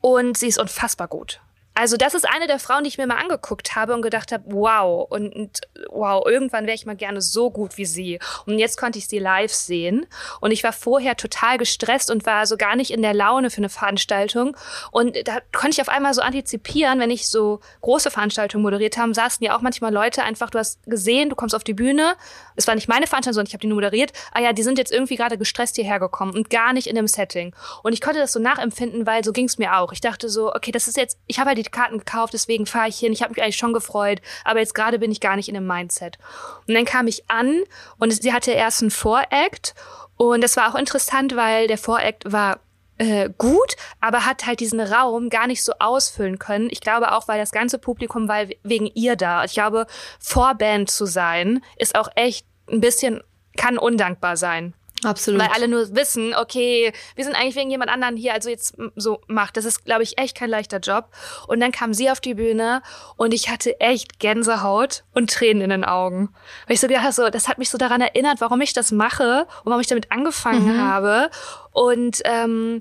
und 0.00 0.36
sie 0.36 0.48
ist 0.48 0.58
unfassbar 0.58 1.08
gut. 1.08 1.40
Also 1.78 1.96
das 1.96 2.14
ist 2.14 2.28
eine 2.28 2.48
der 2.48 2.58
Frauen, 2.58 2.82
die 2.82 2.88
ich 2.88 2.98
mir 2.98 3.06
mal 3.06 3.18
angeguckt 3.18 3.76
habe 3.76 3.94
und 3.94 4.02
gedacht 4.02 4.32
habe, 4.32 4.42
wow, 4.48 5.08
und, 5.08 5.60
wow, 5.90 6.26
irgendwann 6.26 6.66
wäre 6.66 6.74
ich 6.74 6.86
mal 6.86 6.96
gerne 6.96 7.20
so 7.20 7.52
gut 7.52 7.78
wie 7.78 7.84
sie. 7.84 8.18
Und 8.46 8.58
jetzt 8.58 8.76
konnte 8.76 8.98
ich 8.98 9.06
sie 9.06 9.20
live 9.20 9.52
sehen. 9.52 10.04
Und 10.40 10.50
ich 10.50 10.64
war 10.64 10.72
vorher 10.72 11.16
total 11.16 11.56
gestresst 11.56 12.10
und 12.10 12.26
war 12.26 12.46
so 12.46 12.56
gar 12.56 12.74
nicht 12.74 12.90
in 12.90 13.00
der 13.00 13.14
Laune 13.14 13.48
für 13.50 13.58
eine 13.58 13.68
Veranstaltung. 13.68 14.56
Und 14.90 15.16
da 15.28 15.38
konnte 15.52 15.70
ich 15.70 15.80
auf 15.80 15.88
einmal 15.88 16.14
so 16.14 16.20
antizipieren, 16.20 16.98
wenn 16.98 17.12
ich 17.12 17.28
so 17.28 17.60
große 17.82 18.10
Veranstaltungen 18.10 18.64
moderiert 18.64 18.98
habe, 18.98 19.14
saßen 19.14 19.46
ja 19.46 19.56
auch 19.56 19.60
manchmal 19.60 19.94
Leute 19.94 20.24
einfach, 20.24 20.50
du 20.50 20.58
hast 20.58 20.82
gesehen, 20.82 21.30
du 21.30 21.36
kommst 21.36 21.54
auf 21.54 21.62
die 21.62 21.74
Bühne. 21.74 22.14
Es 22.56 22.66
war 22.66 22.74
nicht 22.74 22.88
meine 22.88 23.06
Veranstaltung, 23.06 23.34
sondern 23.34 23.50
ich 23.50 23.54
habe 23.54 23.60
die 23.60 23.68
nur 23.68 23.76
moderiert. 23.76 24.10
Ah 24.32 24.40
ja, 24.40 24.52
die 24.52 24.64
sind 24.64 24.78
jetzt 24.78 24.90
irgendwie 24.90 25.14
gerade 25.14 25.38
gestresst 25.38 25.76
hierher 25.76 26.00
gekommen 26.00 26.34
und 26.34 26.50
gar 26.50 26.72
nicht 26.72 26.88
in 26.88 26.96
dem 26.96 27.06
Setting. 27.06 27.54
Und 27.84 27.92
ich 27.92 28.00
konnte 28.00 28.18
das 28.18 28.32
so 28.32 28.40
nachempfinden, 28.40 29.06
weil 29.06 29.22
so 29.22 29.30
ging 29.30 29.44
es 29.44 29.58
mir 29.58 29.76
auch. 29.76 29.92
Ich 29.92 30.00
dachte 30.00 30.28
so, 30.28 30.52
okay, 30.52 30.72
das 30.72 30.88
ist 30.88 30.96
jetzt, 30.96 31.18
ich 31.28 31.38
habe 31.38 31.50
halt 31.50 31.58
die 31.58 31.67
Karten 31.72 31.98
gekauft, 31.98 32.32
deswegen 32.32 32.66
fahre 32.66 32.88
ich 32.88 32.98
hin. 32.98 33.12
Ich 33.12 33.22
habe 33.22 33.32
mich 33.32 33.42
eigentlich 33.42 33.56
schon 33.56 33.72
gefreut, 33.72 34.20
aber 34.44 34.60
jetzt 34.60 34.74
gerade 34.74 34.98
bin 34.98 35.10
ich 35.10 35.20
gar 35.20 35.36
nicht 35.36 35.48
in 35.48 35.54
dem 35.54 35.66
Mindset. 35.66 36.18
Und 36.66 36.74
dann 36.74 36.84
kam 36.84 37.06
ich 37.06 37.30
an 37.30 37.62
und 37.98 38.10
sie 38.10 38.32
hatte 38.32 38.52
erst 38.52 38.82
einen 38.82 38.90
Voract 38.90 39.74
und 40.16 40.42
das 40.42 40.56
war 40.56 40.70
auch 40.70 40.78
interessant, 40.78 41.36
weil 41.36 41.68
der 41.68 41.78
Voract 41.78 42.30
war 42.30 42.60
äh, 42.98 43.30
gut, 43.38 43.76
aber 44.00 44.26
hat 44.26 44.46
halt 44.46 44.60
diesen 44.60 44.80
Raum 44.80 45.30
gar 45.30 45.46
nicht 45.46 45.62
so 45.62 45.72
ausfüllen 45.78 46.38
können. 46.38 46.68
Ich 46.70 46.80
glaube 46.80 47.12
auch, 47.12 47.28
weil 47.28 47.38
das 47.38 47.52
ganze 47.52 47.78
Publikum 47.78 48.28
war 48.28 48.46
wegen 48.64 48.86
ihr 48.86 49.14
da. 49.14 49.44
Ich 49.44 49.52
glaube, 49.52 49.86
Vorband 50.18 50.90
zu 50.90 51.06
sein, 51.06 51.62
ist 51.76 51.94
auch 51.94 52.08
echt 52.16 52.46
ein 52.68 52.80
bisschen, 52.80 53.22
kann 53.56 53.78
undankbar 53.78 54.36
sein. 54.36 54.74
Absolut. 55.04 55.40
Weil 55.40 55.50
alle 55.54 55.68
nur 55.68 55.94
wissen, 55.94 56.34
okay, 56.34 56.92
wir 57.14 57.24
sind 57.24 57.34
eigentlich 57.34 57.56
wegen 57.56 57.70
jemand 57.70 57.90
anderen 57.90 58.16
hier, 58.16 58.34
also 58.34 58.50
jetzt 58.50 58.76
so 58.96 59.20
macht. 59.26 59.56
Das 59.56 59.64
ist, 59.64 59.84
glaube 59.84 60.02
ich, 60.02 60.18
echt 60.18 60.36
kein 60.36 60.50
leichter 60.50 60.78
Job. 60.78 61.10
Und 61.46 61.60
dann 61.60 61.72
kam 61.72 61.94
sie 61.94 62.10
auf 62.10 62.20
die 62.20 62.34
Bühne 62.34 62.82
und 63.16 63.32
ich 63.32 63.48
hatte 63.48 63.78
echt 63.80 64.18
Gänsehaut 64.18 65.04
und 65.14 65.30
Tränen 65.30 65.62
in 65.62 65.70
den 65.70 65.84
Augen. 65.84 66.30
Weil 66.66 66.74
ich 66.74 66.80
so 66.80 66.88
gedacht 66.88 67.04
habe, 67.04 67.12
so, 67.12 67.28
das 67.28 67.48
hat 67.48 67.58
mich 67.58 67.70
so 67.70 67.78
daran 67.78 68.00
erinnert, 68.00 68.40
warum 68.40 68.60
ich 68.60 68.72
das 68.72 68.92
mache 68.92 69.46
und 69.64 69.70
warum 69.70 69.80
ich 69.80 69.86
damit 69.86 70.10
angefangen 70.10 70.80
habe. 70.82 71.30
Und 71.72 72.20
ähm, 72.24 72.80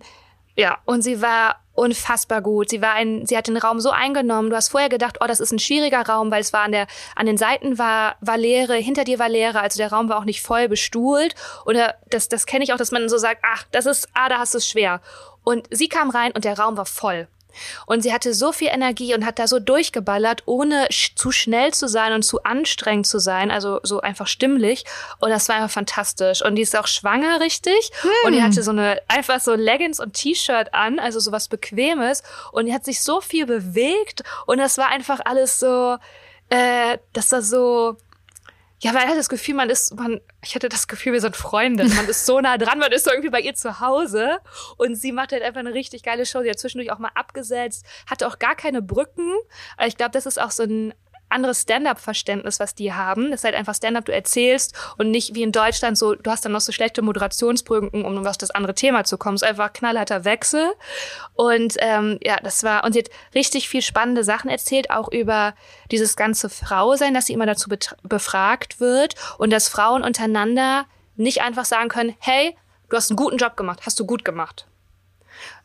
ja, 0.56 0.80
und 0.86 1.04
sie 1.04 1.22
war 1.22 1.58
unfassbar 1.78 2.42
gut. 2.42 2.70
Sie 2.70 2.82
war 2.82 2.94
ein, 2.94 3.26
sie 3.26 3.38
hat 3.38 3.48
den 3.48 3.58
Raum 3.58 3.80
so 3.80 3.92
eingenommen. 3.92 4.50
Du 4.50 4.56
hast 4.56 4.70
vorher 4.70 4.90
gedacht, 4.90 5.18
oh, 5.22 5.28
das 5.28 5.40
ist 5.40 5.52
ein 5.52 5.60
schwieriger 5.60 6.02
Raum, 6.02 6.32
weil 6.32 6.42
es 6.42 6.52
war 6.52 6.62
an 6.62 6.72
der, 6.72 6.88
an 7.16 7.28
den 7.28 7.38
Seiten 7.38 7.78
war, 7.78 8.16
war 8.20 8.38
Leere, 8.38 8.76
hinter 8.76 9.04
dir 9.04 9.20
war 9.20 9.30
Leere, 9.30 9.62
also 9.62 9.78
der 9.78 9.92
Raum 9.92 10.10
war 10.10 10.18
auch 10.18 10.26
nicht 10.26 10.42
voll 10.42 10.68
bestuhlt. 10.68 11.36
Oder 11.66 11.96
das, 12.10 12.30
das 12.30 12.46
kenne 12.46 12.64
ich 12.64 12.74
auch, 12.74 12.78
dass 12.78 12.92
man 12.92 13.08
so 13.10 13.18
sagt, 13.18 13.42
ach, 13.44 13.66
das 13.72 13.86
ist, 13.86 14.10
ah, 14.14 14.28
da 14.28 14.40
hast 14.40 14.56
du 14.56 14.58
es 14.58 14.68
schwer. 14.68 15.02
Und 15.44 15.68
sie 15.70 15.88
kam 15.88 16.10
rein 16.10 16.32
und 16.34 16.46
der 16.46 16.58
Raum 16.58 16.78
war 16.78 16.86
voll. 16.86 17.28
Und 17.86 18.02
sie 18.02 18.14
hatte 18.14 18.34
so 18.34 18.52
viel 18.52 18.70
Energie 18.70 19.14
und 19.14 19.26
hat 19.26 19.40
da 19.40 19.48
so 19.48 19.60
durchgeballert, 19.60 20.44
ohne 20.46 20.88
sch 20.90 21.16
zu 21.16 21.32
schnell 21.32 21.74
zu 21.74 21.88
sein 21.88 22.14
und 22.14 22.24
zu 22.24 22.44
anstrengend 22.44 23.08
zu 23.08 23.20
sein, 23.20 23.52
also 23.52 23.80
so 23.84 24.02
einfach 24.02 24.28
stimmlich. 24.28 24.86
Und 25.20 25.30
das 25.30 25.50
war 25.50 25.56
einfach 25.56 25.72
fantastisch. 25.72 26.44
Und 26.44 26.56
die 26.56 26.62
ist 26.62 26.76
auch 26.76 26.88
schwanger, 26.88 27.40
richtig. 27.40 27.92
Und 28.26 28.34
die 28.34 28.44
hatte 28.44 28.64
so 28.64 28.72
eine, 28.72 29.02
einfach 29.08 29.40
so 29.40 29.56
Leggings 29.56 30.00
und 30.00 30.14
T-Shirt 30.14 30.74
an, 30.74 31.00
also 31.00 31.20
so 31.20 31.32
was 31.32 31.48
Bequemes. 31.48 32.24
Und 32.52 32.66
die 32.66 32.74
hat 32.74 32.86
sich 32.86 33.02
so 33.02 33.22
viel 33.22 33.46
bewegt. 33.46 34.24
Und 34.46 34.58
das 34.60 34.78
war 34.78 34.90
einfach 34.90 35.20
alles 35.26 35.60
so, 35.60 35.98
äh, 36.50 36.98
das 37.14 37.32
war 37.32 37.42
so, 37.42 37.98
ja, 38.80 38.92
man 38.92 39.08
hat 39.08 39.18
das 39.18 39.30
Gefühl, 39.30 39.56
man 39.56 39.70
ist, 39.72 39.96
man, 39.96 40.22
ich 40.44 40.54
hatte 40.54 40.70
das 40.70 40.88
Gefühl, 40.88 41.14
wir 41.14 41.22
sind 41.22 41.36
Freunde. 41.36 41.86
Man 41.86 42.08
ist 42.08 42.28
so 42.28 42.40
nah 42.40 42.58
dran, 42.58 42.78
man 42.78 42.92
ist 42.92 43.06
so 43.06 43.12
irgendwie 43.12 43.32
bei 43.32 43.42
ihr 43.42 43.56
zu 43.56 43.80
Hause 43.80 44.38
und 44.78 44.96
sie 44.96 45.12
macht 45.12 45.32
halt 45.32 45.42
einfach 45.42 45.62
eine 45.62 45.74
richtig 45.74 46.04
geile 46.04 46.28
Show. 46.28 46.44
Sie 46.44 46.50
hat 46.50 46.60
zwischendurch 46.60 46.92
auch 46.92 47.00
mal 47.00 47.12
abgesetzt, 47.16 47.86
hatte 48.06 48.28
auch 48.28 48.38
gar 48.38 48.56
keine 48.56 48.84
Brücken. 48.84 49.34
Ich 49.86 49.98
glaube, 49.98 50.12
das 50.12 50.28
ist 50.28 50.40
auch 50.40 50.52
so 50.52 50.64
ein 50.64 50.94
anderes 51.30 51.64
Stand-up-Verständnis, 51.64 52.60
was 52.60 52.76
die 52.76 52.94
haben. 52.94 53.32
Das 53.32 53.42
ist 53.42 53.44
halt 53.44 53.56
einfach 53.56 53.76
Stand-up, 53.76 54.06
du 54.06 54.14
erzählst 54.14 54.74
und 54.98 55.12
nicht 55.12 55.36
wie 55.36 55.44
in 55.44 55.52
Deutschland 55.52 55.98
so, 55.98 56.16
du 56.16 56.30
hast 56.30 56.46
dann 56.46 56.52
noch 56.52 56.62
so 56.62 56.72
schlechte 56.72 57.02
Moderationsbrücken, 57.02 58.06
um 58.06 58.26
auf 58.26 58.38
das 58.38 58.52
andere 58.52 58.76
Thema 58.76 59.04
zu 59.04 59.18
kommen. 59.18 59.36
Es 59.36 59.42
ist 59.42 59.48
einfach 59.48 59.74
knallharter 59.74 60.26
Wechsel. 60.26 60.72
Und 61.34 61.76
ähm, 61.80 62.20
ja, 62.24 62.38
das 62.42 62.64
war, 62.64 62.84
und 62.84 62.94
sie 62.94 63.00
hat 63.00 63.10
richtig 63.36 63.70
viel 63.70 63.82
spannende 63.82 64.24
Sachen 64.24 64.50
erzählt, 64.50 64.90
auch 64.90 65.12
über 65.12 65.54
dieses 65.92 66.16
ganze 66.16 66.50
Frausein, 66.50 67.14
dass 67.14 67.26
sie 67.26 67.34
immer 67.34 67.46
dazu 67.46 67.70
befragt 68.04 68.80
wird 68.80 69.16
und 69.38 69.52
dass 69.52 69.68
Frauen 69.68 70.04
untereinander 70.04 70.86
nicht 71.16 71.42
einfach 71.42 71.66
sagen 71.66 71.90
können, 71.90 72.16
hey, 72.20 72.56
du 72.90 72.98
hast 72.98 73.10
einen 73.12 73.18
guten 73.18 73.38
Job 73.38 73.58
gemacht, 73.58 73.82
hast 73.86 74.00
du 74.00 74.06
gut 74.06 74.24
gemacht 74.24 74.68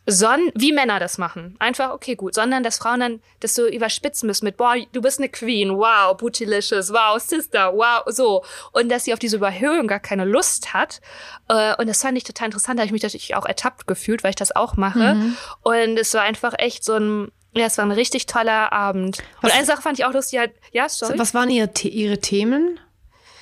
sondern 0.07 0.51
wie 0.55 0.73
Männer 0.73 0.99
das 0.99 1.17
machen. 1.19 1.55
Einfach, 1.61 1.91
okay, 1.93 2.17
gut. 2.17 2.35
Sondern, 2.35 2.63
dass 2.63 2.79
Frauen 2.79 3.01
dann 3.01 3.21
das 3.41 3.55
so 3.55 3.69
überspitzen 3.69 4.27
müssen 4.27 4.45
mit, 4.45 4.57
boah, 4.57 4.75
du 4.93 5.01
bist 5.01 5.19
eine 5.21 5.29
Queen, 5.29 5.77
wow, 5.77 6.17
bootylicious, 6.17 6.93
wow, 6.93 7.21
Sister, 7.23 7.73
wow, 7.75 8.03
so. 8.07 8.45
Und 8.73 8.89
dass 8.89 9.05
sie 9.05 9.13
auf 9.13 9.19
diese 9.21 9.37
Überhöhung 9.37 9.87
gar 9.87 10.01
keine 10.01 10.25
Lust 10.25 10.75
hat. 10.75 11.01
Äh, 11.49 11.75
Und 11.77 11.87
das 11.89 12.03
fand 12.03 12.19
ich 12.19 12.25
total 12.25 12.47
interessant. 12.47 12.79
Da 12.79 12.83
habe 12.83 12.87
ich 12.87 12.93
mich 12.93 13.03
natürlich 13.03 13.35
auch 13.37 13.47
ertappt 13.47 13.87
gefühlt, 13.87 14.25
weil 14.25 14.31
ich 14.31 14.37
das 14.37 14.55
auch 14.57 14.77
mache. 14.77 15.17
Und 15.63 15.99
es 15.99 16.13
war 16.15 16.23
einfach 16.23 16.55
echt 16.59 16.83
so 16.85 16.95
ein, 16.95 17.31
ja, 17.55 17.67
es 17.67 17.79
war 17.79 17.85
ein 17.85 17.93
richtig 17.93 18.27
toller 18.27 18.73
Abend. 18.73 19.19
Und 19.41 19.43
Was- 19.51 19.53
eine 19.53 19.67
Sache 19.67 19.83
fand 19.83 19.99
ich 19.99 20.05
auch 20.05 20.13
lustig, 20.13 20.39
halt, 20.41 20.53
ja, 20.73 20.89
sorry. 20.89 21.19
Was 21.19 21.33
waren 21.35 21.51
ihr, 21.51 21.69
The- 21.77 21.89
ihre 21.91 22.19
Themen? 22.19 22.81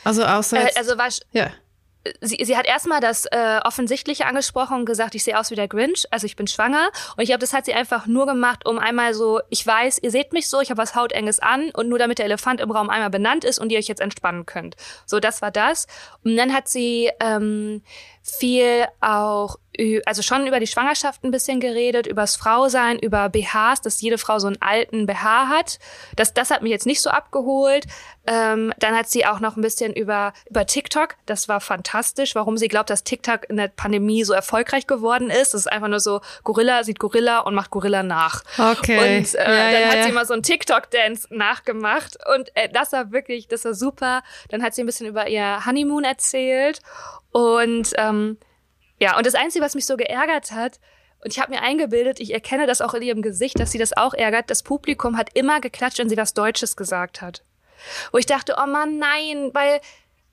Also 0.04 0.24
außer 0.24 0.58
Äh, 0.60 0.72
also 0.76 0.98
war, 0.98 1.08
ja. 1.32 1.50
Sie, 2.20 2.44
sie 2.44 2.56
hat 2.56 2.66
erstmal 2.66 3.00
das 3.00 3.26
äh, 3.26 3.60
Offensichtliche 3.64 4.26
angesprochen 4.26 4.78
und 4.78 4.86
gesagt, 4.86 5.14
ich 5.14 5.24
sehe 5.24 5.38
aus 5.38 5.50
wie 5.50 5.54
der 5.54 5.68
Grinch, 5.68 6.06
also 6.10 6.26
ich 6.26 6.36
bin 6.36 6.46
schwanger. 6.46 6.90
Und 7.16 7.22
ich 7.22 7.28
glaube, 7.28 7.40
das 7.40 7.52
hat 7.52 7.64
sie 7.64 7.74
einfach 7.74 8.06
nur 8.06 8.26
gemacht, 8.26 8.66
um 8.66 8.78
einmal 8.78 9.14
so, 9.14 9.40
ich 9.50 9.66
weiß, 9.66 9.98
ihr 10.02 10.10
seht 10.10 10.32
mich 10.32 10.48
so, 10.48 10.60
ich 10.60 10.70
habe 10.70 10.80
was 10.80 10.94
Hautenges 10.94 11.40
an 11.40 11.70
und 11.70 11.88
nur 11.88 11.98
damit 11.98 12.18
der 12.18 12.26
Elefant 12.26 12.60
im 12.60 12.70
Raum 12.70 12.90
einmal 12.90 13.10
benannt 13.10 13.44
ist 13.44 13.58
und 13.58 13.70
ihr 13.70 13.78
euch 13.78 13.88
jetzt 13.88 14.00
entspannen 14.00 14.46
könnt. 14.46 14.76
So, 15.06 15.20
das 15.20 15.42
war 15.42 15.50
das. 15.50 15.86
Und 16.24 16.36
dann 16.36 16.52
hat 16.52 16.68
sie 16.68 17.10
ähm, 17.20 17.82
viel 18.22 18.86
auch 19.00 19.56
also 20.04 20.22
schon 20.22 20.46
über 20.46 20.60
die 20.60 20.66
Schwangerschaft 20.66 21.24
ein 21.24 21.30
bisschen 21.30 21.60
geredet, 21.60 22.06
übers 22.06 22.36
Frausein, 22.36 22.98
über 22.98 23.28
BHs, 23.28 23.80
dass 23.82 24.00
jede 24.00 24.18
Frau 24.18 24.38
so 24.38 24.46
einen 24.46 24.60
alten 24.60 25.06
BH 25.06 25.48
hat. 25.48 25.78
Das, 26.16 26.34
das 26.34 26.50
hat 26.50 26.62
mich 26.62 26.70
jetzt 26.70 26.86
nicht 26.86 27.00
so 27.00 27.10
abgeholt. 27.10 27.86
Ähm, 28.26 28.72
dann 28.78 28.94
hat 28.94 29.08
sie 29.08 29.24
auch 29.26 29.40
noch 29.40 29.56
ein 29.56 29.62
bisschen 29.62 29.92
über, 29.94 30.32
über 30.48 30.66
TikTok. 30.66 31.16
Das 31.26 31.48
war 31.48 31.60
fantastisch, 31.60 32.34
warum 32.34 32.56
sie 32.58 32.68
glaubt, 32.68 32.90
dass 32.90 33.04
TikTok 33.04 33.48
in 33.48 33.56
der 33.56 33.68
Pandemie 33.68 34.24
so 34.24 34.32
erfolgreich 34.32 34.86
geworden 34.86 35.30
ist. 35.30 35.54
Das 35.54 35.62
ist 35.62 35.72
einfach 35.72 35.88
nur 35.88 36.00
so, 36.00 36.20
Gorilla 36.44 36.84
sieht 36.84 36.98
Gorilla 36.98 37.40
und 37.40 37.54
macht 37.54 37.70
Gorilla 37.70 38.02
nach. 38.02 38.42
Okay. 38.58 39.18
Und 39.18 39.34
äh, 39.34 39.38
ja, 39.38 39.72
dann 39.72 39.82
ja, 39.82 39.88
hat 39.88 39.96
ja. 39.96 40.02
sie 40.04 40.10
immer 40.10 40.26
so 40.26 40.34
einen 40.34 40.42
TikTok-Dance 40.42 41.28
nachgemacht. 41.30 42.18
Und 42.34 42.54
äh, 42.54 42.68
das 42.68 42.92
war 42.92 43.10
wirklich, 43.12 43.48
das 43.48 43.64
war 43.64 43.74
super. 43.74 44.22
Dann 44.48 44.62
hat 44.62 44.74
sie 44.74 44.82
ein 44.82 44.86
bisschen 44.86 45.06
über 45.06 45.28
ihr 45.28 45.64
Honeymoon 45.64 46.04
erzählt. 46.04 46.80
Und 47.32 47.92
ähm, 47.96 48.38
ja, 49.00 49.16
und 49.16 49.26
das 49.26 49.34
Einzige, 49.34 49.64
was 49.64 49.74
mich 49.74 49.86
so 49.86 49.96
geärgert 49.96 50.52
hat, 50.52 50.78
und 51.22 51.32
ich 51.32 51.40
habe 51.40 51.52
mir 51.52 51.62
eingebildet, 51.62 52.20
ich 52.20 52.32
erkenne 52.32 52.66
das 52.66 52.80
auch 52.80 52.94
in 52.94 53.02
ihrem 53.02 53.22
Gesicht, 53.22 53.58
dass 53.58 53.72
sie 53.72 53.78
das 53.78 53.96
auch 53.96 54.14
ärgert, 54.14 54.50
das 54.50 54.62
Publikum 54.62 55.16
hat 55.16 55.30
immer 55.34 55.60
geklatscht, 55.60 55.98
wenn 55.98 56.08
sie 56.08 56.16
was 56.16 56.34
Deutsches 56.34 56.76
gesagt 56.76 57.20
hat. 57.20 57.42
Wo 58.12 58.18
ich 58.18 58.26
dachte, 58.26 58.56
oh 58.62 58.66
Mann, 58.66 58.98
nein, 58.98 59.50
weil, 59.52 59.80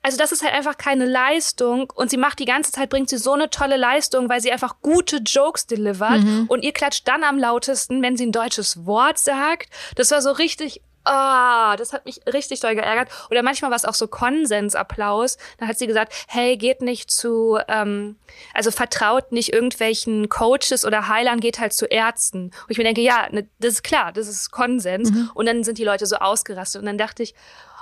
also 0.02 0.16
das 0.16 0.32
ist 0.32 0.42
halt 0.42 0.54
einfach 0.54 0.78
keine 0.78 1.04
Leistung 1.04 1.90
und 1.94 2.10
sie 2.10 2.16
macht 2.16 2.38
die 2.38 2.46
ganze 2.46 2.72
Zeit, 2.72 2.88
bringt 2.90 3.10
sie 3.10 3.18
so 3.18 3.32
eine 3.32 3.50
tolle 3.50 3.76
Leistung, 3.76 4.28
weil 4.28 4.40
sie 4.40 4.52
einfach 4.52 4.76
gute 4.80 5.18
Jokes 5.18 5.66
delivert 5.66 6.20
mhm. 6.20 6.46
und 6.48 6.62
ihr 6.62 6.72
klatscht 6.72 7.06
dann 7.06 7.24
am 7.24 7.38
lautesten, 7.38 8.02
wenn 8.02 8.16
sie 8.16 8.26
ein 8.26 8.32
deutsches 8.32 8.86
Wort 8.86 9.18
sagt. 9.18 9.68
Das 9.96 10.10
war 10.10 10.22
so 10.22 10.32
richtig, 10.32 10.82
ah, 11.08 11.76
das 11.76 11.92
hat 11.92 12.04
mich 12.06 12.20
richtig 12.32 12.60
doll 12.60 12.74
geärgert. 12.74 13.08
Oder 13.30 13.42
manchmal 13.42 13.70
war 13.70 13.76
es 13.76 13.84
auch 13.84 13.94
so 13.94 14.06
Konsensapplaus. 14.06 15.38
Dann 15.58 15.68
hat 15.68 15.78
sie 15.78 15.86
gesagt, 15.86 16.12
hey, 16.28 16.56
geht 16.56 16.82
nicht 16.82 17.10
zu, 17.10 17.58
ähm, 17.68 18.16
also 18.54 18.70
vertraut 18.70 19.32
nicht 19.32 19.52
irgendwelchen 19.52 20.28
Coaches 20.28 20.84
oder 20.84 21.08
Heilern, 21.08 21.40
geht 21.40 21.58
halt 21.58 21.72
zu 21.72 21.86
Ärzten. 21.86 22.44
Und 22.44 22.70
ich 22.70 22.78
mir 22.78 22.84
denke, 22.84 23.00
ja, 23.00 23.28
ne, 23.30 23.48
das 23.58 23.74
ist 23.74 23.82
klar, 23.82 24.12
das 24.12 24.28
ist 24.28 24.50
Konsens. 24.50 25.10
Mhm. 25.10 25.30
Und 25.34 25.46
dann 25.46 25.64
sind 25.64 25.78
die 25.78 25.84
Leute 25.84 26.06
so 26.06 26.16
ausgerastet. 26.16 26.80
Und 26.80 26.86
dann 26.86 26.98
dachte 26.98 27.22
ich, 27.22 27.34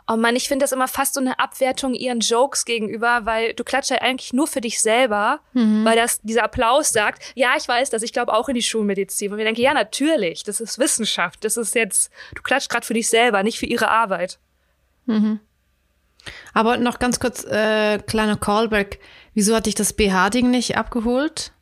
Oh 0.08 0.16
man, 0.16 0.36
ich 0.36 0.46
finde 0.46 0.62
das 0.62 0.72
immer 0.72 0.86
fast 0.86 1.14
so 1.14 1.20
eine 1.20 1.38
Abwertung 1.40 1.92
ihren 1.94 2.20
Jokes 2.20 2.64
gegenüber, 2.64 3.22
weil 3.24 3.54
du 3.54 3.64
klatscht 3.64 3.90
ja 3.90 3.98
eigentlich 3.98 4.32
nur 4.32 4.46
für 4.46 4.60
dich 4.60 4.80
selber, 4.80 5.40
mhm. 5.52 5.84
weil 5.84 5.96
das 5.96 6.20
dieser 6.22 6.44
Applaus 6.44 6.90
sagt, 6.90 7.22
ja, 7.34 7.54
ich 7.56 7.66
weiß 7.66 7.90
das, 7.90 8.02
ich 8.02 8.12
glaube 8.12 8.32
auch 8.32 8.48
in 8.48 8.54
die 8.54 8.62
Schulmedizin. 8.62 9.32
Und 9.32 9.38
wir 9.38 9.44
denken, 9.44 9.62
ja, 9.62 9.74
natürlich, 9.74 10.44
das 10.44 10.60
ist 10.60 10.78
Wissenschaft, 10.78 11.44
das 11.44 11.56
ist 11.56 11.74
jetzt, 11.74 12.12
du 12.36 12.42
klatscht 12.42 12.70
gerade 12.70 12.86
für 12.86 12.94
dich 12.94 13.08
selber, 13.08 13.42
nicht 13.42 13.58
für 13.58 13.66
ihre 13.66 13.88
Arbeit. 13.88 14.38
Mhm. 15.06 15.40
Aber 16.54 16.76
noch 16.76 16.98
ganz 16.98 17.18
kurz, 17.20 17.44
äh, 17.44 17.98
kleiner 17.98 18.36
Callback. 18.36 19.00
Wieso 19.34 19.54
hat 19.54 19.66
dich 19.66 19.74
das 19.74 19.92
BH-Ding 19.92 20.50
nicht 20.50 20.76
abgeholt? 20.76 21.52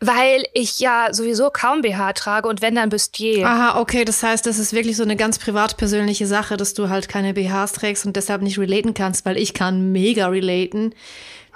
Weil 0.00 0.44
ich 0.54 0.80
ja 0.80 1.08
sowieso 1.12 1.50
kaum 1.50 1.82
BH 1.82 2.14
trage 2.14 2.48
und 2.48 2.62
wenn 2.62 2.74
dann 2.74 2.88
Bustier. 2.88 3.46
Aha, 3.46 3.78
okay, 3.78 4.04
das 4.04 4.22
heißt, 4.22 4.46
das 4.46 4.58
ist 4.58 4.72
wirklich 4.72 4.96
so 4.96 5.02
eine 5.02 5.16
ganz 5.16 5.38
privat 5.38 5.76
persönliche 5.76 6.26
Sache, 6.26 6.56
dass 6.56 6.72
du 6.72 6.88
halt 6.88 7.08
keine 7.08 7.34
BHs 7.34 7.72
trägst 7.72 8.06
und 8.06 8.16
deshalb 8.16 8.40
nicht 8.40 8.58
relaten 8.58 8.94
kannst, 8.94 9.26
weil 9.26 9.36
ich 9.36 9.52
kann 9.52 9.92
mega 9.92 10.28
relaten 10.28 10.94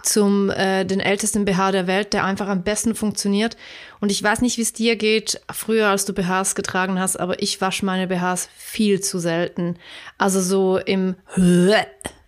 zum 0.05 0.51
äh, 0.51 0.85
den 0.85 1.01
ältesten 1.01 1.45
BH 1.45 1.73
der 1.73 1.87
Welt, 1.87 2.13
der 2.13 2.25
einfach 2.25 2.49
am 2.49 2.63
besten 2.63 2.95
funktioniert. 2.95 3.57
Und 4.01 4.13
ich 4.13 4.23
weiß 4.23 4.43
nicht, 4.43 4.59
wie 4.59 4.63
es 4.63 4.73
dir 4.73 4.97
geht, 4.97 5.41
früher 5.51 5.89
als 5.89 6.05
du 6.05 6.13
BHs 6.13 6.55
getragen 6.55 7.01
hast, 7.01 7.17
aber 7.17 7.43
ich 7.43 7.61
wasche 7.61 7.87
meine 7.87 8.07
BHs 8.07 8.49
viel 8.57 9.01
zu 9.01 9.19
selten. 9.19 9.77
Also 10.19 10.41
so 10.41 10.79
im 10.79 11.17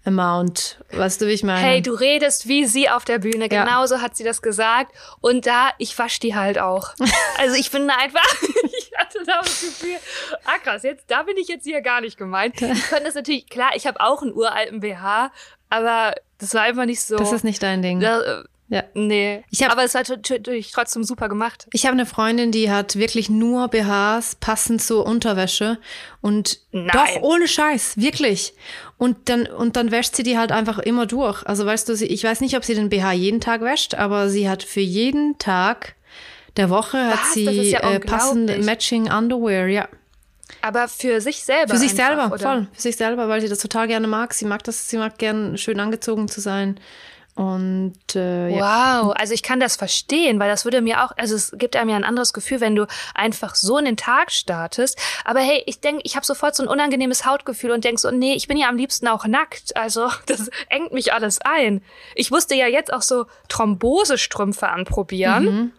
Amount. 0.07 0.79
Weißt 0.92 1.21
du, 1.21 1.27
wie 1.27 1.33
ich 1.33 1.42
meine? 1.42 1.61
Hey, 1.61 1.83
du 1.83 1.92
redest 1.92 2.47
wie 2.49 2.64
sie 2.64 2.88
auf 2.88 3.05
der 3.05 3.19
Bühne. 3.19 3.49
Ja. 3.51 3.64
Genauso 3.64 4.01
hat 4.01 4.16
sie 4.16 4.25
das 4.25 4.40
gesagt. 4.40 4.92
Und 5.21 5.47
da, 5.47 5.71
ich 5.79 5.99
wasch 5.99 6.21
die 6.21 6.35
halt 6.35 6.59
auch. 6.59 6.95
Also 7.38 7.57
ich 7.57 7.69
finde 7.69 7.95
einfach, 7.95 8.25
ich 8.79 8.90
hatte 8.97 9.19
da 9.27 9.40
das 9.42 9.61
Gefühl, 9.61 9.97
ah 10.45 10.59
krass, 10.62 10.85
jetzt, 10.85 11.05
da 11.09 11.23
bin 11.23 11.37
ich 11.37 11.49
jetzt 11.49 11.64
hier 11.64 11.83
gar 11.83 12.01
nicht 12.01 12.16
gemeint. 12.16 12.55
Ich 12.61 12.88
könnte 12.88 13.05
das 13.05 13.14
natürlich, 13.14 13.49
klar, 13.49 13.71
ich 13.75 13.87
habe 13.87 14.01
auch 14.01 14.23
einen 14.23 14.33
uralten 14.33 14.81
BH, 14.81 15.33
aber 15.69 16.14
das 16.38 16.55
war 16.55 16.62
einfach 16.62 16.87
nicht 16.87 17.03
so. 17.03 17.16
Das 17.16 17.33
ist 17.33 17.45
nicht 17.45 17.62
dein 17.62 17.83
Ding. 17.83 18.01
Da, 18.01 18.45
ja. 18.68 18.83
Nee. 18.94 19.44
Ich 19.50 19.62
hab, 19.62 19.70
aber 19.70 19.85
es 19.85 19.94
war 19.94 20.02
natürlich 20.09 20.72
trotzdem 20.72 21.05
super 21.05 21.29
gemacht. 21.29 21.68
Ich 21.72 21.87
habe 21.87 21.92
eine 21.92 22.07
Freundin, 22.07 22.50
die 22.50 22.70
hat 22.70 22.96
wirklich 22.96 23.31
nur 23.31 23.68
BHs 23.68 24.37
passend 24.37 24.83
zur 24.83 25.07
Unterwäsche 25.07 25.79
und 26.20 26.59
Nein. 26.72 26.90
doch 26.92 27.22
ohne 27.22 27.46
Scheiß, 27.46 27.96
wirklich. 27.96 28.55
Und 28.98 29.29
dann, 29.29 29.46
und 29.46 29.76
dann 29.76 29.92
wäscht 29.92 30.16
sie 30.16 30.24
die 30.24 30.37
halt 30.37 30.50
einfach 30.50 30.79
immer 30.81 31.07
durch. 31.07 31.46
Also 31.46 31.64
weißt 31.64 31.88
du, 31.88 31.94
sie, 31.94 32.07
ich 32.07 32.24
weiß 32.24 32.40
nicht, 32.40 32.57
ob 32.57 32.64
sie 32.64 32.74
den 32.74 32.88
BH 32.88 33.12
jeden 33.12 33.40
Tag 33.40 33.61
wäscht, 33.61 33.94
aber 33.94 34.29
sie 34.29 34.48
hat 34.48 34.64
für 34.64 34.81
jeden 34.81 35.38
Tag 35.38 35.94
der 36.57 36.68
Woche 36.70 36.96
Was? 36.96 37.20
hat 37.20 37.33
sie 37.35 37.44
ja 37.44 37.81
äh, 37.81 38.00
passende 38.00 38.59
Matching 38.59 39.12
Underwear, 39.12 39.68
ja. 39.68 39.88
Aber 40.62 40.88
für 40.88 41.20
sich 41.20 41.44
selber. 41.44 41.74
Für 41.74 41.79
sich 41.79 41.90
einfach, 41.90 42.07
selber, 42.07 42.26
oder? 42.35 42.38
voll. 42.38 42.66
Für 42.72 42.81
sich 42.81 42.96
selber, 42.96 43.29
weil 43.29 43.40
sie 43.40 43.48
das 43.48 43.59
total 43.59 43.87
gerne 43.87 44.09
mag. 44.09 44.35
Sie 44.35 44.44
mag 44.44 44.64
das, 44.64 44.88
sie 44.88 44.96
mag 44.96 45.18
gern 45.18 45.57
schön 45.59 45.79
angezogen 45.79 46.29
zu 46.29 46.40
sein. 46.40 46.81
Und 47.37 48.16
äh, 48.16 48.49
ja. 48.49 49.03
Wow, 49.05 49.14
also 49.14 49.35
ich 49.35 49.42
kann 49.42 49.61
das 49.61 49.77
verstehen, 49.77 50.40
weil 50.40 50.49
das 50.49 50.64
würde 50.64 50.81
mir 50.81 51.05
auch, 51.05 51.12
also 51.18 51.37
es 51.37 51.53
gibt 51.59 51.77
einem 51.77 51.90
ja 51.90 51.96
ein 51.96 52.05
anderes 52.05 52.33
Gefühl, 52.33 52.62
wenn 52.62 52.75
du 52.75 52.87
einfach 53.14 53.55
so 53.55 53.77
in 53.77 53.85
den 53.85 53.99
Tag 53.99 54.33
startest. 54.33 54.99
Aber 55.22 55.40
hey, 55.40 55.62
ich 55.66 55.81
denke, 55.81 56.01
ich 56.05 56.16
habe 56.16 56.25
sofort 56.25 56.57
so 56.57 56.62
ein 56.62 56.68
unangenehmes 56.68 57.27
Hautgefühl 57.27 57.72
und 57.72 57.85
denk 57.85 57.99
so, 57.99 58.11
nee, 58.11 58.33
ich 58.33 58.49
bin 58.49 58.57
ja 58.57 58.70
am 58.70 58.79
liebsten 58.79 59.07
auch 59.07 59.27
nackt. 59.27 59.77
Also 59.77 60.09
das 60.27 60.51
engt 60.70 60.92
mich 60.92 61.12
alles 61.12 61.38
ein. 61.42 61.83
Ich 62.14 62.31
musste 62.31 62.55
ja 62.55 62.68
jetzt 62.68 62.90
auch 62.90 63.03
so 63.03 63.27
Thrombosestrümpfe 63.49 64.68
anprobieren. 64.68 65.44
Mhm 65.44 65.72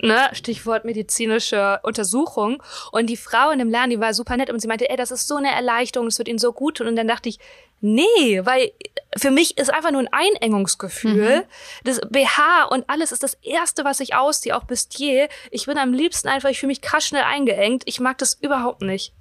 ne, 0.00 0.28
Stichwort 0.32 0.84
medizinische 0.84 1.80
Untersuchung. 1.82 2.62
Und 2.92 3.06
die 3.06 3.16
Frau 3.16 3.50
in 3.50 3.58
dem 3.58 3.70
Laden, 3.70 3.90
die 3.90 4.00
war 4.00 4.14
super 4.14 4.36
nett 4.36 4.50
und 4.50 4.60
sie 4.60 4.68
meinte, 4.68 4.88
ey, 4.88 4.96
das 4.96 5.10
ist 5.10 5.28
so 5.28 5.36
eine 5.36 5.50
Erleichterung, 5.50 6.08
das 6.08 6.18
wird 6.18 6.28
ihnen 6.28 6.38
so 6.38 6.52
gut 6.52 6.78
tun. 6.78 6.88
Und 6.88 6.96
dann 6.96 7.08
dachte 7.08 7.28
ich, 7.28 7.38
nee, 7.80 8.40
weil 8.44 8.72
für 9.16 9.30
mich 9.30 9.56
ist 9.58 9.72
einfach 9.72 9.90
nur 9.90 10.00
ein 10.00 10.12
Einengungsgefühl. 10.12 11.38
Mhm. 11.38 11.42
Das 11.84 12.00
BH 12.08 12.64
und 12.70 12.88
alles 12.88 13.12
ist 13.12 13.22
das 13.22 13.34
Erste, 13.42 13.84
was 13.84 14.00
ich 14.00 14.14
ausziehe, 14.14 14.56
auch 14.56 14.64
Bustier. 14.64 15.28
Ich 15.50 15.66
bin 15.66 15.76
am 15.78 15.92
liebsten 15.92 16.28
einfach, 16.28 16.50
ich 16.50 16.60
fühle 16.60 16.68
mich 16.68 16.82
krass 16.82 17.06
schnell 17.06 17.24
eingeengt. 17.24 17.82
Ich 17.86 18.00
mag 18.00 18.18
das 18.18 18.34
überhaupt 18.34 18.82
nicht. 18.82 19.12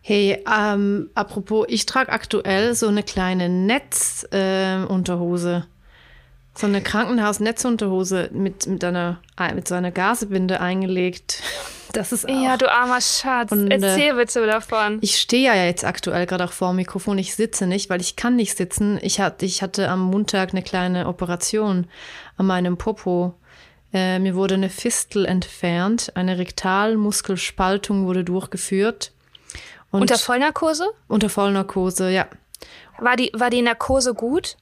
Hey, 0.00 0.44
ähm, 0.52 1.10
apropos, 1.14 1.66
ich 1.68 1.86
trage 1.86 2.10
aktuell 2.10 2.74
so 2.74 2.88
eine 2.88 3.04
kleine 3.04 3.48
Netzunterhose. 3.48 5.56
Äh, 5.56 5.62
so 6.58 6.66
eine 6.66 6.82
Krankenhausnetzunterhose 6.82 8.30
mit, 8.32 8.66
mit, 8.66 8.82
einer, 8.82 9.20
mit 9.54 9.68
so 9.68 9.74
einer 9.74 9.90
Gasebinde 9.90 10.60
eingelegt. 10.60 11.42
Das 11.94 12.12
ist 12.12 12.28
auch. 12.28 12.42
Ja, 12.44 12.58
du 12.58 12.70
armer 12.70 13.00
Schatz. 13.00 13.50
Und, 13.50 13.70
äh, 13.70 13.76
Erzähl 13.76 14.14
bitte 14.14 14.46
davon. 14.46 14.98
Ich 15.00 15.18
stehe 15.18 15.46
ja 15.46 15.64
jetzt 15.64 15.86
aktuell 15.86 16.26
gerade 16.26 16.44
auch 16.44 16.52
vor 16.52 16.68
dem 16.68 16.76
Mikrofon. 16.76 17.16
Ich 17.16 17.34
sitze 17.34 17.66
nicht, 17.66 17.88
weil 17.88 18.02
ich 18.02 18.14
kann 18.14 18.36
nicht 18.36 18.58
sitzen. 18.58 18.98
Ich 19.00 19.20
hatte, 19.20 19.46
ich 19.46 19.62
hatte 19.62 19.88
am 19.88 20.02
Montag 20.02 20.50
eine 20.50 20.62
kleine 20.62 21.06
Operation 21.06 21.86
an 22.36 22.44
meinem 22.44 22.76
Popo. 22.76 23.32
Äh, 23.94 24.18
mir 24.18 24.34
wurde 24.34 24.56
eine 24.56 24.68
Fistel 24.68 25.24
entfernt. 25.24 26.12
Eine 26.14 26.36
Rektalmuskelspaltung 26.36 28.04
wurde 28.04 28.22
durchgeführt. 28.22 29.12
Und 29.90 30.02
unter 30.02 30.18
Vollnarkose? 30.18 30.90
Unter 31.08 31.30
Vollnarkose, 31.30 32.10
ja. 32.10 32.26
War 32.98 33.16
die, 33.16 33.32
war 33.32 33.48
die 33.48 33.62
Narkose 33.62 34.12
gut? 34.12 34.58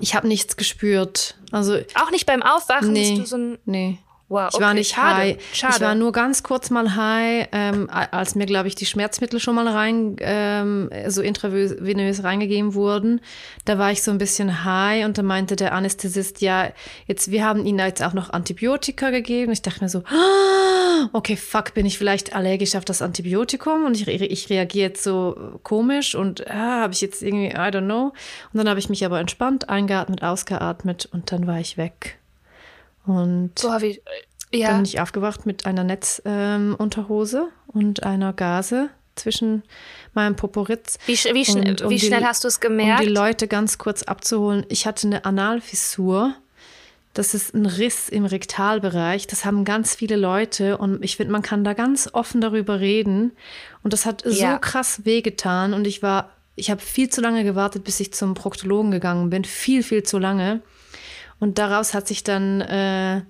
Ich 0.00 0.14
habe 0.14 0.28
nichts 0.28 0.56
gespürt. 0.56 1.36
Also 1.50 1.78
auch 1.94 2.10
nicht 2.10 2.26
beim 2.26 2.42
Aufwachen, 2.42 2.92
nee, 2.92 3.16
du 3.16 3.26
so 3.26 3.36
ein 3.36 3.58
nee. 3.64 3.98
Wow, 4.30 4.48
okay, 4.48 4.56
ich 4.56 4.60
war 4.60 4.74
nicht 4.74 4.94
schade, 4.94 5.16
high. 5.16 5.36
Schade. 5.54 5.74
Ich 5.74 5.80
war 5.80 5.94
nur 5.94 6.12
ganz 6.12 6.42
kurz 6.42 6.68
mal 6.68 6.96
high, 6.96 7.48
ähm, 7.52 7.88
als 7.90 8.34
mir, 8.34 8.44
glaube 8.44 8.68
ich, 8.68 8.74
die 8.74 8.84
Schmerzmittel 8.84 9.40
schon 9.40 9.54
mal 9.54 9.66
rein, 9.66 10.16
ähm, 10.20 10.90
so 11.06 11.22
intravenös 11.22 12.22
reingegeben 12.22 12.74
wurden. 12.74 13.22
Da 13.64 13.78
war 13.78 13.90
ich 13.90 14.02
so 14.02 14.10
ein 14.10 14.18
bisschen 14.18 14.64
high 14.64 15.06
und 15.06 15.16
da 15.16 15.22
meinte 15.22 15.56
der 15.56 15.72
Anästhesist, 15.72 16.42
ja, 16.42 16.72
jetzt, 17.06 17.30
wir 17.30 17.42
haben 17.42 17.64
Ihnen 17.64 17.78
jetzt 17.78 18.02
auch 18.02 18.12
noch 18.12 18.28
Antibiotika 18.28 19.08
gegeben. 19.08 19.50
Ich 19.52 19.62
dachte 19.62 19.82
mir 19.82 19.88
so, 19.88 20.00
ah, 20.00 21.08
okay, 21.14 21.36
fuck, 21.36 21.72
bin 21.72 21.86
ich 21.86 21.96
vielleicht 21.96 22.34
allergisch 22.34 22.76
auf 22.76 22.84
das 22.84 23.00
Antibiotikum 23.00 23.86
und 23.86 23.98
ich, 23.98 24.06
ich 24.08 24.50
reagiere 24.50 24.88
jetzt 24.88 25.02
so 25.02 25.58
komisch 25.62 26.14
und 26.14 26.46
ah, 26.50 26.82
habe 26.82 26.92
ich 26.92 27.00
jetzt 27.00 27.22
irgendwie, 27.22 27.48
I 27.48 27.70
don't 27.70 27.86
know. 27.86 28.12
Und 28.52 28.58
dann 28.58 28.68
habe 28.68 28.78
ich 28.78 28.90
mich 28.90 29.06
aber 29.06 29.20
entspannt, 29.20 29.70
eingeatmet, 29.70 30.22
ausgeatmet 30.22 31.08
und 31.10 31.32
dann 31.32 31.46
war 31.46 31.60
ich 31.60 31.78
weg. 31.78 32.18
Und 33.08 33.58
so 33.58 33.68
wie, 33.80 34.00
ja. 34.52 34.68
dann 34.68 34.76
bin 34.78 34.84
ich 34.84 35.00
aufgewacht 35.00 35.46
mit 35.46 35.66
einer 35.66 35.84
Netzunterhose 35.84 37.38
ähm, 37.38 37.52
und 37.68 38.02
einer 38.02 38.32
Gase 38.32 38.90
zwischen 39.16 39.62
meinem 40.14 40.36
Poporitz. 40.36 40.98
Wie, 41.06 41.12
wie, 41.14 41.42
schn- 41.42 41.82
um 41.82 41.90
wie 41.90 41.96
die- 41.96 42.06
schnell 42.06 42.24
hast 42.24 42.44
du 42.44 42.48
es 42.48 42.60
gemerkt? 42.60 43.00
Um 43.00 43.06
die 43.06 43.12
Leute 43.12 43.48
ganz 43.48 43.78
kurz 43.78 44.02
abzuholen, 44.04 44.64
ich 44.68 44.86
hatte 44.86 45.06
eine 45.06 45.24
Analfissur. 45.24 46.34
Das 47.14 47.34
ist 47.34 47.52
ein 47.52 47.66
Riss 47.66 48.08
im 48.08 48.26
Rektalbereich. 48.26 49.26
Das 49.26 49.44
haben 49.44 49.64
ganz 49.64 49.94
viele 49.96 50.14
Leute 50.14 50.78
und 50.78 51.02
ich 51.04 51.16
finde, 51.16 51.32
man 51.32 51.42
kann 51.42 51.64
da 51.64 51.72
ganz 51.72 52.08
offen 52.12 52.40
darüber 52.40 52.78
reden. 52.78 53.32
Und 53.82 53.92
das 53.92 54.06
hat 54.06 54.22
so 54.24 54.30
Ja. 54.40 54.58
krass 54.58 55.04
wehgetan 55.04 55.74
und 55.74 55.84
ich 55.86 56.00
war, 56.02 56.30
ich 56.54 56.70
habe 56.70 56.80
viel 56.80 57.08
zu 57.08 57.20
lange 57.20 57.42
gewartet, 57.42 57.82
bis 57.82 57.98
ich 57.98 58.12
zum 58.12 58.34
Proktologen 58.34 58.92
gegangen 58.92 59.30
bin. 59.30 59.44
Viel, 59.44 59.82
viel 59.82 60.04
zu 60.04 60.18
lange. 60.18 60.60
Und 61.40 61.58
daraus 61.58 61.94
hat 61.94 62.08
sich 62.08 62.24
dann 62.24 62.60
äh, 62.60 63.22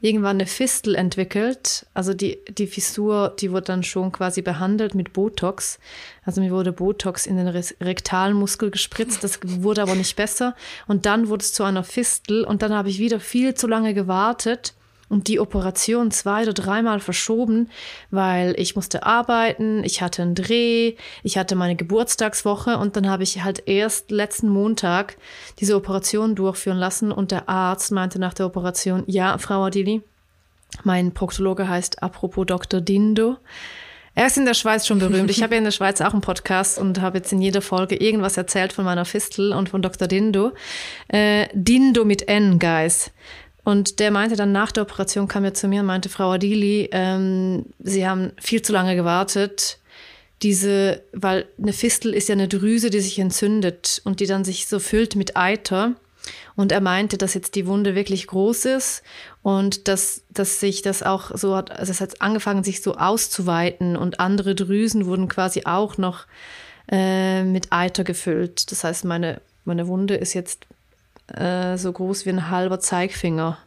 irgendwann 0.00 0.36
eine 0.36 0.46
Fistel 0.46 0.94
entwickelt. 0.94 1.86
Also 1.94 2.12
die, 2.12 2.38
die 2.48 2.66
Fissur, 2.66 3.34
die 3.40 3.50
wurde 3.50 3.66
dann 3.66 3.82
schon 3.82 4.12
quasi 4.12 4.42
behandelt 4.42 4.94
mit 4.94 5.14
Botox. 5.14 5.78
Also 6.24 6.40
mir 6.42 6.50
wurde 6.50 6.72
Botox 6.72 7.26
in 7.26 7.36
den 7.36 7.48
Rektalmuskel 7.48 8.70
gespritzt. 8.70 9.24
Das 9.24 9.40
wurde 9.42 9.82
aber 9.82 9.94
nicht 9.94 10.14
besser. 10.16 10.54
Und 10.86 11.06
dann 11.06 11.28
wurde 11.28 11.42
es 11.42 11.54
zu 11.54 11.64
einer 11.64 11.84
Fistel. 11.84 12.44
Und 12.44 12.62
dann 12.62 12.72
habe 12.72 12.90
ich 12.90 12.98
wieder 12.98 13.18
viel 13.18 13.54
zu 13.54 13.66
lange 13.66 13.94
gewartet 13.94 14.74
und 15.08 15.28
die 15.28 15.40
Operation 15.40 16.10
zwei 16.10 16.42
oder 16.42 16.52
dreimal 16.52 17.00
verschoben, 17.00 17.70
weil 18.10 18.54
ich 18.58 18.76
musste 18.76 19.04
arbeiten, 19.04 19.84
ich 19.84 20.02
hatte 20.02 20.22
einen 20.22 20.34
Dreh, 20.34 20.94
ich 21.22 21.38
hatte 21.38 21.56
meine 21.56 21.76
Geburtstagswoche 21.76 22.78
und 22.78 22.96
dann 22.96 23.08
habe 23.08 23.22
ich 23.22 23.42
halt 23.44 23.62
erst 23.66 24.10
letzten 24.10 24.48
Montag 24.48 25.16
diese 25.60 25.76
Operation 25.76 26.34
durchführen 26.34 26.78
lassen 26.78 27.12
und 27.12 27.30
der 27.30 27.48
Arzt 27.48 27.92
meinte 27.92 28.18
nach 28.18 28.34
der 28.34 28.46
Operation, 28.46 29.04
ja, 29.06 29.38
Frau 29.38 29.64
Adili, 29.64 30.02
mein 30.82 31.12
Proktologe 31.12 31.68
heißt 31.68 32.02
apropos 32.02 32.46
Dr. 32.46 32.80
Dindo. 32.80 33.36
Er 34.16 34.26
ist 34.26 34.36
in 34.36 34.44
der 34.44 34.54
Schweiz 34.54 34.86
schon 34.86 35.00
berühmt. 35.00 35.28
Ich 35.30 35.42
habe 35.42 35.54
ja 35.54 35.58
in 35.58 35.64
der 35.64 35.72
Schweiz 35.72 36.00
auch 36.00 36.12
einen 36.12 36.20
Podcast 36.20 36.78
und 36.78 37.00
habe 37.00 37.18
jetzt 37.18 37.32
in 37.32 37.42
jeder 37.42 37.60
Folge 37.60 37.96
irgendwas 37.96 38.36
erzählt 38.36 38.72
von 38.72 38.84
meiner 38.84 39.04
Fistel 39.04 39.52
und 39.52 39.68
von 39.68 39.82
Dr. 39.82 40.06
Dindo. 40.06 40.52
Äh, 41.08 41.48
Dindo 41.52 42.04
mit 42.04 42.28
N, 42.28 42.60
Guys. 42.60 43.10
Und 43.64 43.98
der 43.98 44.10
meinte 44.10 44.36
dann 44.36 44.52
nach 44.52 44.72
der 44.72 44.82
Operation, 44.82 45.26
kam 45.26 45.44
er 45.44 45.54
zu 45.54 45.68
mir 45.68 45.80
und 45.80 45.86
meinte, 45.86 46.10
Frau 46.10 46.32
Adili, 46.32 46.90
ähm, 46.92 47.64
Sie 47.78 48.06
haben 48.06 48.32
viel 48.40 48.62
zu 48.62 48.72
lange 48.72 48.94
gewartet. 48.94 49.78
Diese, 50.42 51.02
weil 51.12 51.46
eine 51.58 51.72
Fistel 51.72 52.12
ist 52.12 52.28
ja 52.28 52.34
eine 52.34 52.48
Drüse, 52.48 52.90
die 52.90 53.00
sich 53.00 53.18
entzündet 53.18 54.02
und 54.04 54.20
die 54.20 54.26
dann 54.26 54.44
sich 54.44 54.66
so 54.66 54.78
füllt 54.78 55.16
mit 55.16 55.36
Eiter. 55.36 55.94
Und 56.56 56.72
er 56.72 56.80
meinte, 56.80 57.16
dass 57.16 57.34
jetzt 57.34 57.54
die 57.54 57.66
Wunde 57.66 57.94
wirklich 57.94 58.26
groß 58.26 58.66
ist 58.66 59.02
und 59.42 59.88
dass, 59.88 60.22
dass 60.30 60.60
sich 60.60 60.82
das 60.82 61.02
auch 61.02 61.30
so 61.34 61.56
hat, 61.56 61.70
also 61.70 61.90
es 61.90 62.00
hat 62.00 62.20
angefangen, 62.20 62.64
sich 62.64 62.82
so 62.82 62.96
auszuweiten 62.96 63.96
und 63.96 64.20
andere 64.20 64.54
Drüsen 64.54 65.06
wurden 65.06 65.28
quasi 65.28 65.62
auch 65.64 65.98
noch 65.98 66.26
äh, 66.90 67.42
mit 67.44 67.72
Eiter 67.72 68.04
gefüllt. 68.04 68.70
Das 68.70 68.84
heißt, 68.84 69.04
meine, 69.04 69.40
meine 69.64 69.86
Wunde 69.88 70.14
ist 70.14 70.34
jetzt 70.34 70.66
äh, 71.28 71.76
so 71.76 71.92
groß 71.92 72.26
wie 72.26 72.30
ein 72.30 72.50
halber 72.50 72.80
Zeigfinger. 72.80 73.58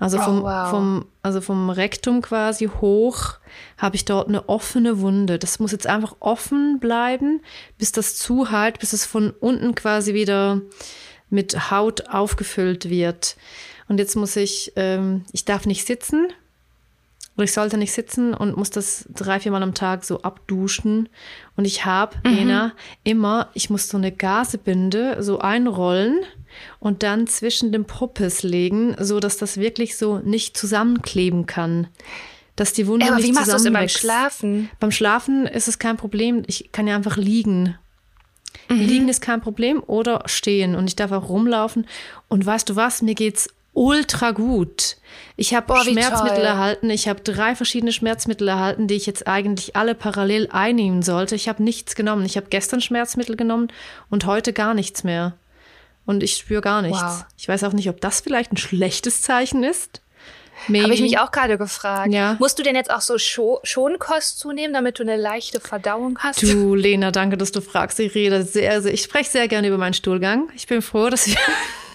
Also 0.00 0.18
Oh, 0.18 0.22
vom, 0.22 0.42
wow. 0.42 0.70
vom, 0.70 1.06
also 1.22 1.40
vom 1.40 1.70
Rektum 1.70 2.22
quasi 2.22 2.66
hoch 2.66 3.34
habe 3.78 3.96
ich 3.96 4.04
dort 4.04 4.28
eine 4.28 4.48
offene 4.48 5.00
Wunde. 5.00 5.38
Das 5.38 5.58
muss 5.58 5.72
jetzt 5.72 5.86
einfach 5.86 6.14
offen 6.20 6.78
bleiben, 6.78 7.40
bis 7.78 7.90
das 7.92 8.16
zuhalt, 8.16 8.78
bis 8.78 8.92
es 8.92 9.04
von 9.04 9.30
unten 9.40 9.74
quasi 9.74 10.14
wieder 10.14 10.60
mit 11.30 11.70
Haut 11.70 12.08
aufgefüllt 12.08 12.88
wird. 12.88 13.36
Und 13.88 13.98
jetzt 13.98 14.14
muss 14.14 14.36
ich, 14.36 14.72
ähm, 14.76 15.24
ich 15.32 15.44
darf 15.44 15.66
nicht 15.66 15.86
sitzen, 15.86 16.28
oder 17.36 17.44
ich 17.44 17.52
sollte 17.52 17.78
nicht 17.78 17.92
sitzen 17.92 18.34
und 18.34 18.56
muss 18.56 18.70
das 18.70 19.04
drei, 19.14 19.38
viermal 19.38 19.62
am 19.62 19.72
Tag 19.72 20.04
so 20.04 20.22
abduschen. 20.22 21.08
Und 21.56 21.64
ich 21.66 21.84
habe, 21.84 22.16
Lena, 22.24 22.72
immer, 23.04 23.48
ich 23.54 23.70
muss 23.70 23.88
so 23.88 23.96
eine 23.96 24.10
Gasebinde 24.10 25.22
so 25.22 25.38
einrollen 25.38 26.18
und 26.80 27.02
dann 27.02 27.26
zwischen 27.26 27.72
dem 27.72 27.84
Poppes 27.84 28.42
legen, 28.42 28.96
so 28.98 29.20
dass 29.20 29.36
das 29.36 29.58
wirklich 29.58 29.96
so 29.96 30.18
nicht 30.18 30.56
zusammenkleben 30.56 31.46
kann. 31.46 31.88
Dass 32.56 32.72
die 32.72 32.86
Wunde 32.86 33.06
Ja, 33.06 33.12
aber 33.12 33.20
nicht 33.20 33.28
wie 33.28 33.32
machst 33.32 33.52
du 33.52 33.62
denn 33.62 33.72
beim. 33.72 33.88
Schlafen? 33.88 34.70
Beim 34.80 34.90
Schlafen 34.90 35.46
ist 35.46 35.68
es 35.68 35.78
kein 35.78 35.96
Problem. 35.96 36.42
Ich 36.46 36.72
kann 36.72 36.86
ja 36.86 36.96
einfach 36.96 37.16
liegen. 37.16 37.76
Mhm. 38.68 38.80
Liegen 38.80 39.08
ist 39.08 39.20
kein 39.20 39.40
Problem 39.40 39.82
oder 39.86 40.22
stehen 40.26 40.74
und 40.74 40.88
ich 40.88 40.96
darf 40.96 41.12
auch 41.12 41.28
rumlaufen. 41.28 41.86
Und 42.28 42.44
weißt 42.44 42.68
du 42.68 42.76
was? 42.76 43.02
Mir 43.02 43.14
geht's 43.14 43.48
ultra 43.78 44.32
gut. 44.32 44.96
Ich 45.36 45.54
habe 45.54 45.72
Schmerzmittel 45.84 46.44
erhalten. 46.44 46.90
Ich 46.90 47.06
habe 47.06 47.20
drei 47.20 47.54
verschiedene 47.54 47.92
Schmerzmittel 47.92 48.48
erhalten, 48.48 48.88
die 48.88 48.94
ich 48.94 49.06
jetzt 49.06 49.28
eigentlich 49.28 49.76
alle 49.76 49.94
parallel 49.94 50.48
einnehmen 50.50 51.02
sollte. 51.02 51.36
Ich 51.36 51.48
habe 51.48 51.62
nichts 51.62 51.94
genommen. 51.94 52.24
Ich 52.24 52.36
habe 52.36 52.48
gestern 52.50 52.80
Schmerzmittel 52.80 53.36
genommen 53.36 53.68
und 54.10 54.26
heute 54.26 54.52
gar 54.52 54.74
nichts 54.74 55.04
mehr. 55.04 55.34
Und 56.08 56.22
ich 56.22 56.38
spüre 56.38 56.62
gar 56.62 56.80
nichts. 56.80 57.02
Wow. 57.02 57.26
Ich 57.36 57.48
weiß 57.48 57.64
auch 57.64 57.74
nicht, 57.74 57.90
ob 57.90 58.00
das 58.00 58.22
vielleicht 58.22 58.50
ein 58.50 58.56
schlechtes 58.56 59.20
Zeichen 59.20 59.62
ist. 59.62 60.00
Habe 60.66 60.94
ich 60.94 61.02
mich 61.02 61.18
auch 61.18 61.30
gerade 61.30 61.58
gefragt. 61.58 62.14
Ja. 62.14 62.34
Musst 62.38 62.58
du 62.58 62.62
denn 62.62 62.74
jetzt 62.74 62.90
auch 62.90 63.02
so 63.02 63.18
Scho 63.18 63.60
Schonkost 63.62 64.38
zunehmen, 64.38 64.72
damit 64.72 64.98
du 64.98 65.02
eine 65.02 65.18
leichte 65.18 65.60
Verdauung 65.60 66.18
hast? 66.20 66.42
Du, 66.42 66.74
Lena, 66.74 67.10
danke, 67.10 67.36
dass 67.36 67.52
du 67.52 67.60
fragst. 67.60 68.00
Ich 68.00 68.14
rede 68.14 68.42
sehr, 68.42 68.80
sehr 68.80 68.94
ich 68.94 69.02
spreche 69.02 69.28
sehr 69.28 69.48
gerne 69.48 69.68
über 69.68 69.76
meinen 69.76 69.92
Stuhlgang. 69.92 70.48
Ich 70.56 70.66
bin 70.66 70.80
froh, 70.80 71.10
dass 71.10 71.26
wir, 71.26 71.36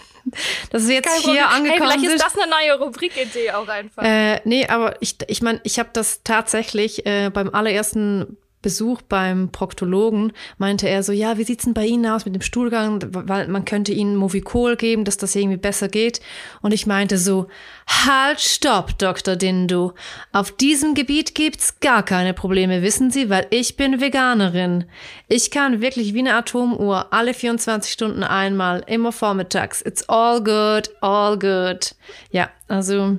dass 0.69 0.87
wir 0.87 0.93
jetzt 0.93 1.07
Kein 1.07 1.21
hier 1.21 1.23
Problem. 1.23 1.49
hey, 1.49 1.57
angekommen 1.57 1.81
vielleicht 1.81 1.99
sind. 2.01 2.13
ist 2.13 2.23
das 2.23 2.37
eine 2.37 2.51
neue 2.51 2.85
Rubrikidee 2.85 3.51
auch 3.53 3.67
einfach. 3.67 4.03
Äh, 4.03 4.41
nee, 4.43 4.67
aber 4.67 5.01
ich 5.01 5.15
ich, 5.25 5.41
mein, 5.41 5.59
ich 5.63 5.79
habe 5.79 5.89
das 5.91 6.21
tatsächlich 6.23 7.03
äh, 7.07 7.31
beim 7.31 7.49
allerersten 7.49 8.37
Besuch 8.63 9.03
beim 9.03 9.49
Proktologen 9.49 10.33
meinte 10.57 10.89
er 10.89 11.03
so, 11.03 11.11
ja, 11.11 11.37
wie 11.37 11.43
sieht's 11.43 11.65
denn 11.65 11.75
bei 11.75 11.85
Ihnen 11.85 12.07
aus 12.07 12.25
mit 12.25 12.33
dem 12.33 12.41
Stuhlgang? 12.41 13.03
Weil 13.11 13.47
man 13.49 13.65
könnte 13.65 13.91
Ihnen 13.91 14.15
Movicol 14.15 14.75
geben, 14.75 15.05
dass 15.05 15.17
das 15.17 15.35
irgendwie 15.35 15.57
besser 15.57 15.89
geht. 15.89 16.21
Und 16.61 16.73
ich 16.73 16.87
meinte 16.87 17.19
so, 17.19 17.47
halt, 17.87 18.39
stopp, 18.39 18.97
Dr. 18.97 19.35
Dindo. 19.35 19.93
Auf 20.31 20.51
diesem 20.51 20.95
Gebiet 20.95 21.35
gibt's 21.35 21.79
gar 21.79 22.03
keine 22.03 22.33
Probleme, 22.33 22.81
wissen 22.81 23.11
Sie, 23.11 23.29
weil 23.29 23.45
ich 23.51 23.77
bin 23.77 24.01
Veganerin. 24.01 24.85
Ich 25.27 25.51
kann 25.51 25.81
wirklich 25.81 26.15
wie 26.15 26.19
eine 26.19 26.35
Atomuhr 26.35 27.13
alle 27.13 27.35
24 27.35 27.91
Stunden 27.91 28.23
einmal, 28.23 28.83
immer 28.87 29.11
vormittags. 29.11 29.81
It's 29.81 30.07
all 30.09 30.43
good, 30.43 30.89
all 31.01 31.37
good. 31.37 31.95
Ja, 32.31 32.49
also 32.67 33.17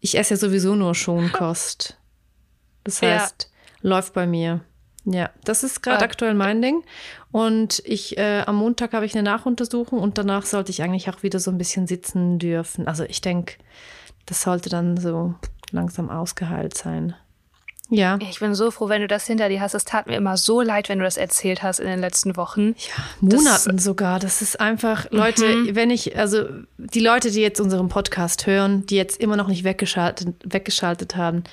ich 0.00 0.18
esse 0.18 0.34
ja 0.34 0.38
sowieso 0.38 0.74
nur 0.74 0.94
Schonkost. 0.94 1.96
Das 2.84 3.00
Ja. 3.00 3.30
Läuft 3.86 4.12
bei 4.14 4.26
mir. 4.26 4.60
Ja, 5.04 5.30
das 5.44 5.62
ist 5.62 5.82
gerade 5.82 6.00
Ah. 6.00 6.04
aktuell 6.04 6.34
mein 6.34 6.60
Ding. 6.60 6.82
Und 7.30 7.80
ich, 7.84 8.18
äh, 8.18 8.42
am 8.44 8.56
Montag 8.56 8.92
habe 8.92 9.06
ich 9.06 9.14
eine 9.14 9.22
Nachuntersuchung 9.22 10.00
und 10.00 10.18
danach 10.18 10.44
sollte 10.44 10.70
ich 10.72 10.82
eigentlich 10.82 11.08
auch 11.08 11.22
wieder 11.22 11.38
so 11.38 11.50
ein 11.52 11.58
bisschen 11.58 11.86
sitzen 11.86 12.38
dürfen. 12.40 12.88
Also 12.88 13.04
ich 13.04 13.20
denke, 13.20 13.54
das 14.26 14.42
sollte 14.42 14.68
dann 14.68 14.96
so 14.96 15.34
langsam 15.70 16.10
ausgeheilt 16.10 16.76
sein. 16.76 17.14
Ja. 17.88 18.18
Ich 18.20 18.40
bin 18.40 18.56
so 18.56 18.72
froh, 18.72 18.88
wenn 18.88 19.00
du 19.00 19.06
das 19.06 19.26
hinter 19.28 19.48
dir 19.48 19.60
hast. 19.60 19.74
Es 19.74 19.84
tat 19.84 20.08
mir 20.08 20.16
immer 20.16 20.36
so 20.36 20.60
leid, 20.60 20.88
wenn 20.88 20.98
du 20.98 21.04
das 21.04 21.16
erzählt 21.16 21.62
hast 21.62 21.78
in 21.78 21.86
den 21.86 22.00
letzten 22.00 22.36
Wochen. 22.36 22.74
Ja, 22.76 23.04
Monaten 23.20 23.78
sogar. 23.78 24.18
Das 24.18 24.42
ist 24.42 24.58
einfach, 24.60 25.06
Leute, 25.12 25.44
wenn 25.76 25.90
ich, 25.90 26.18
also 26.18 26.48
die 26.78 26.98
Leute, 26.98 27.30
die 27.30 27.42
jetzt 27.42 27.60
unseren 27.60 27.88
Podcast 27.88 28.48
hören, 28.48 28.84
die 28.86 28.96
jetzt 28.96 29.20
immer 29.20 29.36
noch 29.36 29.46
nicht 29.46 29.62
weggeschaltet, 29.62 30.34
weggeschaltet 30.42 31.14
haben, 31.14 31.44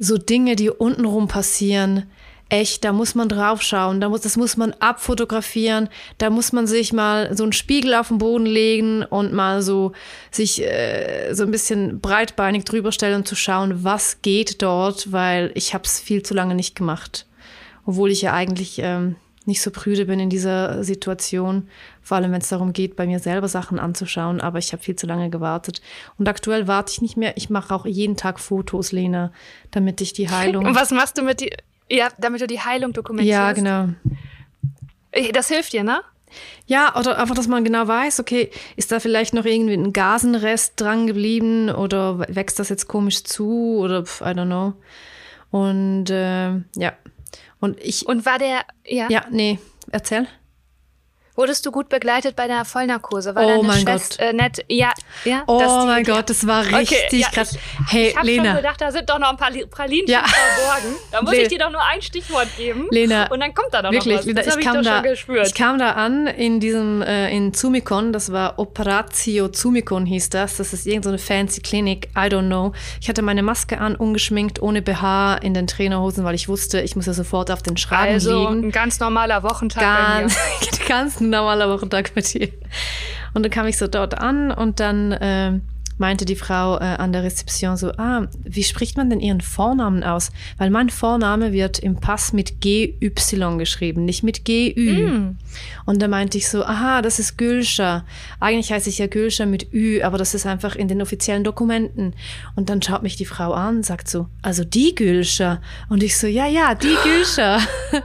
so 0.00 0.18
Dinge, 0.18 0.56
die 0.56 0.70
untenrum 0.70 1.28
passieren, 1.28 2.10
echt, 2.48 2.84
da 2.84 2.92
muss 2.92 3.14
man 3.14 3.28
draufschauen, 3.28 4.00
da 4.00 4.08
muss, 4.08 4.22
das 4.22 4.36
muss 4.36 4.56
man 4.56 4.72
abfotografieren, 4.80 5.88
da 6.18 6.30
muss 6.30 6.52
man 6.52 6.66
sich 6.66 6.92
mal 6.92 7.36
so 7.36 7.44
einen 7.44 7.52
Spiegel 7.52 7.94
auf 7.94 8.08
den 8.08 8.18
Boden 8.18 8.46
legen 8.46 9.04
und 9.04 9.32
mal 9.32 9.62
so 9.62 9.92
sich 10.32 10.62
äh, 10.62 11.32
so 11.32 11.44
ein 11.44 11.52
bisschen 11.52 12.00
breitbeinig 12.00 12.64
drüber 12.64 12.90
stellen 12.90 13.16
und 13.16 13.28
zu 13.28 13.36
schauen, 13.36 13.84
was 13.84 14.22
geht 14.22 14.62
dort, 14.62 15.12
weil 15.12 15.52
ich 15.54 15.74
habe 15.74 15.84
es 15.84 16.00
viel 16.00 16.22
zu 16.22 16.34
lange 16.34 16.56
nicht 16.56 16.74
gemacht. 16.74 17.26
Obwohl 17.86 18.10
ich 18.10 18.22
ja 18.22 18.32
eigentlich 18.32 18.80
ähm, 18.82 19.16
nicht 19.46 19.62
so 19.62 19.70
prüde 19.70 20.06
bin 20.06 20.20
in 20.20 20.30
dieser 20.30 20.84
Situation, 20.84 21.68
vor 22.02 22.16
allem 22.18 22.32
wenn 22.32 22.40
es 22.40 22.48
darum 22.48 22.72
geht, 22.72 22.96
bei 22.96 23.06
mir 23.06 23.18
selber 23.18 23.48
Sachen 23.48 23.78
anzuschauen, 23.78 24.40
aber 24.40 24.58
ich 24.58 24.72
habe 24.72 24.82
viel 24.82 24.96
zu 24.96 25.06
lange 25.06 25.30
gewartet. 25.30 25.80
Und 26.18 26.28
aktuell 26.28 26.68
warte 26.68 26.92
ich 26.92 27.00
nicht 27.00 27.16
mehr. 27.16 27.36
Ich 27.36 27.50
mache 27.50 27.74
auch 27.74 27.86
jeden 27.86 28.16
Tag 28.16 28.38
Fotos, 28.38 28.92
Lena, 28.92 29.32
damit 29.70 30.00
ich 30.00 30.12
die 30.12 30.28
Heilung. 30.28 30.66
Und 30.66 30.74
was 30.76 30.90
machst 30.90 31.16
du 31.16 31.22
mit 31.22 31.40
die, 31.40 31.50
ja, 31.88 32.08
damit 32.18 32.42
du 32.42 32.46
die 32.46 32.60
Heilung 32.60 32.92
dokumentierst? 32.92 33.30
ja, 33.30 33.52
genau. 33.52 33.88
Äh, 35.10 35.32
Das 35.32 35.48
hilft 35.48 35.72
dir, 35.72 35.84
ne? 35.84 36.02
Ja, 36.66 36.94
oder 36.96 37.18
einfach, 37.18 37.34
dass 37.34 37.48
man 37.48 37.64
genau 37.64 37.88
weiß, 37.88 38.20
okay, 38.20 38.50
ist 38.76 38.92
da 38.92 39.00
vielleicht 39.00 39.34
noch 39.34 39.44
irgendwie 39.44 39.74
ein 39.74 39.92
Gasenrest 39.92 40.80
dran 40.80 41.06
geblieben 41.06 41.70
oder 41.70 42.20
wächst 42.28 42.58
das 42.60 42.68
jetzt 42.68 42.86
komisch 42.86 43.24
zu 43.24 43.78
oder 43.80 44.04
pf, 44.04 44.20
I 44.20 44.24
don't 44.24 44.46
know. 44.46 44.74
Und 45.50 46.10
äh, 46.10 46.50
ja. 46.76 46.92
Und 47.60 47.78
ich, 47.80 48.06
Und 48.06 48.24
war 48.26 48.38
der, 48.38 48.62
ja, 48.86 49.08
ja, 49.08 49.24
nee, 49.30 49.58
erzähl. 49.90 50.26
Wurdest 51.40 51.64
du 51.64 51.70
gut 51.72 51.88
begleitet 51.88 52.36
bei 52.36 52.46
der 52.46 52.66
Vollnarkose? 52.66 53.34
War 53.34 53.42
oh 53.44 53.48
deine 53.48 53.62
mein 53.62 53.80
Schwester, 53.80 54.22
Äh, 54.28 54.32
nett? 54.34 54.62
Ja, 54.68 54.92
ja. 55.24 55.42
Oh 55.46 55.58
die- 55.58 55.86
mein 55.86 56.04
die- 56.04 56.10
Gott, 56.10 56.28
das 56.28 56.46
war 56.46 56.66
richtig 56.66 56.98
Okay, 57.08 57.16
ja, 57.16 57.28
krass. 57.30 57.54
Ich, 57.54 57.60
hey, 57.92 58.08
ich 58.08 58.16
hab 58.16 58.24
Lena. 58.24 58.44
schon 58.44 58.56
gedacht, 58.56 58.80
da 58.82 58.90
sind 58.92 59.08
doch 59.08 59.18
noch 59.18 59.30
ein 59.30 59.38
paar 59.38 59.50
Li- 59.50 59.64
Pralinchen 59.64 60.06
Ja. 60.08 60.22
verborgen. 60.26 60.96
Da 61.10 61.22
muss 61.22 61.30
Le- 61.32 61.38
ich 61.42 61.48
dir 61.48 61.58
doch 61.58 61.70
nur 61.70 61.80
ein 61.82 62.02
Stichwort 62.02 62.48
geben. 62.58 62.88
Lena, 62.90 63.26
Und 63.30 63.40
dann 63.40 63.54
kommt 63.54 63.72
da 63.72 63.80
doch 63.80 63.90
Wirklich, 63.90 64.16
noch 64.16 64.18
was. 64.20 64.26
Lena, 64.26 64.36
Das 64.42 64.46
ich 64.48 64.52
habe 64.52 64.60
ich 64.60 64.66
kam 64.66 64.76
doch 64.76 64.82
da, 64.82 64.94
schon 64.96 65.02
gespürt. 65.10 65.46
ich 65.46 65.54
kam 65.54 65.78
da 65.78 65.92
an 65.92 66.26
in 66.26 66.60
diesem, 66.60 67.00
äh, 67.00 67.34
in 67.34 67.54
Zumikon, 67.54 68.12
das 68.12 68.30
war 68.32 68.58
Operatio 68.58 69.48
Zumikon 69.48 70.04
hieß 70.04 70.28
das. 70.28 70.58
Das 70.58 70.74
ist 70.74 70.86
irgendeine 70.86 71.16
so 71.18 71.32
eine 71.32 71.40
fancy 71.40 71.62
Klinik, 71.62 72.08
I 72.14 72.28
don't 72.28 72.48
know. 72.48 72.72
Ich 73.00 73.08
hatte 73.08 73.22
meine 73.22 73.42
Maske 73.42 73.80
an, 73.80 73.96
ungeschminkt, 73.96 74.60
ohne 74.60 74.82
BH, 74.82 75.36
in 75.36 75.54
den 75.54 75.66
Trainerhosen, 75.66 76.22
weil 76.22 76.34
ich 76.34 76.48
wusste, 76.48 76.82
ich 76.82 76.96
muss 76.96 77.06
ja 77.06 77.14
sofort 77.14 77.50
auf 77.50 77.62
den 77.62 77.78
Schragen 77.78 78.12
also 78.12 78.48
liegen. 78.50 78.66
ein 78.68 78.72
ganz 78.72 79.00
normaler 79.00 79.42
Wochentag 79.42 79.80
Ganz, 79.82 80.34
bei 80.36 80.40
mir. 80.82 80.88
ganz 80.88 81.20
normaler 81.30 81.70
Wochentag 81.70 82.14
mit 82.14 82.32
dir. 82.32 82.48
Und 83.34 83.44
dann 83.44 83.50
kam 83.50 83.66
ich 83.66 83.78
so 83.78 83.86
dort 83.86 84.18
an 84.18 84.50
und 84.50 84.80
dann 84.80 85.16
ähm, 85.20 85.62
meinte 86.00 86.24
die 86.24 86.34
Frau 86.34 86.78
äh, 86.78 86.96
an 86.96 87.12
der 87.12 87.22
Rezeption 87.22 87.76
so, 87.76 87.92
ah, 87.92 88.26
wie 88.42 88.64
spricht 88.64 88.96
man 88.96 89.10
denn 89.10 89.20
ihren 89.20 89.42
Vornamen 89.42 90.02
aus? 90.02 90.32
Weil 90.58 90.70
mein 90.70 90.88
Vorname 90.90 91.52
wird 91.52 91.78
im 91.78 91.96
Pass 92.00 92.32
mit 92.32 92.60
GY 92.60 93.12
geschrieben, 93.58 94.04
nicht 94.04 94.22
mit 94.22 94.44
GÜ. 94.44 94.72
Mm. 94.74 95.38
Und 95.84 96.00
da 96.00 96.08
meinte 96.08 96.38
ich 96.38 96.48
so, 96.48 96.64
aha, 96.64 97.02
das 97.02 97.18
ist 97.18 97.36
Gülscher. 97.36 98.04
Eigentlich 98.40 98.72
heiße 98.72 98.88
ich 98.88 98.98
ja 98.98 99.06
Gülscher 99.06 99.44
mit 99.44 99.72
Ü, 99.72 100.02
aber 100.02 100.16
das 100.16 100.34
ist 100.34 100.46
einfach 100.46 100.74
in 100.74 100.88
den 100.88 101.02
offiziellen 101.02 101.44
Dokumenten. 101.44 102.14
Und 102.56 102.70
dann 102.70 102.80
schaut 102.80 103.02
mich 103.02 103.16
die 103.16 103.26
Frau 103.26 103.52
an 103.52 103.76
und 103.76 103.86
sagt 103.86 104.08
so, 104.08 104.26
also 104.40 104.64
die 104.64 104.94
Gülscher. 104.94 105.60
Und 105.90 106.02
ich 106.02 106.16
so, 106.16 106.26
ja, 106.26 106.46
ja, 106.46 106.74
die 106.74 106.96
Gülscher. 107.04 107.60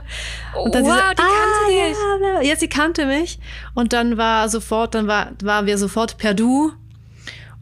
Und 0.56 0.74
dann 0.74 0.84
sie 0.84 0.90
wow, 0.90 0.96
so, 0.96 1.10
die 1.10 1.16
kannte 1.16 1.32
ah, 1.62 1.68
dich. 1.68 1.96
ja, 2.44 2.50
ja, 2.50 2.56
sie 2.56 2.68
kannte 2.68 3.06
mich. 3.06 3.38
Und 3.74 3.92
dann 3.92 4.16
war 4.16 4.48
sofort, 4.48 4.94
dann 4.94 5.06
war, 5.06 5.32
waren 5.42 5.66
wir 5.66 5.76
sofort 5.76 6.16
per 6.16 6.32
Du. 6.32 6.72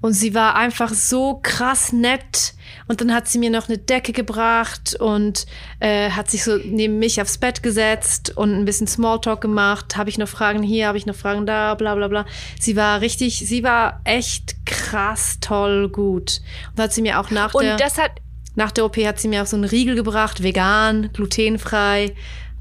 Und 0.04 0.12
sie 0.12 0.34
war 0.34 0.54
einfach 0.54 0.92
so 0.92 1.40
krass 1.42 1.94
nett. 1.94 2.52
Und 2.88 3.00
dann 3.00 3.14
hat 3.14 3.26
sie 3.26 3.38
mir 3.38 3.48
noch 3.48 3.70
eine 3.70 3.78
Decke 3.78 4.12
gebracht 4.12 4.94
und 5.00 5.46
äh, 5.80 6.10
hat 6.10 6.30
sich 6.30 6.44
so 6.44 6.58
neben 6.58 6.98
mich 6.98 7.22
aufs 7.22 7.38
Bett 7.38 7.62
gesetzt 7.62 8.36
und 8.36 8.52
ein 8.52 8.66
bisschen 8.66 8.86
Smalltalk 8.86 9.40
gemacht. 9.40 9.96
Habe 9.96 10.10
ich 10.10 10.18
noch 10.18 10.28
Fragen 10.28 10.62
hier, 10.62 10.88
habe 10.88 10.98
ich 10.98 11.06
noch 11.06 11.14
Fragen 11.14 11.46
da, 11.46 11.74
bla 11.74 11.94
bla 11.94 12.08
bla. 12.08 12.26
Sie 12.60 12.76
war 12.76 13.00
richtig, 13.00 13.38
sie 13.48 13.64
war 13.64 14.02
echt 14.04 14.66
krass 14.66 15.38
toll 15.40 15.88
gut. 15.88 16.42
Und 16.68 16.78
dann 16.78 16.84
hat 16.84 16.92
sie 16.92 17.00
mir 17.00 17.18
auch 17.18 17.30
nach 17.30 17.52
der 17.52 17.72
Und 17.72 17.80
das 17.80 17.96
hat, 17.96 18.10
nach 18.56 18.72
der 18.72 18.84
OP 18.84 18.98
hat 18.98 19.18
sie 19.18 19.28
mir 19.28 19.40
auch 19.40 19.46
so 19.46 19.56
einen 19.56 19.64
Riegel 19.64 19.94
gebracht, 19.94 20.42
vegan, 20.42 21.08
glutenfrei. 21.14 22.14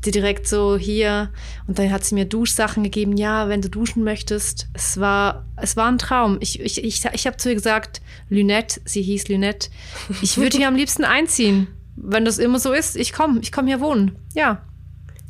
Sie 0.04 0.12
direkt 0.12 0.48
so 0.48 0.78
hier. 0.78 1.32
Und 1.68 1.80
dann 1.80 1.92
hat 1.92 2.04
sie 2.04 2.16
mir 2.16 2.26
Duschsachen 2.26 2.84
gegeben. 2.84 3.16
Ja, 3.18 3.50
wenn 3.50 3.62
du 3.62 3.70
duschen 3.70 4.04
möchtest. 4.04 4.68
Es 4.74 5.00
war, 5.00 5.46
es 5.56 5.78
war 5.78 5.88
ein 5.88 5.98
Traum. 5.98 6.38
Ich, 6.42 6.60
ich, 6.60 6.84
ich, 6.84 7.06
ich 7.06 7.28
habe 7.28 7.38
zu 7.38 7.50
ihr 7.50 7.56
gesagt, 7.56 8.02
Lynette, 8.30 8.82
sie 8.86 9.02
hieß 9.02 9.28
Lynette, 9.28 9.70
ich 10.22 10.38
würde 10.38 10.58
hier 10.58 10.68
am 10.68 10.76
liebsten 10.76 11.06
einziehen. 11.06 11.68
Wenn 11.96 12.26
das 12.26 12.40
immer 12.40 12.60
so 12.60 12.74
ist, 12.74 12.96
ich 12.98 13.14
komme, 13.14 13.40
ich 13.42 13.52
komme 13.52 13.68
hier 13.68 13.80
wohnen. 13.80 14.18
Ja, 14.34 14.64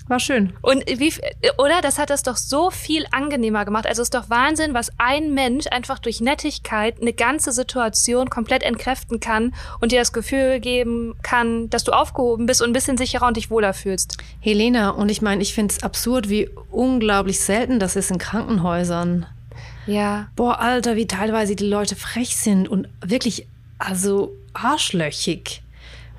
war 0.08 0.20
schön. 0.20 0.54
Und 0.62 0.84
wie, 0.88 1.14
oder? 1.58 1.82
Das 1.82 1.98
hat 1.98 2.10
das 2.10 2.24
doch 2.24 2.36
so 2.36 2.70
viel 2.70 3.06
angenehmer 3.12 3.66
gemacht. 3.66 3.88
Also 3.88 4.02
es 4.02 4.08
ist 4.08 4.14
doch 4.14 4.30
Wahnsinn, 4.30 4.74
was 4.74 4.92
ein 4.98 5.34
Mensch 5.34 5.68
einfach 5.68 6.00
durch 6.00 6.22
Nettigkeit 6.22 7.02
eine 7.02 7.14
ganze 7.14 7.52
Situation 7.52 8.30
komplett 8.30 8.64
entkräften 8.64 9.20
kann 9.20 9.54
und 9.80 9.92
dir 9.92 10.00
das 10.00 10.14
Gefühl 10.14 10.60
geben 10.60 11.16
kann, 11.24 11.70
dass 11.70 11.84
du 11.84 11.94
aufgehoben 11.94 12.46
bist 12.46 12.62
und 12.62 12.70
ein 12.70 12.74
bisschen 12.74 12.98
sicherer 12.98 13.28
und 13.28 13.38
dich 13.38 13.50
wohler 13.50 13.74
fühlst. 13.74 14.18
Helena, 14.42 14.90
und 14.90 15.10
ich 15.10 15.22
meine, 15.22 15.42
ich 15.42 15.54
finde 15.54 15.74
es 15.74 15.84
absurd, 15.84 16.30
wie 16.30 16.50
unglaublich 16.70 17.40
selten 17.40 17.80
das 17.80 17.96
ist 17.96 18.12
in 18.12 18.18
Krankenhäusern. 18.18 19.26
Ja. 19.86 20.28
Boah, 20.36 20.60
Alter, 20.60 20.96
wie 20.96 21.08
teilweise 21.08 21.56
die 21.56 21.68
Leute 21.68 21.96
frech 21.96 22.36
sind 22.36 22.68
und 22.68 22.88
wirklich, 23.02 23.48
also 23.80 24.34
arschlöchig. 24.54 25.63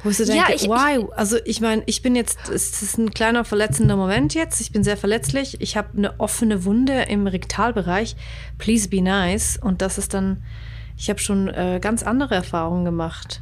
Wo 0.04 0.10
ich 0.10 0.16
so 0.18 0.24
Ja, 0.24 0.44
ich- 0.54 0.68
wow, 0.68 1.10
also 1.16 1.36
ich 1.44 1.60
meine, 1.60 1.82
ich 1.86 2.02
bin 2.02 2.14
jetzt, 2.14 2.48
es 2.48 2.80
ist 2.82 2.98
ein 2.98 3.10
kleiner 3.10 3.44
verletzender 3.44 3.96
Moment 3.96 4.34
jetzt, 4.34 4.60
ich 4.60 4.70
bin 4.70 4.84
sehr 4.84 4.96
verletzlich, 4.96 5.60
ich 5.60 5.76
habe 5.76 5.88
eine 5.98 6.20
offene 6.20 6.64
Wunde 6.64 7.02
im 7.08 7.26
Rektalbereich, 7.26 8.14
please 8.58 8.88
be 8.88 9.02
nice. 9.02 9.58
Und 9.60 9.82
das 9.82 9.98
ist 9.98 10.14
dann, 10.14 10.42
ich 10.96 11.10
habe 11.10 11.18
schon 11.18 11.48
äh, 11.48 11.80
ganz 11.82 12.02
andere 12.04 12.34
Erfahrungen 12.36 12.84
gemacht. 12.84 13.40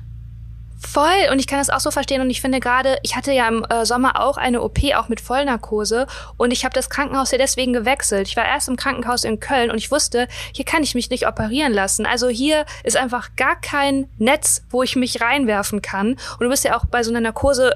Voll, 0.84 1.30
und 1.30 1.38
ich 1.38 1.46
kann 1.46 1.58
das 1.58 1.70
auch 1.70 1.80
so 1.80 1.90
verstehen. 1.90 2.20
Und 2.20 2.30
ich 2.30 2.40
finde 2.40 2.60
gerade, 2.60 2.98
ich 3.02 3.16
hatte 3.16 3.32
ja 3.32 3.48
im 3.48 3.64
äh, 3.64 3.86
Sommer 3.86 4.20
auch 4.20 4.36
eine 4.36 4.62
OP, 4.62 4.78
auch 4.94 5.08
mit 5.08 5.20
Vollnarkose. 5.20 6.06
Und 6.36 6.50
ich 6.52 6.64
habe 6.64 6.74
das 6.74 6.90
Krankenhaus 6.90 7.30
ja 7.30 7.38
deswegen 7.38 7.72
gewechselt. 7.72 8.26
Ich 8.28 8.36
war 8.36 8.44
erst 8.44 8.68
im 8.68 8.76
Krankenhaus 8.76 9.24
in 9.24 9.40
Köln 9.40 9.70
und 9.70 9.78
ich 9.78 9.90
wusste, 9.90 10.28
hier 10.52 10.64
kann 10.64 10.82
ich 10.82 10.94
mich 10.94 11.08
nicht 11.08 11.26
operieren 11.26 11.72
lassen. 11.72 12.04
Also 12.04 12.28
hier 12.28 12.66
ist 12.82 12.96
einfach 12.96 13.36
gar 13.36 13.60
kein 13.60 14.08
Netz, 14.18 14.64
wo 14.70 14.82
ich 14.82 14.96
mich 14.96 15.20
reinwerfen 15.20 15.82
kann. 15.82 16.10
Und 16.12 16.40
du 16.40 16.48
bist 16.48 16.64
ja 16.64 16.76
auch 16.76 16.84
bei 16.84 17.02
so 17.02 17.10
einer 17.10 17.20
Narkose 17.20 17.72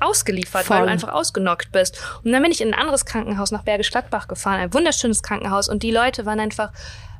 ausgeliefert, 0.00 0.68
weil 0.70 0.78
Voll. 0.78 0.86
du 0.86 0.92
einfach 0.92 1.12
ausgenockt 1.12 1.72
bist. 1.72 2.00
Und 2.24 2.32
dann 2.32 2.42
bin 2.42 2.52
ich 2.52 2.62
in 2.62 2.72
ein 2.72 2.80
anderes 2.80 3.04
Krankenhaus 3.04 3.50
nach 3.50 3.64
Bergisch 3.64 3.90
Gladbach 3.90 4.28
gefahren, 4.28 4.60
ein 4.60 4.72
wunderschönes 4.72 5.22
Krankenhaus. 5.22 5.68
Und 5.68 5.82
die 5.82 5.90
Leute 5.90 6.26
waren 6.26 6.40
einfach 6.40 6.72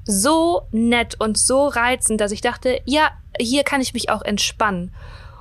so 0.04 0.62
nett 0.72 1.20
und 1.20 1.38
so 1.38 1.68
reizend, 1.68 2.20
dass 2.20 2.33
ich 2.33 2.40
dachte, 2.40 2.80
ja, 2.87 3.11
hier 3.40 3.64
kann 3.64 3.81
ich 3.81 3.94
mich 3.94 4.11
auch 4.11 4.22
entspannen. 4.22 4.94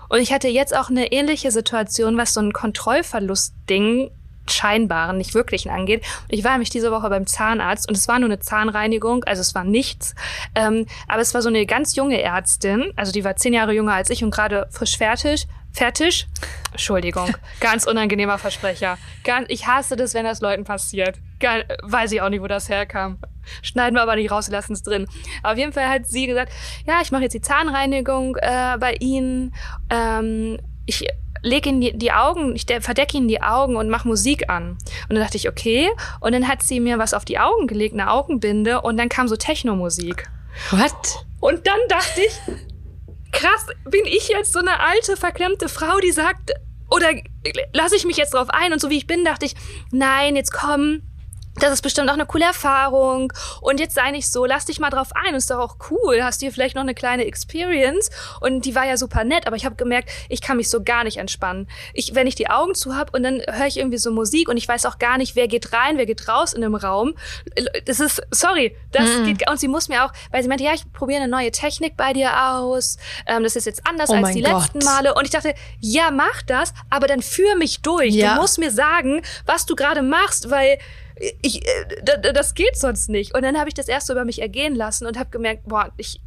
Und 0.09 0.19
ich 0.19 0.33
hatte 0.33 0.47
jetzt 0.47 0.75
auch 0.75 0.89
eine 0.89 1.12
ähnliche 1.12 1.51
Situation, 1.51 2.17
was 2.17 2.33
so 2.33 2.41
ein 2.41 2.51
Kontrollverlust-Ding 2.51 4.09
scheinbaren, 4.51 5.17
nicht 5.17 5.35
wirklichen 5.35 5.69
angeht. 5.69 6.03
Ich 6.27 6.43
war 6.43 6.51
nämlich 6.51 6.71
diese 6.71 6.91
Woche 6.91 7.09
beim 7.09 7.27
Zahnarzt 7.27 7.88
und 7.88 7.95
es 7.95 8.07
war 8.07 8.19
nur 8.19 8.29
eine 8.29 8.39
Zahnreinigung, 8.39 9.23
also 9.25 9.41
es 9.41 9.53
war 9.53 9.63
nichts. 9.63 10.15
Ähm, 10.55 10.88
aber 11.07 11.21
es 11.21 11.33
war 11.33 11.43
so 11.43 11.49
eine 11.49 11.65
ganz 11.67 11.95
junge 11.95 12.21
Ärztin, 12.21 12.91
also 12.95 13.12
die 13.12 13.23
war 13.23 13.35
zehn 13.35 13.53
Jahre 13.53 13.73
jünger 13.73 13.93
als 13.93 14.09
ich 14.09 14.23
und 14.23 14.31
gerade 14.31 14.67
frisch 14.71 14.97
fertig. 14.97 15.47
Fertig? 15.71 16.27
Entschuldigung, 16.71 17.35
ganz 17.59 17.85
unangenehmer 17.85 18.39
Versprecher. 18.39 18.97
Ganz, 19.23 19.45
ich 19.49 19.67
hasse 19.67 19.95
das, 19.95 20.15
wenn 20.15 20.25
das 20.25 20.41
Leuten 20.41 20.63
passiert. 20.63 21.19
Gar, 21.39 21.59
weiß 21.83 22.12
ich 22.12 22.21
auch 22.21 22.29
nicht, 22.29 22.41
wo 22.41 22.47
das 22.47 22.69
herkam. 22.69 23.19
Schneiden 23.62 23.95
wir 23.95 24.01
aber 24.01 24.15
nicht 24.15 24.31
raus, 24.31 24.49
lassen 24.49 24.73
es 24.73 24.83
drin. 24.83 25.07
Auf 25.43 25.57
jeden 25.57 25.73
Fall 25.73 25.88
hat 25.88 26.07
sie 26.07 26.27
gesagt, 26.27 26.51
ja, 26.88 27.01
ich 27.01 27.12
mache 27.12 27.23
jetzt 27.23 27.33
die 27.33 27.41
Zahnreinigung 27.41 28.35
äh, 28.38 28.77
bei 28.79 28.93
Ihnen. 28.99 29.53
Ähm, 29.89 30.59
ich 30.85 31.07
lege 31.41 31.69
Ihnen 31.69 31.81
die, 31.81 31.97
die 31.97 32.12
Augen, 32.12 32.55
ich 32.55 32.65
de- 32.65 32.81
verdecke 32.81 33.17
Ihnen 33.17 33.27
die 33.27 33.41
Augen 33.41 33.75
und 33.75 33.89
mache 33.89 34.07
Musik 34.07 34.49
an. 34.49 34.71
Und 35.07 35.15
dann 35.15 35.19
dachte 35.19 35.38
ich, 35.38 35.47
okay. 35.47 35.89
Und 36.19 36.33
dann 36.33 36.47
hat 36.47 36.63
sie 36.63 36.79
mir 36.79 36.97
was 36.97 37.13
auf 37.13 37.25
die 37.25 37.39
Augen 37.39 37.67
gelegt, 37.67 37.93
eine 37.93 38.12
Augenbinde. 38.12 38.81
Und 38.81 38.97
dann 38.97 39.07
kam 39.09 39.27
so 39.27 39.35
Technomusik. 39.35 40.29
What? 40.71 41.25
Und 41.39 41.65
dann 41.65 41.79
dachte 41.88 42.21
ich, 42.21 42.33
krass, 43.31 43.67
bin 43.85 44.01
ich 44.05 44.27
jetzt 44.27 44.51
so 44.51 44.59
eine 44.59 44.79
alte, 44.79 45.15
verklemmte 45.15 45.69
Frau, 45.69 45.99
die 45.99 46.12
sagt, 46.12 46.51
oder 46.89 47.07
lasse 47.71 47.95
ich 47.95 48.05
mich 48.05 48.17
jetzt 48.17 48.33
drauf 48.33 48.49
ein? 48.49 48.73
Und 48.73 48.81
so 48.81 48.89
wie 48.89 48.97
ich 48.97 49.07
bin, 49.07 49.23
dachte 49.23 49.45
ich, 49.45 49.55
nein, 49.91 50.35
jetzt 50.35 50.51
komm. 50.51 51.03
Das 51.59 51.71
ist 51.73 51.81
bestimmt 51.81 52.09
auch 52.09 52.13
eine 52.13 52.25
coole 52.25 52.45
Erfahrung. 52.45 53.33
Und 53.61 53.79
jetzt 53.79 53.95
sei 53.95 54.11
nicht 54.11 54.31
so, 54.31 54.45
lass 54.45 54.65
dich 54.65 54.79
mal 54.79 54.89
drauf 54.89 55.09
ein. 55.13 55.35
Ist 55.35 55.49
doch 55.51 55.59
auch 55.59 55.75
cool. 55.91 56.23
Hast 56.23 56.41
dir 56.41 56.51
vielleicht 56.51 56.75
noch 56.75 56.81
eine 56.83 56.93
kleine 56.95 57.25
Experience. 57.25 58.09
Und 58.41 58.65
die 58.65 58.75
war 58.75 58.85
ja 58.85 58.97
super 58.97 59.23
nett, 59.23 59.47
aber 59.47 59.55
ich 59.55 59.65
habe 59.65 59.75
gemerkt, 59.75 60.09
ich 60.29 60.41
kann 60.41 60.57
mich 60.57 60.69
so 60.69 60.83
gar 60.83 61.03
nicht 61.03 61.17
entspannen. 61.17 61.67
Ich, 61.93 62.15
wenn 62.15 62.27
ich 62.27 62.35
die 62.35 62.49
Augen 62.49 62.75
zu 62.75 62.95
hab 62.95 63.13
und 63.13 63.23
dann 63.23 63.41
höre 63.47 63.67
ich 63.67 63.77
irgendwie 63.77 63.97
so 63.97 64.11
Musik 64.11 64.47
und 64.49 64.57
ich 64.57 64.67
weiß 64.67 64.85
auch 64.85 64.99
gar 64.99 65.17
nicht, 65.17 65.35
wer 65.35 65.47
geht 65.47 65.73
rein, 65.73 65.97
wer 65.97 66.05
geht 66.05 66.27
raus 66.27 66.53
in 66.53 66.61
dem 66.61 66.75
Raum. 66.75 67.13
Das 67.85 67.99
ist, 67.99 68.21
sorry, 68.31 68.75
das 68.91 69.09
Mhm. 69.09 69.25
geht, 69.25 69.49
und 69.49 69.59
sie 69.59 69.67
muss 69.67 69.89
mir 69.89 70.05
auch, 70.05 70.11
weil 70.31 70.41
sie 70.43 70.49
meinte, 70.49 70.63
ja, 70.63 70.73
ich 70.73 70.91
probiere 70.93 71.21
eine 71.21 71.31
neue 71.31 71.51
Technik 71.51 71.97
bei 71.97 72.13
dir 72.13 72.31
aus. 72.53 72.97
Ähm, 73.25 73.43
das 73.43 73.55
ist 73.55 73.65
jetzt 73.65 73.85
anders 73.87 74.09
Oh 74.09 74.13
als 74.13 74.31
die 74.31 74.41
Gott. 74.41 74.53
letzten 74.73 74.79
Male. 74.85 75.13
Und 75.15 75.25
ich 75.25 75.31
dachte, 75.31 75.53
ja, 75.79 76.11
mach 76.11 76.41
das, 76.43 76.73
aber 76.89 77.07
dann 77.07 77.21
führ 77.21 77.55
mich 77.55 77.81
durch. 77.81 78.13
Ja. 78.13 78.35
Du 78.35 78.41
musst 78.41 78.59
mir 78.59 78.71
sagen, 78.71 79.21
was 79.45 79.65
du 79.65 79.75
gerade 79.75 80.01
machst, 80.01 80.49
weil 80.49 80.77
ich, 81.41 81.65
äh, 81.67 81.86
da- 82.03 82.17
da- 82.17 82.32
das 82.32 82.53
geht 82.53 82.77
sonst 82.77 83.10
nicht. 83.10 83.36
Und 83.36 83.41
dann 83.43 83.58
habe 83.58 83.67
ich 83.67 83.73
das 83.73 83.88
erst 83.88 84.08
so 84.08 84.13
über 84.13 84.25
mich 84.25 84.41
ergehen 84.41 84.75
lassen 84.75 85.05
und 85.05 85.17
habe 85.17 85.29
gemerkt, 85.29 85.63
boah, 85.67 85.91
ich, 85.97 86.21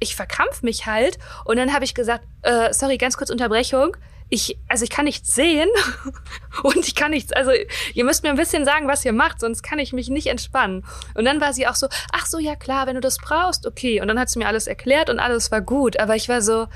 ich 0.00 0.16
verkrampf 0.16 0.62
mich 0.62 0.86
halt. 0.86 1.18
Und 1.44 1.56
dann 1.56 1.72
habe 1.72 1.84
ich 1.84 1.94
gesagt, 1.94 2.24
äh, 2.42 2.72
sorry, 2.72 2.98
ganz 2.98 3.16
kurz 3.16 3.30
Unterbrechung. 3.30 3.96
Ich, 4.30 4.58
also 4.68 4.84
ich 4.84 4.90
kann 4.90 5.06
nichts 5.06 5.34
sehen 5.34 5.70
und 6.62 6.86
ich 6.86 6.94
kann 6.94 7.12
nichts, 7.12 7.32
also 7.32 7.50
ihr 7.94 8.04
müsst 8.04 8.22
mir 8.24 8.28
ein 8.28 8.36
bisschen 8.36 8.66
sagen, 8.66 8.86
was 8.86 9.02
ihr 9.02 9.14
macht, 9.14 9.40
sonst 9.40 9.62
kann 9.62 9.78
ich 9.78 9.94
mich 9.94 10.10
nicht 10.10 10.26
entspannen. 10.26 10.84
Und 11.14 11.24
dann 11.24 11.40
war 11.40 11.54
sie 11.54 11.66
auch 11.66 11.74
so, 11.76 11.88
ach 12.12 12.26
so, 12.26 12.38
ja 12.38 12.54
klar, 12.54 12.86
wenn 12.86 12.94
du 12.94 13.00
das 13.00 13.16
brauchst, 13.16 13.66
okay. 13.66 14.02
Und 14.02 14.08
dann 14.08 14.18
hat 14.20 14.28
sie 14.28 14.38
mir 14.38 14.46
alles 14.46 14.66
erklärt 14.66 15.08
und 15.08 15.18
alles 15.18 15.50
war 15.50 15.62
gut. 15.62 15.98
Aber 15.98 16.14
ich 16.14 16.28
war 16.28 16.42
so, 16.42 16.66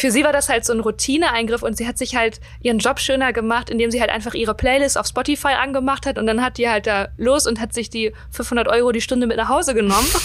für 0.00 0.10
sie 0.10 0.24
war 0.24 0.32
das 0.32 0.48
halt 0.48 0.64
so 0.64 0.72
ein 0.72 0.80
Routineeingriff 0.80 1.62
und 1.62 1.76
sie 1.76 1.86
hat 1.86 1.98
sich 1.98 2.16
halt 2.16 2.40
ihren 2.62 2.78
Job 2.78 2.98
schöner 2.98 3.32
gemacht, 3.32 3.70
indem 3.70 3.90
sie 3.90 4.00
halt 4.00 4.10
einfach 4.10 4.34
ihre 4.34 4.54
Playlist 4.54 4.98
auf 4.98 5.06
Spotify 5.06 5.54
angemacht 5.60 6.06
hat 6.06 6.18
und 6.18 6.26
dann 6.26 6.42
hat 6.42 6.58
die 6.58 6.68
halt 6.68 6.86
da 6.86 7.08
los 7.18 7.46
und 7.46 7.60
hat 7.60 7.74
sich 7.74 7.90
die 7.90 8.12
500 8.30 8.68
Euro 8.68 8.92
die 8.92 9.00
Stunde 9.00 9.26
mit 9.26 9.36
nach 9.36 9.48
Hause 9.48 9.74
genommen. 9.74 10.08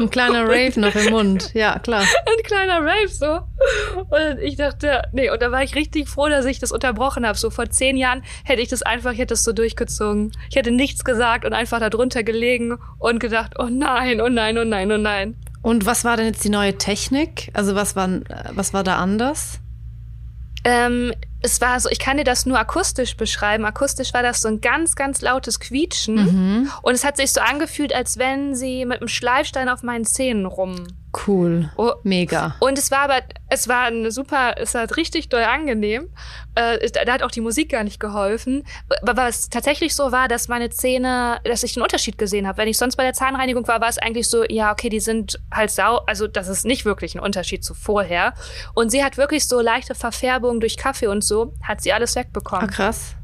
Ein 0.00 0.10
kleiner 0.10 0.44
Rave 0.44 0.80
noch 0.80 0.94
im 0.94 1.10
Mund. 1.10 1.50
Ja, 1.54 1.78
klar. 1.78 2.02
Ein 2.02 2.42
kleiner 2.44 2.80
Rave 2.80 3.08
so. 3.08 3.40
Und 3.96 4.38
ich 4.40 4.56
dachte, 4.56 5.02
nee, 5.12 5.28
und 5.30 5.42
da 5.42 5.50
war 5.50 5.62
ich 5.62 5.74
richtig 5.74 6.08
froh, 6.08 6.28
dass 6.28 6.46
ich 6.46 6.58
das 6.58 6.72
unterbrochen 6.72 7.26
habe. 7.26 7.36
So 7.36 7.50
vor 7.50 7.68
zehn 7.68 7.96
Jahren 7.96 8.22
hätte 8.44 8.62
ich 8.62 8.68
das 8.68 8.82
einfach, 8.82 9.12
ich 9.12 9.18
hätte 9.18 9.34
es 9.34 9.44
so 9.44 9.52
durchgezogen. 9.52 10.32
Ich 10.48 10.56
hätte 10.56 10.70
nichts 10.70 11.04
gesagt 11.04 11.44
und 11.44 11.52
einfach 11.52 11.80
da 11.80 11.90
drunter 11.90 12.22
gelegen 12.22 12.78
und 12.98 13.18
gedacht, 13.18 13.54
oh 13.58 13.68
nein, 13.70 14.20
oh 14.20 14.28
nein, 14.28 14.56
oh 14.56 14.64
nein, 14.64 14.92
oh 14.92 14.98
nein. 14.98 15.36
Und 15.62 15.86
was 15.86 16.04
war 16.04 16.16
denn 16.16 16.26
jetzt 16.26 16.44
die 16.44 16.48
neue 16.50 16.76
Technik? 16.76 17.50
Also 17.54 17.74
was 17.74 17.94
war, 17.96 18.08
was 18.50 18.74
war 18.74 18.82
da 18.82 18.96
anders? 18.96 19.60
Ähm, 20.64 21.12
es 21.40 21.60
war 21.60 21.78
so, 21.80 21.88
ich 21.88 21.98
kann 21.98 22.16
dir 22.16 22.24
das 22.24 22.46
nur 22.46 22.58
akustisch 22.58 23.16
beschreiben. 23.16 23.64
Akustisch 23.64 24.14
war 24.14 24.22
das 24.22 24.42
so 24.42 24.48
ein 24.48 24.60
ganz, 24.60 24.94
ganz 24.94 25.20
lautes 25.20 25.58
Quietschen. 25.60 26.14
Mhm. 26.14 26.70
Und 26.82 26.94
es 26.94 27.04
hat 27.04 27.16
sich 27.16 27.32
so 27.32 27.40
angefühlt, 27.40 27.92
als 27.92 28.18
wenn 28.18 28.54
sie 28.54 28.84
mit 28.84 28.98
einem 28.98 29.08
Schleifstein 29.08 29.68
auf 29.68 29.82
meinen 29.82 30.04
Zähnen 30.04 30.46
rum. 30.46 30.86
Cool. 31.26 31.70
Oh. 31.76 31.92
Mega. 32.04 32.56
Und 32.60 32.78
es 32.78 32.90
war 32.90 33.00
aber, 33.00 33.20
es 33.50 33.68
war 33.68 33.84
eine 33.84 34.10
super, 34.10 34.54
es 34.56 34.74
hat 34.74 34.96
richtig 34.96 35.28
doll 35.28 35.42
angenehm. 35.42 36.08
Äh, 36.54 36.90
da 36.90 37.12
hat 37.12 37.22
auch 37.22 37.30
die 37.30 37.42
Musik 37.42 37.70
gar 37.70 37.84
nicht 37.84 38.00
geholfen. 38.00 38.64
Aber 39.02 39.16
was 39.16 39.50
tatsächlich 39.50 39.94
so 39.94 40.10
war, 40.10 40.28
dass 40.28 40.48
meine 40.48 40.70
Zähne, 40.70 41.38
dass 41.44 41.62
ich 41.62 41.74
den 41.74 41.82
Unterschied 41.82 42.16
gesehen 42.16 42.46
habe. 42.46 42.58
Wenn 42.58 42.68
ich 42.68 42.78
sonst 42.78 42.96
bei 42.96 43.02
der 43.02 43.12
Zahnreinigung 43.12 43.68
war, 43.68 43.80
war 43.80 43.88
es 43.88 43.98
eigentlich 43.98 44.28
so, 44.28 44.44
ja, 44.44 44.72
okay, 44.72 44.88
die 44.88 45.00
sind 45.00 45.38
halt 45.52 45.70
sau, 45.70 45.98
also 46.06 46.26
das 46.26 46.48
ist 46.48 46.64
nicht 46.64 46.84
wirklich 46.84 47.14
ein 47.14 47.20
Unterschied 47.20 47.62
zu 47.62 47.74
vorher. 47.74 48.32
Und 48.74 48.90
sie 48.90 49.04
hat 49.04 49.18
wirklich 49.18 49.46
so 49.46 49.60
leichte 49.60 49.94
Verfärbung 49.94 50.60
durch 50.60 50.76
Kaffee 50.78 51.08
und 51.08 51.22
so 51.22 51.52
hat 51.62 51.82
sie 51.82 51.92
alles 51.92 52.16
wegbekommen. 52.16 52.68
Ah, 52.68 52.72
krass. 52.72 53.16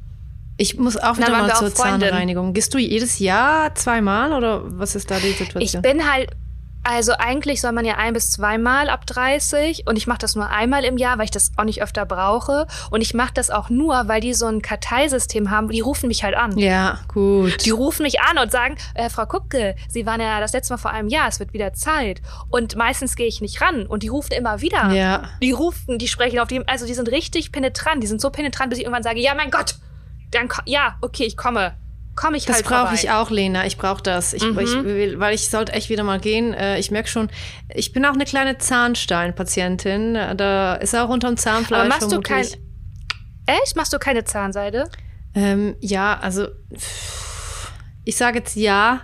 Ich 0.59 0.77
muss 0.77 0.97
auch 0.97 1.17
wieder 1.17 1.31
mal 1.31 1.55
zur 1.55 1.73
Zahnreinigung. 1.73 2.53
Gehst 2.53 2.75
du 2.75 2.79
jedes 2.79 3.21
Jahr 3.21 3.75
zweimal 3.77 4.33
oder 4.33 4.63
was 4.65 4.97
ist 4.97 5.11
da 5.11 5.19
die 5.19 5.31
Situation? 5.31 5.63
Ich 5.63 5.81
bin 5.81 6.11
halt 6.13 6.31
also 6.85 7.13
eigentlich 7.19 7.61
soll 7.61 7.73
man 7.73 7.85
ja 7.85 7.97
ein 7.97 8.15
bis 8.15 8.31
zweimal 8.31 8.89
ab 8.89 9.07
30 9.07 9.87
und 9.87 9.97
ich 9.97 10.07
mache 10.07 10.19
das 10.19 10.37
nur 10.37 10.49
einmal 10.49 10.85
im 10.85 10.97
Jahr, 10.97 11.19
weil 11.19 11.27
ich 11.27 11.31
das 11.31 11.53
auch 11.57 11.65
nicht 11.65 11.83
öfter 11.83 12.07
brauche. 12.07 12.67
Und 12.91 13.03
ich 13.03 13.15
mache 13.15 13.35
das 13.35 13.51
auch 13.51 13.69
nur, 13.69 14.09
weil 14.09 14.21
die 14.21 14.33
so 14.35 14.47
ein 14.47 14.63
Karteisystem 14.63 15.51
haben. 15.51 15.69
Die 15.69 15.81
rufen 15.81 16.09
mich 16.09 16.25
halt 16.25 16.35
an. 16.35 16.57
Ja, 16.59 17.01
gut. 17.09 17.65
Die 17.65 17.71
rufen 17.71 18.03
mich 18.05 18.21
an 18.21 18.39
und 18.39 18.51
sagen, 18.51 18.77
äh, 18.95 19.11
Frau 19.11 19.27
Kupke, 19.27 19.77
Sie 19.89 20.07
waren 20.07 20.21
ja 20.21 20.41
das 20.41 20.53
letzte 20.53 20.73
Mal 20.73 20.79
vor 20.79 20.91
einem 20.91 21.09
Jahr, 21.09 21.29
es 21.29 21.41
wird 21.41 21.53
wieder 21.53 21.75
Zeit. 21.75 22.23
Und 22.49 22.77
meistens 22.77 23.17
gehe 23.17 23.27
ich 23.27 23.41
nicht 23.41 23.61
ran 23.61 23.87
und 23.87 24.03
die 24.03 24.09
rufen 24.09 24.33
immer 24.33 24.61
wieder. 24.61 24.91
Ja. 24.93 25.29
Die 25.43 25.53
rufen, 25.53 25.99
die 25.99 26.09
sprechen 26.09 26.39
auf 26.39 26.49
die, 26.49 26.67
also 26.67 26.87
die 26.87 26.95
sind 26.95 27.11
richtig 27.11 27.53
penetrant. 27.53 28.03
Die 28.03 28.07
sind 28.07 28.21
so 28.21 28.31
penetrant, 28.31 28.71
bis 28.71 28.79
ich 28.79 28.85
irgendwann 28.85 29.03
sage, 29.03 29.21
ja, 29.21 29.35
mein 29.35 29.51
Gott, 29.51 29.75
dann, 30.31 30.49
ja, 30.65 30.97
okay, 31.01 31.25
ich 31.25 31.37
komme 31.37 31.75
komme 32.19 32.37
ich 32.37 32.45
das 32.45 32.57
halt 32.57 32.67
Das 32.67 32.71
brauche 32.71 32.95
ich 32.95 33.11
auch, 33.11 33.31
Lena. 33.31 33.65
Ich 33.67 33.79
brauche 33.79 34.03
das. 34.03 34.33
Ich, 34.33 34.43
mhm. 34.43 34.59
ich 34.59 35.19
weil 35.19 35.35
ich 35.35 35.49
sollte 35.49 35.73
echt 35.73 35.89
wieder 35.89 36.03
mal 36.03 36.19
gehen. 36.19 36.53
Äh, 36.53 36.79
ich 36.79 36.91
merke 36.91 37.09
schon, 37.09 37.31
ich 37.73 37.93
bin 37.93 38.05
auch 38.05 38.15
eine 38.15 38.25
kleine 38.25 38.59
Zahnsteinpatientin. 38.59 40.15
Da 40.37 40.75
ist 40.75 40.95
auch 40.95 41.09
unterm 41.09 41.37
Zahnfleisch 41.37 41.81
Aber 41.81 41.89
machst 41.89 42.09
vermutlich. 42.09 42.53
du 42.53 42.59
kein... 43.47 43.57
Echt? 43.63 43.77
Machst 43.77 43.93
du 43.93 43.99
keine 43.99 44.25
Zahnseide? 44.25 44.91
Ähm, 45.35 45.77
ja, 45.81 46.19
also 46.21 46.49
ich 48.05 48.17
sage 48.17 48.39
jetzt 48.39 48.57
ja, 48.57 49.01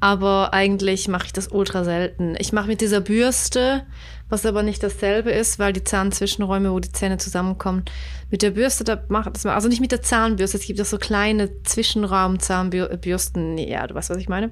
aber 0.00 0.52
eigentlich 0.54 1.08
mache 1.08 1.26
ich 1.26 1.32
das 1.32 1.48
ultra 1.48 1.84
selten. 1.84 2.36
Ich 2.38 2.52
mache 2.52 2.68
mit 2.68 2.80
dieser 2.80 3.00
Bürste 3.00 3.86
was 4.28 4.44
aber 4.44 4.62
nicht 4.62 4.82
dasselbe 4.82 5.30
ist, 5.30 5.58
weil 5.58 5.72
die 5.72 5.84
Zahnzwischenräume, 5.84 6.72
wo 6.72 6.80
die 6.80 6.90
Zähne 6.90 7.16
zusammenkommen, 7.18 7.84
mit 8.30 8.42
der 8.42 8.50
Bürste, 8.50 8.82
da 8.84 9.00
macht 9.08 9.34
das 9.34 9.44
mal, 9.44 9.54
also 9.54 9.68
nicht 9.68 9.80
mit 9.80 9.92
der 9.92 10.02
Zahnbürste, 10.02 10.58
es 10.58 10.66
gibt 10.66 10.80
auch 10.80 10.86
so 10.86 10.98
kleine 10.98 11.62
Zwischenraum-Zahnbürsten, 11.62 13.56
ja, 13.58 13.86
du 13.86 13.94
weißt, 13.94 14.10
was 14.10 14.18
ich 14.18 14.28
meine. 14.28 14.50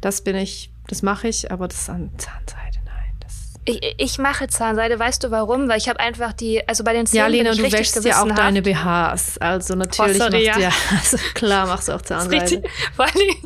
Das 0.00 0.22
bin 0.22 0.34
ich, 0.36 0.72
das 0.88 1.02
mache 1.02 1.28
ich, 1.28 1.52
aber 1.52 1.68
das 1.68 1.88
an 1.88 2.10
Zahnseide, 2.18 2.78
nein. 2.84 3.16
Das 3.20 3.54
ich, 3.64 3.94
ich 3.96 4.18
mache 4.18 4.48
Zahnseide, 4.48 4.98
weißt 4.98 5.22
du 5.22 5.30
warum? 5.30 5.68
Weil 5.68 5.78
ich 5.78 5.88
habe 5.88 6.00
einfach 6.00 6.32
die, 6.32 6.66
also 6.68 6.82
bei 6.82 6.92
den 6.92 7.06
Zähnen 7.06 7.22
Ja, 7.22 7.28
Lena, 7.28 7.52
du 7.52 7.62
wäschst 7.62 8.04
ja 8.04 8.22
auch 8.22 8.34
deine 8.34 8.60
BHs, 8.62 9.38
also 9.38 9.76
natürlich 9.76 10.16
oh, 10.16 10.24
sorry, 10.24 10.46
machst 10.46 10.60
ja. 10.60 10.68
ja, 10.68 10.72
also 10.98 11.16
klar 11.34 11.68
machst 11.68 11.86
du 11.88 11.92
auch 11.92 12.02
Zahnseide. 12.02 12.42
Richtig, 12.42 12.68
vor 12.94 13.04
allem, 13.04 13.36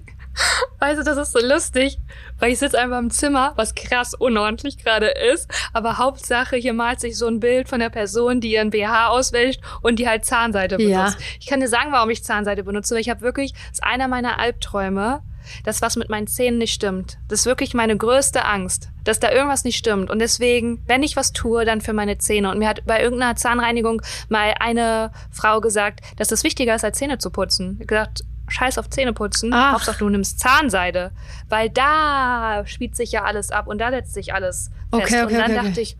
Weißt 0.78 0.98
du, 0.98 1.04
das 1.04 1.18
ist 1.18 1.32
so 1.32 1.40
lustig, 1.40 1.98
weil 2.38 2.52
ich 2.52 2.58
sitze 2.58 2.78
einfach 2.78 2.98
im 2.98 3.10
Zimmer, 3.10 3.52
was 3.56 3.74
krass 3.74 4.14
unordentlich 4.14 4.78
gerade 4.78 5.08
ist, 5.08 5.50
aber 5.72 5.98
Hauptsache, 5.98 6.56
hier 6.56 6.72
malt 6.72 7.00
sich 7.00 7.18
so 7.18 7.26
ein 7.26 7.40
Bild 7.40 7.68
von 7.68 7.80
der 7.80 7.90
Person, 7.90 8.40
die 8.40 8.52
ihren 8.52 8.70
BH 8.70 9.08
auswäscht 9.08 9.60
und 9.82 9.98
die 9.98 10.08
halt 10.08 10.24
Zahnseide 10.24 10.78
benutzt. 10.78 11.18
Ja. 11.18 11.26
Ich 11.38 11.46
kann 11.46 11.60
dir 11.60 11.68
sagen, 11.68 11.92
warum 11.92 12.10
ich 12.10 12.24
Zahnseide 12.24 12.64
benutze, 12.64 12.94
weil 12.94 13.02
ich 13.02 13.10
habe 13.10 13.20
wirklich, 13.20 13.52
das 13.52 13.72
ist 13.72 13.84
einer 13.84 14.08
meiner 14.08 14.38
Albträume, 14.38 15.22
dass 15.64 15.82
was 15.82 15.96
mit 15.96 16.08
meinen 16.08 16.26
Zähnen 16.26 16.58
nicht 16.58 16.72
stimmt. 16.72 17.18
Das 17.28 17.40
ist 17.40 17.46
wirklich 17.46 17.74
meine 17.74 17.96
größte 17.96 18.44
Angst, 18.44 18.88
dass 19.04 19.20
da 19.20 19.30
irgendwas 19.30 19.64
nicht 19.64 19.76
stimmt. 19.76 20.10
Und 20.10 20.18
deswegen, 20.18 20.82
wenn 20.86 21.02
ich 21.02 21.16
was 21.16 21.32
tue, 21.32 21.64
dann 21.64 21.80
für 21.80 21.92
meine 21.92 22.18
Zähne. 22.18 22.50
Und 22.50 22.58
mir 22.58 22.68
hat 22.68 22.84
bei 22.86 23.02
irgendeiner 23.02 23.36
Zahnreinigung 23.36 24.02
mal 24.28 24.54
eine 24.60 25.12
Frau 25.30 25.60
gesagt, 25.60 26.00
dass 26.16 26.28
das 26.28 26.44
wichtiger 26.44 26.74
ist, 26.74 26.84
als 26.84 26.98
Zähne 26.98 27.18
zu 27.18 27.30
putzen. 27.30 27.78
Ich 27.80 27.86
gesagt, 27.86 28.22
scheiß 28.50 28.78
auf 28.78 28.90
Zähneputzen. 28.90 29.52
Ach. 29.52 29.74
Hauptsache 29.74 29.98
du 29.98 30.08
nimmst 30.08 30.40
Zahnseide. 30.40 31.12
Weil 31.48 31.70
da 31.70 32.62
spielt 32.66 32.96
sich 32.96 33.12
ja 33.12 33.24
alles 33.24 33.50
ab 33.50 33.66
und 33.66 33.78
da 33.78 33.90
setzt 33.90 34.14
sich 34.14 34.34
alles 34.34 34.70
fest. 34.92 35.04
Okay, 35.04 35.22
okay, 35.22 35.34
und 35.34 35.40
dann 35.40 35.56
okay, 35.56 35.66
dachte 35.66 35.80
ich, 35.80 35.96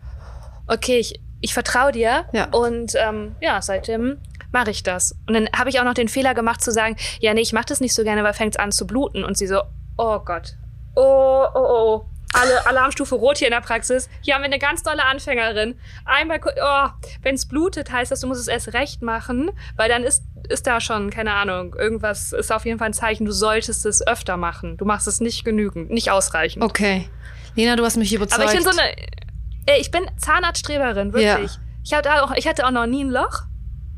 okay, 0.67 0.99
ich, 0.99 1.21
ich 1.41 1.53
vertraue 1.53 1.91
dir. 1.91 2.25
Ja. 2.31 2.47
Und 2.51 2.93
ähm, 2.95 3.35
ja, 3.41 3.61
seitdem 3.61 4.17
mache 4.51 4.71
ich 4.71 4.83
das. 4.83 5.15
Und 5.27 5.33
dann 5.33 5.49
habe 5.55 5.69
ich 5.69 5.79
auch 5.79 5.85
noch 5.85 5.93
den 5.93 6.09
Fehler 6.09 6.33
gemacht 6.33 6.61
zu 6.61 6.71
sagen, 6.71 6.95
ja, 7.19 7.33
nee, 7.33 7.41
ich 7.41 7.53
mache 7.53 7.65
das 7.67 7.79
nicht 7.79 7.93
so 7.93 8.03
gerne, 8.03 8.23
weil 8.23 8.33
fängt 8.33 8.55
es 8.55 8.59
an 8.59 8.71
zu 8.71 8.85
bluten. 8.85 9.23
Und 9.23 9.37
sie 9.37 9.47
so, 9.47 9.61
oh 9.97 10.19
Gott. 10.19 10.57
Oh, 10.95 11.45
oh, 11.53 11.59
oh 11.59 12.05
alle 12.33 12.65
Alarmstufe 12.65 13.15
rot 13.15 13.37
hier 13.37 13.47
in 13.47 13.53
der 13.53 13.61
Praxis. 13.61 14.09
Hier 14.21 14.35
haben 14.35 14.41
wir 14.41 14.45
eine 14.45 14.59
ganz 14.59 14.83
tolle 14.83 15.03
Anfängerin. 15.05 15.77
Einmal, 16.05 16.39
oh, 16.43 16.87
wenn 17.21 17.35
es 17.35 17.47
blutet, 17.47 17.91
heißt 17.91 18.11
das, 18.11 18.21
du 18.21 18.27
musst 18.27 18.41
es 18.41 18.47
erst 18.47 18.73
recht 18.73 19.01
machen, 19.01 19.51
weil 19.75 19.89
dann 19.89 20.03
ist, 20.03 20.23
ist 20.49 20.67
da 20.67 20.79
schon, 20.79 21.09
keine 21.09 21.33
Ahnung, 21.33 21.75
irgendwas 21.75 22.33
ist 22.33 22.51
auf 22.51 22.65
jeden 22.65 22.79
Fall 22.79 22.87
ein 22.87 22.93
Zeichen, 22.93 23.25
du 23.25 23.31
solltest 23.31 23.85
es 23.85 24.05
öfter 24.05 24.37
machen. 24.37 24.77
Du 24.77 24.85
machst 24.85 25.07
es 25.07 25.19
nicht 25.19 25.43
genügend, 25.43 25.89
nicht 25.91 26.11
ausreichend. 26.11 26.63
Okay. 26.63 27.09
Lena, 27.55 27.75
du 27.75 27.83
hast 27.83 27.97
mich 27.97 28.13
überzeugt. 28.13 28.41
Aber 28.41 28.51
ich 28.51 28.57
bin 28.57 28.63
so 28.63 28.79
eine, 28.79 29.79
ich 29.79 29.91
bin 29.91 30.03
Zahnarztstreberin, 30.17 31.13
wirklich. 31.13 31.53
Ja. 31.53 31.59
Ich, 31.83 31.93
hatte 31.93 32.23
auch, 32.23 32.31
ich 32.35 32.47
hatte 32.47 32.65
auch 32.65 32.71
noch 32.71 32.85
nie 32.85 33.03
ein 33.03 33.09
Loch. 33.09 33.43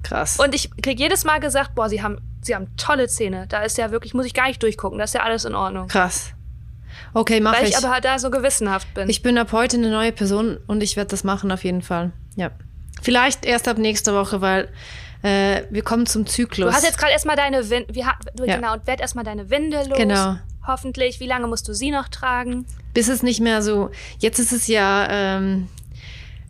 Krass. 0.02 0.38
Und 0.40 0.54
ich 0.54 0.70
krieg 0.82 1.00
jedes 1.00 1.24
Mal 1.24 1.40
gesagt, 1.40 1.76
boah, 1.76 1.88
sie 1.88 2.02
haben, 2.02 2.18
sie 2.42 2.56
haben 2.56 2.76
tolle 2.78 3.08
Zähne. 3.08 3.48
Da 3.48 3.62
ist 3.62 3.78
ja 3.78 3.92
wirklich, 3.92 4.14
muss 4.14 4.26
ich 4.26 4.34
gar 4.34 4.48
nicht 4.48 4.62
durchgucken, 4.62 4.98
da 4.98 5.06
ist 5.06 5.14
ja 5.14 5.22
alles 5.22 5.46
in 5.46 5.56
Ordnung. 5.56 5.88
Krass. 5.88 6.34
Okay, 7.14 7.40
mach 7.40 7.54
Weil 7.54 7.68
ich. 7.68 7.74
Weil 7.74 7.80
ich 7.80 7.86
aber 7.86 8.02
da 8.02 8.20
so 8.20 8.32
gewissenhaft 8.32 8.94
bin. 8.94 9.10
Ich 9.10 9.22
bin 9.22 9.38
ab 9.38 9.52
heute 9.52 9.78
eine 9.78 9.90
neue 9.90 10.12
Person 10.12 10.58
und 10.68 10.82
ich 10.82 10.96
werde 10.96 11.10
das 11.10 11.24
machen 11.24 11.52
auf 11.52 11.64
jeden 11.64 11.82
Fall. 11.82 12.12
Ja. 12.36 12.52
Vielleicht 13.02 13.46
erst 13.46 13.68
ab 13.68 13.78
nächster 13.78 14.14
Woche, 14.14 14.42
weil 14.42 14.70
äh, 15.22 15.64
wir 15.70 15.84
kommen 15.84 16.06
zum 16.06 16.26
Zyklus. 16.26 16.70
Du 16.70 16.76
hast 16.76 16.84
jetzt 16.84 16.98
gerade 16.98 17.12
erstmal 17.12 17.36
deine 17.36 17.70
Winde, 17.70 17.94
ja. 17.94 18.18
genau, 18.38 18.74
und 18.74 18.88
werd 18.88 19.02
erstmal 19.02 19.24
deine 19.24 19.50
Winde 19.50 19.84
los. 19.88 19.98
Genau. 19.98 20.36
Hoffentlich. 20.66 21.20
Wie 21.20 21.28
lange 21.28 21.48
musst 21.48 21.68
du 21.68 21.74
sie 21.74 21.92
noch 21.92 22.08
tragen? 22.08 22.66
Bis 22.94 23.10
es 23.10 23.24
nicht 23.24 23.42
mehr 23.42 23.62
so. 23.62 23.90
Jetzt 24.20 24.40
ist 24.40 24.54
es 24.54 24.68
ja 24.68 25.08
ähm, 25.10 25.68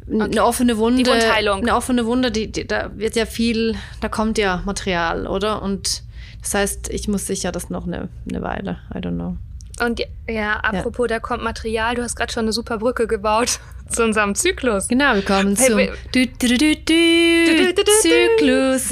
okay. 0.07 0.23
eine 0.23 0.43
offene 0.43 0.77
Wunde. 0.77 1.03
Die 1.03 1.09
Wundheilung. 1.09 1.61
Eine 1.61 1.75
offene 1.75 2.05
Wunde, 2.05 2.31
die, 2.31 2.51
die, 2.51 2.67
da 2.67 2.91
wird 2.95 3.15
ja 3.15 3.25
viel, 3.25 3.75
da 4.01 4.09
kommt 4.09 4.37
ja 4.37 4.61
Material, 4.65 5.27
oder? 5.27 5.61
Und 5.61 6.03
das 6.41 6.53
heißt, 6.53 6.89
ich 6.89 7.07
muss 7.07 7.25
sicher 7.25 7.51
das 7.51 7.69
noch 7.69 7.87
eine, 7.87 8.09
eine 8.29 8.41
Weile. 8.41 8.79
I 8.93 8.97
don't 8.97 9.15
know. 9.15 9.37
Und 9.81 10.01
ja, 10.29 10.57
apropos, 10.57 11.07
ja. 11.09 11.15
da 11.15 11.19
kommt 11.19 11.43
Material. 11.43 11.95
Du 11.95 12.03
hast 12.03 12.15
gerade 12.15 12.31
schon 12.31 12.43
eine 12.43 12.53
super 12.53 12.77
Brücke 12.77 13.07
gebaut 13.07 13.59
zu 13.89 14.03
unserem 14.03 14.35
Zyklus. 14.35 14.87
Genau, 14.87 15.15
wir 15.15 15.23
kommen 15.23 15.55
zum 15.55 15.79
Zyklus. 16.11 18.89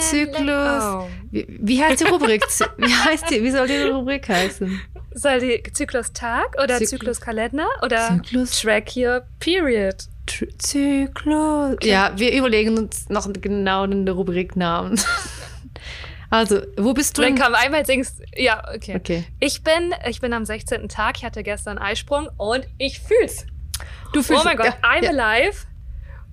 Zyklus. 0.00 1.06
Wie 1.30 1.82
heißt 1.82 2.00
die 2.00 2.04
Rubrik? 2.04 2.44
Wie 2.76 2.94
heißt 2.94 3.30
die? 3.30 3.42
Wie 3.42 3.50
soll 3.50 3.66
die 3.66 3.82
Rubrik 3.82 4.28
heißen? 4.28 4.80
Soll 5.14 5.40
die 5.40 5.62
Zyklus-Tag 5.72 6.56
oder 6.62 6.78
Zyklus-Kalender 6.78 7.66
oder 7.82 8.20
Zyklus? 8.22 8.60
Track 8.60 8.96
Your 8.96 9.22
Period? 9.40 9.96
Zyklus. 10.58 11.76
Ja, 11.82 12.12
wir 12.16 12.32
überlegen 12.32 12.76
uns 12.76 13.08
noch 13.08 13.30
genau 13.32 13.84
einen 13.84 14.08
Rubriknamen. 14.08 15.00
Also, 16.30 16.62
wo 16.76 16.92
bist 16.92 17.16
du? 17.16 17.22
Dann 17.22 17.34
kam 17.34 17.54
einmal 17.54 17.86
singst, 17.86 18.22
ja, 18.34 18.62
okay. 18.74 18.96
okay. 18.96 19.24
Ich 19.40 19.62
bin, 19.62 19.94
ich 20.08 20.20
bin 20.20 20.32
am 20.32 20.44
16. 20.44 20.88
Tag, 20.88 21.18
ich 21.18 21.24
hatte 21.24 21.42
gestern 21.42 21.78
Eisprung 21.78 22.28
und 22.36 22.66
ich 22.78 23.00
fühl's. 23.00 23.46
Du 24.12 24.22
fühlst 24.22 24.42
Oh 24.42 24.44
mein 24.44 24.56
Gott, 24.56 24.66
ja, 24.66 24.76
I'm 24.82 25.04
ja. 25.04 25.10
alive. 25.10 25.66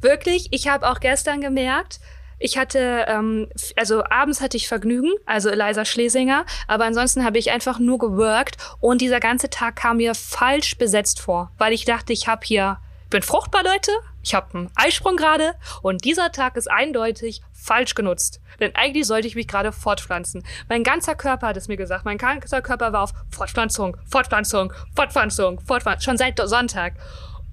Wirklich, 0.02 0.48
ich 0.52 0.68
habe 0.68 0.90
auch 0.90 1.00
gestern 1.00 1.42
gemerkt, 1.42 2.00
ich 2.40 2.58
hatte, 2.58 3.06
ähm, 3.08 3.48
also 3.78 4.04
abends 4.04 4.42
hatte 4.42 4.58
ich 4.58 4.68
Vergnügen, 4.68 5.12
also 5.26 5.50
Eliza 5.50 5.86
Schlesinger, 5.86 6.46
aber 6.68 6.84
ansonsten 6.84 7.24
habe 7.24 7.38
ich 7.38 7.52
einfach 7.52 7.80
nur 7.80 8.00
geworkt 8.00 8.58
und 8.82 9.00
dieser 9.00 9.22
ganze 9.22 9.50
Tag 9.50 9.78
kam 9.78 9.98
mir 9.98 10.14
falsch 10.14 10.78
besetzt 10.78 11.22
vor, 11.22 11.52
weil 11.58 11.72
ich 11.72 11.86
dachte, 11.86 12.12
ich 12.12 12.28
habe 12.28 12.42
hier 12.46 12.80
bin 13.14 13.22
fruchtbar, 13.22 13.64
Leute. 13.64 13.92
Ich 14.24 14.34
habe 14.34 14.58
einen 14.58 14.72
Eisprung 14.76 15.18
gerade 15.18 15.54
und 15.84 16.04
dieser 16.04 16.32
Tag 16.32 16.58
ist 16.58 16.70
eindeutig 16.70 17.42
falsch 17.64 17.96
genutzt. 17.96 18.42
Denn 18.60 18.76
eigentlich 18.76 19.08
sollte 19.08 19.28
ich 19.28 19.36
mich 19.36 19.48
gerade 19.48 19.72
fortpflanzen. 19.72 20.44
Mein 20.68 20.84
ganzer 20.84 21.16
Körper 21.16 21.48
hat 21.48 21.58
es 21.58 21.68
mir 21.68 21.78
gesagt. 21.78 22.06
Mein 22.06 22.18
ganzer 22.18 22.62
Körper 22.62 22.92
war 22.92 23.04
auf 23.04 23.14
Fortpflanzung, 23.32 23.98
Fortpflanzung, 24.06 24.74
Fortpflanzung, 24.96 25.62
Fortpflanzung. 25.62 26.04
Schon 26.04 26.18
seit 26.18 26.40
Sonntag. 26.44 26.94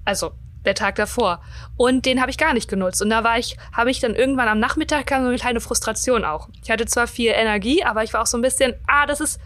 Also 0.03 0.33
der 0.65 0.75
Tag 0.75 0.95
davor. 0.95 1.41
Und 1.77 2.05
den 2.05 2.21
habe 2.21 2.29
ich 2.29 2.37
gar 2.37 2.53
nicht 2.53 2.69
genutzt. 2.69 3.01
Und 3.01 3.09
da 3.09 3.23
war 3.23 3.39
ich, 3.39 3.57
habe 3.73 3.89
ich 3.89 3.99
dann 3.99 4.15
irgendwann 4.15 4.47
am 4.47 4.59
Nachmittag 4.59 5.07
kam 5.07 5.23
so 5.23 5.29
eine 5.29 5.37
kleine 5.37 5.61
Frustration 5.61 6.25
auch. 6.25 6.49
Ich 6.61 6.69
hatte 6.69 6.85
zwar 6.85 7.07
viel 7.07 7.31
Energie, 7.31 7.83
aber 7.83 8.03
ich 8.03 8.13
war 8.13 8.21
auch 8.21 8.27
so 8.27 8.37
ein 8.37 8.41
bisschen, 8.41 8.73
ah, 8.87 9.05
das 9.05 9.21
ist, 9.21 9.39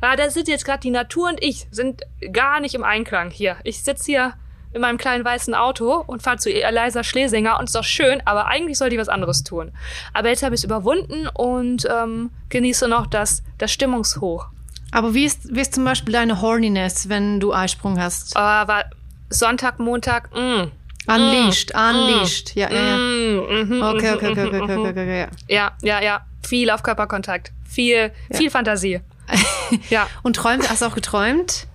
ah, 0.00 0.16
da 0.16 0.30
sind 0.30 0.48
jetzt 0.48 0.64
gerade 0.64 0.80
die 0.80 0.90
Natur 0.90 1.28
und 1.28 1.42
ich 1.42 1.66
sind 1.70 2.02
gar 2.32 2.60
nicht 2.60 2.74
im 2.74 2.84
Einklang 2.84 3.30
hier. 3.30 3.56
Ich 3.64 3.82
sitze 3.82 4.04
hier 4.04 4.34
in 4.72 4.80
meinem 4.80 4.98
kleinen 4.98 5.24
weißen 5.24 5.54
Auto 5.54 6.04
und 6.06 6.22
fahre 6.22 6.38
zu 6.38 6.50
Eliza 6.52 7.02
Schlesinger 7.02 7.58
und 7.58 7.64
ist 7.64 7.74
doch 7.74 7.84
schön, 7.84 8.22
aber 8.24 8.46
eigentlich 8.46 8.78
sollte 8.78 8.94
ich 8.94 9.00
was 9.00 9.08
anderes 9.08 9.44
tun. 9.44 9.72
Aber 10.12 10.28
jetzt 10.28 10.42
habe 10.42 10.54
ich 10.54 10.60
es 10.60 10.64
überwunden 10.64 11.28
und 11.28 11.86
ähm, 11.90 12.30
genieße 12.48 12.88
noch 12.88 13.06
das, 13.06 13.42
das 13.58 13.72
Stimmungshoch. 13.72 14.46
Aber 14.90 15.14
wie 15.14 15.24
ist, 15.24 15.54
wie 15.54 15.60
ist 15.60 15.74
zum 15.74 15.84
Beispiel 15.84 16.12
deine 16.12 16.40
Horniness, 16.40 17.08
wenn 17.08 17.40
du 17.40 17.52
Eisprung 17.52 17.98
hast? 18.00 18.36
Aber 18.36 18.84
Sonntag, 19.30 19.78
Montag, 19.78 20.30
mm. 20.34 20.70
Unleashed, 21.08 21.72
mm, 21.74 21.78
unleashed. 21.78 22.54
Ja, 22.54 22.70
ja, 22.70 22.82
ja. 22.82 22.96
Mm, 22.98 23.68
mhm, 23.68 23.82
Okay, 23.82 24.12
okay, 24.12 24.30
mhm, 24.30 24.38
okay, 24.38 24.46
okay, 24.46 24.60
okay, 24.60 24.76
mhm, 24.76 24.80
okay, 24.80 24.90
okay, 24.90 25.20
ja. 25.20 25.28
Ja, 25.48 25.72
ja, 25.82 26.02
ja. 26.02 26.20
Viel 26.46 26.70
auf 26.70 26.82
Körperkontakt. 26.82 27.52
Viel, 27.66 28.12
viel 28.30 28.50
Fantasie. 28.50 29.00
ja, 29.90 30.06
Und 30.22 30.36
träumt, 30.36 30.68
hast 30.68 30.82
du 30.82 30.86
auch 30.86 30.94
geträumt? 30.94 31.66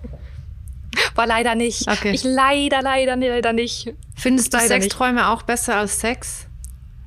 War 1.14 1.26
leider 1.26 1.54
nicht. 1.54 1.88
Okay. 1.88 2.12
Ich 2.12 2.24
leider, 2.24 2.82
leider, 2.82 3.16
leider 3.16 3.52
nicht. 3.52 3.92
Findest 4.16 4.52
du 4.52 4.58
Leider 4.58 4.74
nicht. 4.76 4.84
Sexträume 4.84 5.28
auch 5.28 5.42
besser 5.42 5.76
als 5.76 6.00
Sex? 6.00 6.46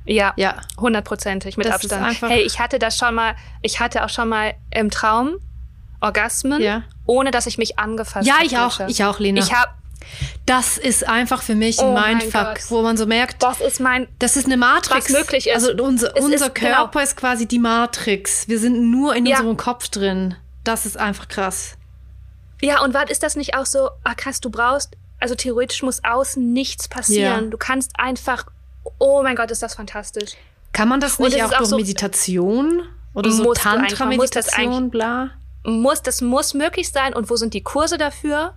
Ja, 0.04 0.32
Ja. 0.36 0.56
hundertprozentig 0.78 1.56
mit 1.56 1.66
Das 1.66 1.74
Abstand. 1.76 2.22
Hey, 2.22 2.42
ich 2.42 2.58
hatte 2.58 2.78
das 2.78 2.96
schon 2.96 3.14
mal, 3.14 3.34
ich 3.62 3.80
hatte 3.80 4.04
auch 4.04 4.08
schon 4.08 4.28
mal 4.28 4.54
im 4.70 4.90
Traum 4.90 5.36
Orgasmen, 6.00 6.62
Ja. 6.62 6.82
ohne 7.06 7.30
dass 7.30 7.46
ich 7.46 7.58
mich 7.58 7.78
angefasst 7.78 8.26
Ja, 8.26 8.34
habe. 8.36 8.46
ich 8.46 8.56
auch, 8.58 8.80
ich 8.88 9.04
auch, 9.04 9.18
Lena. 9.18 9.40
Ich 9.42 9.52
habe, 9.52 9.70
Das 10.46 10.78
ist 10.78 11.06
einfach 11.06 11.42
für 11.42 11.54
mich 11.56 11.78
ein 11.80 11.88
Oh 11.88 11.98
Mindfuck, 11.98 12.58
wo 12.70 12.80
man 12.82 12.96
so 12.96 13.04
merkt, 13.04 13.42
das 13.42 13.60
ist 13.60 13.80
mein, 13.80 14.06
das 14.18 14.36
ist 14.36 14.46
eine 14.46 14.56
Matrix. 14.56 15.06
Was 15.06 15.20
möglich 15.20 15.48
ist. 15.48 15.54
Also 15.54 15.72
unser, 15.84 16.16
Es 16.16 16.24
unser 16.24 16.46
ist- 16.46 16.54
genau. 16.54 16.68
Körper 16.76 17.02
ist 17.02 17.16
quasi 17.16 17.46
die 17.46 17.58
Matrix. 17.58 18.48
Wir 18.48 18.58
sind 18.58 18.90
nur 18.90 19.14
in 19.14 19.26
Ja. 19.26 19.38
unserem 19.38 19.56
Kopf 19.58 19.88
drin. 19.88 20.36
Das 20.64 20.86
ist 20.86 20.96
einfach 20.96 21.28
krass. 21.28 21.76
Ja, 22.60 22.82
und 22.82 22.94
was 22.94 23.10
ist 23.10 23.22
das 23.22 23.36
nicht 23.36 23.54
auch 23.56 23.66
so, 23.66 23.90
ah 24.04 24.14
krass, 24.14 24.40
du 24.40 24.50
brauchst, 24.50 24.96
also 25.20 25.34
theoretisch 25.34 25.82
muss 25.82 26.02
außen 26.04 26.52
nichts 26.52 26.88
passieren. 26.88 27.44
Ja. 27.44 27.50
Du 27.50 27.56
kannst 27.58 27.92
einfach, 27.98 28.46
oh 28.98 29.22
mein 29.22 29.36
Gott, 29.36 29.50
ist 29.50 29.62
das 29.62 29.74
fantastisch. 29.74 30.32
Kann 30.72 30.88
man 30.88 31.00
das 31.00 31.18
nicht 31.18 31.42
auch 31.42 31.52
auch 31.52 31.58
durch 31.58 31.70
so- 31.70 31.76
Meditation 31.76 32.82
oder 33.14 33.30
so 33.32 33.52
Tantra-Meditation, 33.54 34.90
bla? 34.90 35.30
muss, 35.64 36.02
das 36.02 36.20
muss 36.20 36.54
möglich 36.54 36.90
sein. 36.92 37.14
Und 37.14 37.30
wo 37.30 37.36
sind 37.36 37.54
die 37.54 37.62
Kurse 37.62 37.98
dafür? 37.98 38.54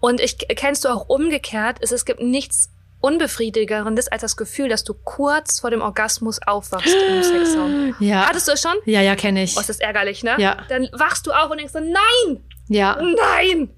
Und 0.00 0.20
ich 0.20 0.38
kennst 0.38 0.84
du 0.84 0.88
auch 0.88 1.08
umgekehrt, 1.08 1.78
es, 1.80 1.90
es 1.92 2.04
gibt 2.04 2.20
nichts 2.20 2.70
unbefriedigerendes 3.00 4.08
als 4.08 4.22
das 4.22 4.36
Gefühl, 4.36 4.68
dass 4.68 4.84
du 4.84 4.94
kurz 4.94 5.60
vor 5.60 5.70
dem 5.70 5.80
Orgasmus 5.82 6.40
aufwachst 6.46 6.94
im 7.08 7.22
Sexraum. 7.22 7.94
Ja. 8.00 8.26
Hattest 8.28 8.48
du 8.48 8.52
es 8.52 8.60
schon? 8.62 8.74
Ja, 8.84 9.00
ja, 9.00 9.16
kenne 9.16 9.42
ich. 9.42 9.56
Oh, 9.56 9.60
ist 9.60 9.68
das 9.68 9.80
ärgerlich, 9.80 10.22
ne? 10.22 10.34
Ja. 10.38 10.58
Dann 10.68 10.88
wachst 10.92 11.26
du 11.26 11.32
auf 11.32 11.50
und 11.50 11.58
denkst 11.58 11.72
so, 11.72 11.80
nein, 11.80 12.42
Ja. 12.68 12.96
nein, 13.00 13.68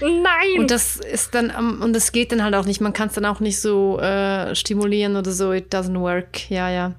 nein. 0.00 0.58
Und 0.60 0.70
das 0.70 0.96
ist 0.96 1.34
dann, 1.34 1.50
und 1.80 1.92
das 1.92 2.12
geht 2.12 2.32
dann 2.32 2.42
halt 2.42 2.54
auch 2.54 2.64
nicht. 2.64 2.80
Man 2.80 2.92
kann 2.92 3.08
es 3.08 3.14
dann 3.14 3.24
auch 3.26 3.40
nicht 3.40 3.60
so 3.60 3.98
äh, 4.00 4.54
stimulieren 4.54 5.16
oder 5.16 5.30
so. 5.32 5.52
It 5.52 5.74
doesn't 5.74 5.98
work. 6.00 6.50
Ja, 6.50 6.70
ja. 6.70 6.94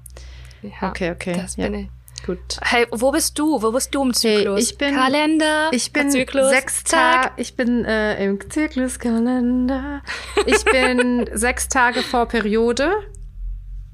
ja, 0.62 0.88
Okay, 0.90 1.10
okay. 1.12 1.34
Das 1.36 1.56
ja. 1.56 1.64
bin 1.68 1.74
ich. 1.74 1.88
Gut. 2.26 2.38
Hey, 2.62 2.86
wo 2.90 3.10
bist 3.12 3.38
du? 3.38 3.62
Wo 3.62 3.72
bist 3.72 3.94
du 3.94 4.02
im 4.02 4.12
Zyklus? 4.12 4.60
ich 4.60 4.76
bin- 4.76 4.94
Kalender. 4.94 5.70
Ich 5.72 5.90
bin 5.90 6.10
Zyklus. 6.10 6.50
sechs 6.50 6.84
Tag. 6.84 7.22
Tage. 7.22 7.34
Ich 7.38 7.56
bin 7.56 7.84
äh, 7.86 8.22
im 8.22 8.38
Zykluskalender. 8.50 10.02
Ich 10.46 10.62
bin 10.64 11.28
sechs 11.34 11.68
Tage 11.68 12.02
vor 12.02 12.26
Periode. 12.26 12.90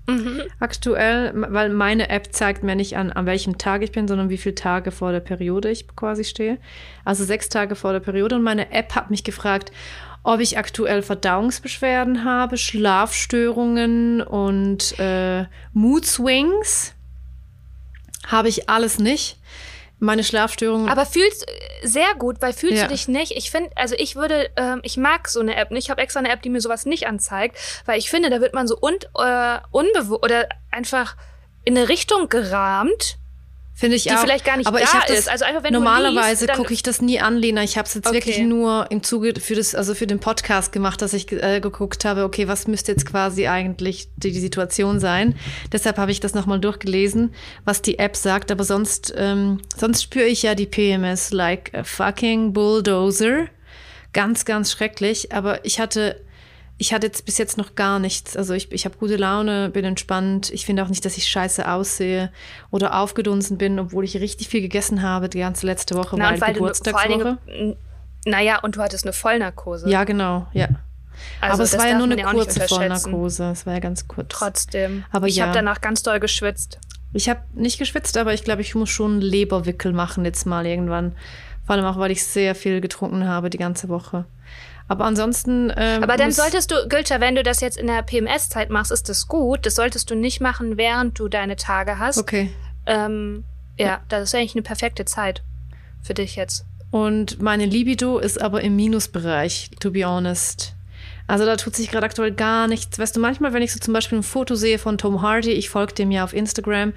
Mhm. 0.07 0.43
Aktuell, 0.61 1.33
weil 1.35 1.69
meine 1.71 2.09
App 2.11 2.33
zeigt 2.33 2.63
mir 2.63 2.77
nicht 2.77 2.97
an, 2.97 3.11
an 3.11 3.27
welchem 3.27 3.59
Tag 3.59 3.83
ich 3.83 3.93
bin, 3.93 4.07
sondern 4.07 4.31
wie 4.31 4.39
viele 4.39 4.55
Tage 4.55 4.93
vor 4.93 5.13
der 5.13 5.21
Periode 5.21 5.71
ich 5.71 5.89
quasi 5.97 6.25
stehe. 6.25 6.59
Also 7.05 7.25
sechs 7.25 7.49
Tage 7.49 7.75
vor 7.75 7.93
der 7.93 8.01
Periode. 8.01 8.37
Und 8.37 8.43
meine 8.43 8.73
App 8.73 8.95
hat 8.95 9.11
mich 9.11 9.25
gefragt, 9.25 9.73
ob 10.23 10.41
ich 10.41 10.59
aktuell 10.59 11.03
Verdauungsbeschwerden 11.03 12.25
habe, 12.25 12.57
Schlafstörungen 12.57 14.21
und 14.23 14.99
äh, 14.99 15.45
Mood 15.73 16.05
Swings. 16.05 16.95
Habe 18.27 18.49
ich 18.49 18.69
alles 18.69 18.99
nicht. 18.99 19.39
Meine 19.99 20.25
Schlafstörungen. 20.25 20.89
Aber 20.91 21.07
fühlst 21.07 21.47
sehr 21.83 22.15
gut, 22.19 22.37
weil 22.43 22.53
fühlst 22.53 22.77
Ja. 22.79 22.83
du 22.85 22.93
dich 22.93 23.09
nicht? 23.09 23.33
Ich 23.33 23.51
finde, 23.51 23.71
also 23.77 23.95
ich 23.99 24.15
würde, 24.15 24.51
ähm, 24.57 24.81
ich 24.83 24.97
mag 24.99 25.29
so 25.29 25.41
eine 25.41 25.57
App 25.57 25.71
nicht. 25.71 25.85
Ich 25.85 25.91
habe 25.91 26.03
extra 26.03 26.21
eine 26.21 26.31
App, 26.31 26.43
die 26.43 26.51
mir 26.51 26.61
sowas 26.61 26.85
nicht 26.85 27.07
anzeigt, 27.07 27.57
weil 27.87 27.99
ich 27.99 28.11
finde, 28.11 28.29
da 28.29 28.41
wird 28.41 28.53
man 28.53 28.67
so 28.69 28.77
un, 28.81 28.95
äh, 29.19 29.59
unbewusst 29.71 30.23
oder 30.23 30.49
einfach 30.71 31.17
in 31.65 31.77
eine 31.77 31.89
Richtung 31.89 32.29
gerahmt, 32.29 33.17
Finde 33.79 33.97
ich 33.97 34.05
die 34.05 34.13
auch. 34.13 34.21
vielleicht 34.21 34.47
gar 34.47 34.57
nicht 34.57 34.67
aber 34.67 34.79
da 34.79 34.85
ich 34.87 35.05
das, 35.07 35.19
ist. 35.19 35.29
Also 35.29 35.45
einfach, 35.45 35.63
wenn 35.63 35.75
normalerweise 35.75 36.47
gucke 36.47 36.73
ich 36.73 36.83
das 36.83 37.03
nie 37.03 37.21
an, 37.21 37.37
Lena. 37.37 37.63
Ich 37.63 37.77
habe 37.77 37.87
es 37.87 37.93
jetzt 37.93 38.07
Okay. 38.07 38.17
wirklich 38.17 38.39
nur 38.39 38.91
im 38.91 39.03
Zuge 39.03 39.39
für 39.39 39.55
das, 39.55 39.75
also 39.75 39.95
für 39.95 40.07
den 40.07 40.19
Podcast 40.19 40.73
gemacht, 40.73 41.03
dass 41.03 41.13
ich 41.13 41.31
äh, 41.31 41.61
geguckt 41.61 42.07
habe, 42.07 42.25
okay, 42.25 42.49
was 42.49 42.67
müsste 42.67 42.93
jetzt 42.93 43.05
quasi 43.05 43.49
eigentlich 43.49 44.09
die, 44.17 44.33
die 44.33 44.41
Situation 44.41 44.99
sein. 44.99 45.35
Deshalb 45.73 45.99
habe 45.99 46.11
ich 46.11 46.21
das 46.21 46.33
nochmal 46.33 46.59
durchgelesen, 46.59 47.35
was 47.67 47.83
die 47.83 47.99
App 47.99 48.17
sagt. 48.17 48.51
Aber 48.51 48.65
sonst, 48.65 49.13
ähm, 49.15 49.61
sonst 49.77 50.03
spüre 50.03 50.25
ich 50.25 50.43
ja 50.43 50.55
die 50.55 50.67
PMS 50.67 51.33
like 51.33 51.75
a 51.75 51.85
fucking 51.85 52.55
bulldozer. 52.55 53.45
Ganz, 54.15 54.47
ganz 54.47 54.73
schrecklich. 54.73 55.33
Aber 55.33 55.63
ich 55.67 55.81
hatte 55.81 56.19
ich 56.79 56.93
hatte 56.93 57.07
jetzt 57.07 57.25
bis 57.25 57.39
jetzt 57.39 57.57
noch 57.57 57.75
gar 57.75 57.99
nichts. 57.99 58.37
Also 58.37 58.53
ich, 58.53 58.71
ich 58.71 58.85
habe 58.85 58.99
gute 58.99 59.17
Laune, 59.17 59.71
bin 59.71 59.85
entspannt. 59.85 60.51
Ich 60.51 60.67
finde 60.67 60.83
auch 60.83 60.89
nicht, 60.89 61.05
dass 61.05 61.17
ich 61.17 61.27
scheiße 61.27 61.71
aussehe 61.71 62.31
oder 62.71 62.99
aufgedunsen 62.99 63.57
bin, 63.57 63.79
obwohl 63.79 64.05
ich 64.05 64.17
richtig 64.19 64.49
viel 64.49 64.61
gegessen 64.61 65.03
habe 65.03 65.29
die 65.29 65.39
ganze 65.39 65.65
letzte 65.67 65.95
Woche, 65.95 66.17
Na, 66.19 66.33
weil 66.33 66.41
weil 66.41 66.55
Geburtstagswoche. 66.55 67.39
Dingen, 67.47 67.77
naja, 68.27 68.59
und 68.61 68.77
du 68.77 68.83
hattest 68.83 69.05
eine 69.05 69.13
Vollnarkose. 69.13 69.89
Ja, 69.89 70.05
genau, 70.05 70.49
ja. 70.53 70.69
also 71.41 71.55
Aber 71.55 71.63
es 71.63 71.79
war 71.79 71.89
ja 71.89 71.97
nur 71.97 72.11
eine 72.11 72.23
kurze. 72.25 72.61
Vollnarkose. 72.69 73.51
Es 73.53 73.65
war 73.65 73.75
ja 73.75 73.79
ganz 73.79 74.07
kurz. 74.07 74.29
Trotzdem. 74.31 75.05
Aber 75.13 75.29
ich 75.29 75.37
ja. 75.37 75.45
habe 75.45 75.55
danach 75.55 75.81
ganz 75.81 76.03
doll 76.03 76.21
geschwitzt. 76.21 76.79
Ich 77.15 77.31
habe 77.31 77.41
nicht 77.55 77.79
geschwitzt, 77.79 78.19
aber 78.19 78.35
ich 78.35 78.45
glaube, 78.45 78.61
ich 78.61 78.75
muss 78.75 78.91
schon 78.91 79.13
einen 79.13 79.21
Leberwickel 79.23 79.95
machen 79.95 80.27
jetzt 80.27 80.45
mal 80.45 80.67
irgendwann. 80.67 81.17
Vor 81.65 81.75
allem 81.75 81.87
auch, 81.87 81.99
weil 81.99 82.11
ich 82.11 82.25
sehr 82.25 82.55
viel 82.55 82.83
getrunken 82.83 83.27
habe 83.27 83.49
die 83.49 83.59
ganze 83.59 83.89
Woche. 83.89 84.27
Aber 84.89 85.05
ansonsten. 85.05 85.73
Ähm, 85.77 86.03
Aber 86.03 86.17
dann 86.17 86.33
solltest 86.33 86.71
du, 86.71 86.89
Gülter, 86.89 87.21
wenn 87.21 87.35
du 87.35 87.43
das 87.43 87.61
jetzt 87.61 87.77
in 87.77 87.87
der 87.89 88.03
PMS-Zeit 88.03 88.71
machst, 88.71 88.93
ist 88.93 89.09
das 89.09 89.27
gut. 89.27 89.67
Das 89.67 89.75
solltest 89.75 90.11
du 90.11 90.15
nicht 90.15 90.41
machen, 90.41 90.77
während 90.77 91.19
du 91.19 91.29
deine 91.29 91.57
Tage 91.57 91.99
hast. 91.99 92.19
Okay. 92.19 92.51
Ähm, 92.87 93.45
ja, 93.79 94.01
das 94.09 94.25
ist 94.25 94.35
eigentlich 94.35 94.55
eine 94.55 94.63
perfekte 94.63 95.05
Zeit 95.05 95.43
für 96.03 96.15
dich 96.15 96.37
jetzt. 96.37 96.65
Und 96.91 97.43
meine 97.43 97.67
Libido 97.67 98.19
ist 98.19 98.41
aber 98.41 98.63
im 98.63 98.77
Minusbereich, 98.77 99.71
to 99.81 99.91
be 99.91 100.05
honest. 100.05 100.75
Also 101.27 101.45
da 101.45 101.57
tut 101.57 101.75
sich 101.75 101.91
gerade 101.91 102.07
aktuell 102.07 102.31
gar 102.31 102.69
nichts. 102.69 102.99
Weißt 102.99 103.17
du, 103.17 103.21
manchmal, 103.21 103.53
wenn 103.53 103.63
ich 103.63 103.73
so 103.73 103.81
zum 103.81 103.93
Beispiel 103.93 104.19
ein 104.19 104.23
Foto 104.23 104.55
sehe 104.55 104.79
von 104.79 104.97
Tom 104.97 105.23
Hardy, 105.23 105.51
ich 105.51 105.69
folge 105.69 105.95
dem 105.95 106.13
ja 106.13 106.23
auf 106.23 106.33
Instagram, 106.33 106.93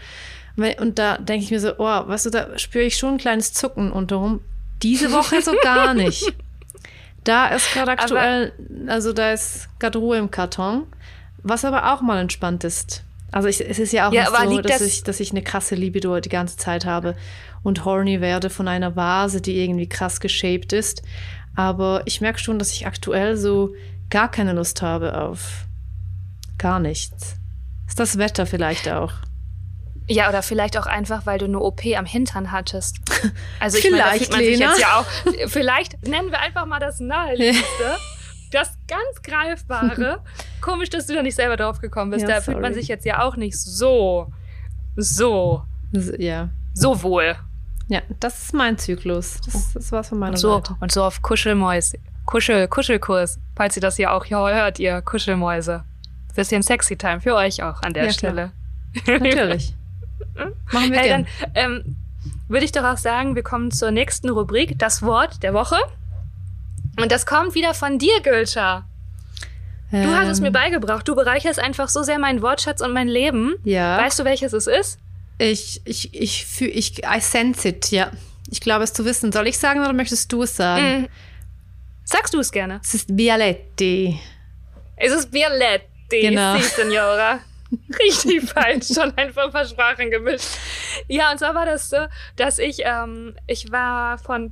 und 0.79 0.99
da 0.99 1.17
denke 1.17 1.45
ich 1.45 1.51
mir 1.51 1.59
so, 1.59 1.73
oh, 1.77 2.07
weißt 2.07 2.27
du, 2.27 2.29
da 2.29 2.59
spüre 2.59 2.83
ich 2.83 2.97
schon 2.97 3.13
ein 3.13 3.17
kleines 3.17 3.53
Zucken 3.53 3.91
unterrum. 3.91 4.41
Diese 4.83 5.11
Woche 5.11 5.41
so 5.41 5.53
gar 5.63 5.93
nicht. 5.95 6.33
Da 7.23 7.47
ist 7.49 7.73
gerade 7.73 7.91
aktuell, 7.91 8.53
also 8.87 9.13
da 9.13 9.31
ist 9.33 9.67
gerade 9.79 9.97
Ruhe 9.99 10.17
im 10.17 10.31
Karton, 10.31 10.87
was 11.43 11.65
aber 11.65 11.93
auch 11.93 12.01
mal 12.01 12.19
entspannt 12.19 12.63
ist. 12.63 13.03
Also 13.31 13.47
ich, 13.47 13.61
es 13.67 13.77
ist 13.77 13.91
ja 13.91 14.07
auch 14.09 14.13
Ja, 14.13 14.21
nicht 14.23 14.33
aber 14.35 14.49
so, 14.49 14.61
dass 14.61 14.79
das- 14.79 14.87
ich, 14.87 15.03
dass 15.03 15.19
ich 15.19 15.31
eine 15.31 15.43
krasse 15.43 15.75
Libido 15.75 16.19
die 16.19 16.29
ganze 16.29 16.57
Zeit 16.57 16.85
habe 16.85 17.15
und 17.61 17.85
horny 17.85 18.21
werde 18.21 18.49
von 18.49 18.67
einer 18.67 18.95
Vase, 18.95 19.41
die 19.41 19.61
irgendwie 19.61 19.87
krass 19.87 20.19
geshaped 20.19 20.73
ist. 20.73 21.03
Aber 21.55 22.01
ich 22.05 22.21
merke 22.21 22.39
schon, 22.39 22.57
dass 22.57 22.71
ich 22.71 22.87
aktuell 22.87 23.35
so 23.37 23.73
gar 24.09 24.31
keine 24.31 24.53
Lust 24.53 24.81
habe 24.81 25.19
auf 25.21 25.65
gar 26.57 26.79
nichts. 26.79 27.35
Ist 27.87 27.99
das 27.99 28.17
Wetter 28.17 28.45
vielleicht 28.45 28.89
auch? 28.89 29.13
Ja, 30.09 30.27
oder 30.29 30.41
vielleicht 30.43 30.77
auch 30.77 30.85
einfach, 30.87 31.25
weil 31.25 31.37
du 31.39 31.45
eine 31.45 31.59
OP 31.59 31.81
am 31.97 32.05
Hintern 32.05 32.51
hattest. 32.51 32.97
Also 33.59 33.77
ich 33.77 33.83
meine, 33.91 33.97
da 33.97 34.03
Vielleicht, 34.11 34.17
fühlt 34.25 34.31
man 34.31 34.39
sich 34.39 34.57
Lena. 34.59 34.71
jetzt 34.71 34.81
ja 34.81 34.99
auch. 34.99 35.49
Vielleicht 35.49 36.07
nennen 36.07 36.31
wir 36.31 36.39
einfach 36.39 36.65
mal 36.65 36.79
das 36.79 36.99
Naheliegendste. 36.99 37.97
Das 38.51 38.71
ganz 38.87 39.21
Greifbare. 39.21 40.23
Komisch, 40.61 40.89
dass 40.89 41.05
du 41.07 41.13
da 41.13 41.21
nicht 41.21 41.35
selber 41.35 41.57
drauf 41.57 41.79
gekommen 41.81 42.11
bist. 42.11 42.23
Ja, 42.27 42.35
da 42.35 42.41
fühlt 42.41 42.59
man 42.61 42.71
sorry. 42.71 42.81
sich 42.81 42.87
jetzt 42.87 43.05
ja 43.05 43.21
auch 43.21 43.35
nicht 43.35 43.59
so, 43.59 44.31
so, 44.95 45.63
S- 45.93 46.13
Ja. 46.17 46.49
so 46.73 47.01
wohl. 47.03 47.35
Ja, 47.89 48.01
das 48.19 48.43
ist 48.43 48.53
mein 48.53 48.77
Zyklus. 48.77 49.39
Das, 49.45 49.73
das 49.73 49.91
war's 49.91 50.09
von 50.09 50.19
meiner 50.19 50.31
Und 50.33 50.37
so, 50.37 50.55
Seite. 50.55 50.75
und 50.79 50.91
so 50.91 51.03
auf 51.03 51.21
Kuschelmäus, 51.21 51.93
Kuschel, 52.25 52.67
Kuschelkurs, 52.67 53.39
falls 53.55 53.75
ihr 53.75 53.81
das 53.81 53.97
hier 53.97 54.13
auch 54.13 54.25
hört, 54.29 54.79
ihr 54.79 55.01
Kuschelmäuse. 55.01 55.83
Bisschen 56.35 56.61
Sexy 56.63 56.95
Time 56.95 57.19
für 57.19 57.35
euch 57.35 57.61
auch 57.63 57.81
an 57.81 57.93
der 57.93 58.05
Ja, 58.05 58.11
Stelle. 58.13 58.51
Natürlich. 59.05 59.75
Machen 60.71 60.91
wir 60.91 60.99
Hey, 60.99 61.07
gern. 61.07 61.27
dann 61.39 61.51
ähm, 61.55 61.95
würde 62.47 62.65
ich 62.65 62.71
doch 62.71 62.83
auch 62.83 62.97
sagen, 62.97 63.35
wir 63.35 63.43
kommen 63.43 63.71
zur 63.71 63.91
nächsten 63.91 64.29
Rubrik, 64.29 64.77
das 64.79 65.01
Wort 65.01 65.43
der 65.43 65.53
Woche. 65.53 65.77
Und 66.99 67.11
das 67.11 67.25
kommt 67.25 67.55
wieder 67.55 67.73
von 67.73 67.97
dir, 67.99 68.19
Gülscha. 68.21 68.85
Du 69.91 69.97
hast 70.15 70.27
es 70.27 70.39
mir 70.39 70.47
Ähm, 70.47 70.53
beigebracht. 70.53 71.07
Du 71.07 71.15
bereicherst 71.15 71.59
einfach 71.59 71.89
so 71.89 72.03
sehr 72.03 72.19
meinen 72.19 72.41
Wortschatz 72.43 72.81
und 72.81 72.93
mein 72.93 73.07
Leben. 73.07 73.55
Ja. 73.63 73.97
Weißt 73.97 74.19
du, 74.19 74.23
welches 74.25 74.53
es 74.53 74.67
ist? 74.67 74.99
Ich, 75.39 75.81
ich, 75.85 76.13
ich 76.13 76.45
fühle, 76.45 76.71
ich, 76.71 76.99
I 77.03 77.19
sense 77.21 77.67
it, 77.69 77.89
ja. 77.91 78.11
Ich 78.51 78.61
glaube 78.61 78.83
es 78.83 78.93
zu 78.93 79.05
wissen. 79.05 79.31
Soll 79.31 79.47
ich 79.47 79.57
sagen 79.57 79.79
oder 79.79 79.93
möchtest 79.93 80.31
du 80.31 80.43
es 80.43 80.55
sagen? 80.55 81.01
Mhm. 81.01 81.07
Sagst 82.03 82.33
du 82.33 82.39
es 82.39 82.51
gerne? 82.51 82.81
Es 82.83 82.93
ist 82.93 83.15
Bialetti. 83.15 84.19
Es 84.95 85.11
ist 85.13 85.31
Violetti, 85.31 86.21
Genau. 86.21 86.57
si, 86.57 86.63
Signora. 86.63 87.39
Richtig 87.99 88.49
falsch, 88.49 88.87
schon 88.93 89.15
einfach 89.17 89.45
ein 89.45 89.51
paar 89.51 89.65
Sprachen 89.65 90.09
gemischt. 90.09 90.47
Ja, 91.07 91.31
und 91.31 91.37
zwar 91.37 91.55
war 91.55 91.65
das 91.65 91.89
so, 91.89 91.97
dass 92.35 92.59
ich, 92.59 92.81
ähm, 92.83 93.35
ich 93.47 93.71
war 93.71 94.17
von 94.17 94.51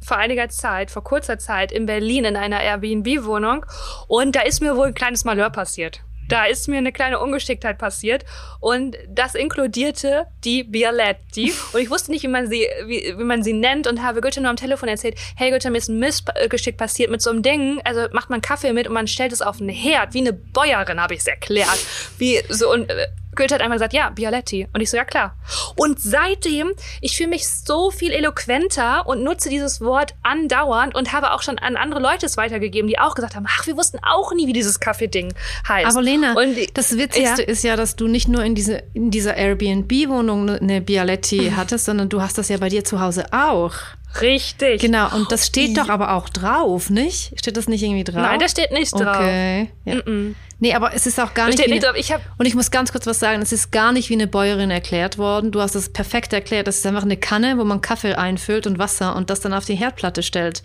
vor 0.00 0.16
einiger 0.16 0.48
Zeit, 0.48 0.90
vor 0.90 1.02
kurzer 1.02 1.38
Zeit 1.38 1.72
in 1.72 1.86
Berlin 1.86 2.24
in 2.24 2.36
einer 2.36 2.62
Airbnb-Wohnung 2.62 3.66
und 4.06 4.36
da 4.36 4.42
ist 4.42 4.60
mir 4.60 4.76
wohl 4.76 4.88
ein 4.88 4.94
kleines 4.94 5.24
Malheur 5.24 5.50
passiert. 5.50 6.02
Da 6.28 6.44
ist 6.44 6.68
mir 6.68 6.78
eine 6.78 6.92
kleine 6.92 7.18
Ungeschicktheit 7.18 7.78
passiert 7.78 8.24
und 8.60 8.96
das 9.08 9.34
inkludierte 9.34 10.26
die 10.44 10.62
Bialetti 10.64 11.52
und 11.72 11.80
ich 11.80 11.90
wusste 11.90 12.10
nicht, 12.10 12.22
wie 12.22 12.28
man 12.28 12.48
sie, 12.48 12.66
wie, 12.86 13.14
wie 13.16 13.24
man 13.24 13.42
sie 13.42 13.52
nennt 13.52 13.86
und 13.86 14.02
habe 14.02 14.20
Goethe 14.20 14.40
nur 14.40 14.50
am 14.50 14.56
Telefon 14.56 14.88
erzählt, 14.88 15.16
hey 15.36 15.50
Goethe, 15.50 15.70
mir 15.70 15.78
ist 15.78 15.88
ein 15.88 15.98
Missgeschick 15.98 16.76
passiert 16.76 17.10
mit 17.10 17.22
so 17.22 17.30
einem 17.30 17.42
Ding, 17.42 17.80
also 17.84 18.06
macht 18.12 18.30
man 18.30 18.42
Kaffee 18.42 18.72
mit 18.72 18.86
und 18.86 18.94
man 18.94 19.06
stellt 19.06 19.32
es 19.32 19.42
auf 19.42 19.60
einen 19.60 19.70
Herd, 19.70 20.14
wie 20.14 20.20
eine 20.20 20.32
Bäuerin, 20.32 21.00
habe 21.00 21.14
ich 21.14 21.20
es 21.20 21.26
erklärt. 21.26 21.78
Wie 22.18 22.40
so 22.48 22.72
und 22.72 22.90
äh, 22.90 23.06
Goethe 23.38 23.54
hat 23.54 23.62
einfach 23.62 23.76
gesagt, 23.76 23.92
ja, 23.92 24.10
Bialetti. 24.10 24.66
Und 24.74 24.80
ich 24.80 24.90
so, 24.90 24.96
ja 24.96 25.04
klar. 25.04 25.36
Und 25.76 26.00
seitdem, 26.00 26.72
ich 27.00 27.16
fühle 27.16 27.30
mich 27.30 27.48
so 27.48 27.90
viel 27.90 28.10
eloquenter 28.12 29.06
und 29.06 29.22
nutze 29.22 29.48
dieses 29.48 29.80
Wort 29.80 30.14
andauernd 30.24 30.94
und 30.96 31.12
habe 31.12 31.32
auch 31.32 31.42
schon 31.42 31.58
an 31.58 31.76
andere 31.76 32.00
Leute 32.00 32.26
es 32.26 32.36
weitergegeben, 32.36 32.88
die 32.88 32.98
auch 32.98 33.14
gesagt 33.14 33.36
haben, 33.36 33.46
ach, 33.48 33.66
wir 33.66 33.76
wussten 33.76 33.98
auch 34.02 34.34
nie, 34.34 34.48
wie 34.48 34.52
dieses 34.52 34.80
Kaffee-Ding 34.80 35.32
heißt. 35.68 35.86
Aber 35.86 36.02
Lena, 36.02 36.34
Und 36.34 36.56
das 36.76 36.98
Witzigste 36.98 37.42
Ja. 37.42 37.48
ist 37.48 37.62
ja, 37.62 37.76
dass 37.76 37.94
du 37.96 38.08
nicht 38.08 38.26
nur 38.28 38.42
in, 38.42 38.56
diese, 38.56 38.82
in 38.92 39.10
dieser 39.12 39.36
Airbnb-Wohnung 39.36 40.50
eine 40.50 40.80
Bialetti 40.80 41.52
hattest, 41.56 41.84
sondern 41.84 42.08
du 42.08 42.20
hast 42.20 42.38
das 42.38 42.48
ja 42.48 42.56
bei 42.56 42.68
dir 42.68 42.84
zu 42.84 43.00
Hause 43.00 43.26
auch. 43.32 43.74
Richtig. 44.20 44.80
Genau, 44.80 45.14
und 45.14 45.30
das 45.30 45.46
steht 45.46 45.76
doch 45.76 45.88
aber 45.88 46.12
auch 46.14 46.28
drauf, 46.28 46.90
nicht? 46.90 47.32
Steht 47.38 47.56
das 47.56 47.68
nicht 47.68 47.82
irgendwie 47.82 48.04
drauf? 48.04 48.22
Nein, 48.22 48.40
da 48.40 48.48
steht 48.48 48.72
nichts 48.72 48.90
drauf. 48.90 49.16
Okay. 49.16 49.70
Ja. 49.84 49.94
Mm-mm. 49.96 50.34
Nee, 50.60 50.74
aber 50.74 50.92
es 50.94 51.06
ist 51.06 51.20
auch 51.20 51.34
gar 51.34 51.46
Da 51.46 51.50
nicht. 51.50 51.60
steht 51.60 51.70
eine- 51.70 51.80
drauf. 51.80 51.94
Ich 51.96 52.12
und 52.38 52.46
ich 52.46 52.54
muss 52.54 52.70
ganz 52.70 52.90
kurz 52.90 53.06
was 53.06 53.20
sagen, 53.20 53.40
es 53.42 53.52
ist 53.52 53.70
gar 53.70 53.92
nicht 53.92 54.08
wie 54.08 54.14
eine 54.14 54.26
Bäuerin 54.26 54.70
erklärt 54.70 55.18
worden. 55.18 55.52
Du 55.52 55.60
hast 55.60 55.74
es 55.76 55.92
perfekt 55.92 56.32
erklärt. 56.32 56.66
Das 56.66 56.78
ist 56.78 56.86
einfach 56.86 57.02
eine 57.04 57.16
Kanne, 57.16 57.58
wo 57.58 57.64
man 57.64 57.80
Kaffee 57.80 58.14
einfüllt 58.14 58.66
und 58.66 58.78
Wasser 58.78 59.14
und 59.14 59.30
das 59.30 59.40
dann 59.40 59.52
auf 59.52 59.64
die 59.66 59.76
Herdplatte 59.76 60.22
stellt. 60.22 60.62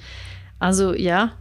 Also 0.60 0.94
ja. 0.94 1.34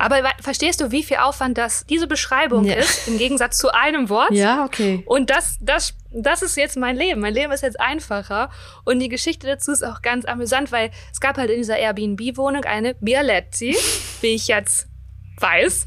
Aber 0.00 0.22
verstehst 0.40 0.80
du, 0.80 0.90
wie 0.90 1.02
viel 1.02 1.18
Aufwand 1.18 1.58
das 1.58 1.84
diese 1.86 2.06
Beschreibung 2.06 2.64
Ja. 2.64 2.74
ist 2.74 3.06
im 3.08 3.18
Gegensatz 3.18 3.58
zu 3.58 3.72
einem 3.72 4.08
Wort? 4.08 4.32
Ja, 4.32 4.64
okay. 4.64 5.02
Und 5.06 5.30
das, 5.30 5.56
das, 5.60 5.94
das 6.10 6.42
ist 6.42 6.56
jetzt 6.56 6.76
mein 6.76 6.96
Leben. 6.96 7.20
Mein 7.20 7.34
Leben 7.34 7.52
ist 7.52 7.62
jetzt 7.62 7.78
einfacher. 7.80 8.50
Und 8.84 8.98
die 8.98 9.08
Geschichte 9.08 9.46
dazu 9.46 9.72
ist 9.72 9.84
auch 9.84 10.02
ganz 10.02 10.24
amüsant, 10.24 10.72
weil 10.72 10.90
es 11.12 11.20
gab 11.20 11.36
halt 11.36 11.50
in 11.50 11.58
dieser 11.58 11.76
Airbnb-Wohnung 11.78 12.64
eine 12.64 12.94
Bialetti, 12.94 13.76
wie 14.20 14.34
ich 14.34 14.48
jetzt 14.48 14.86
weiß. 15.40 15.86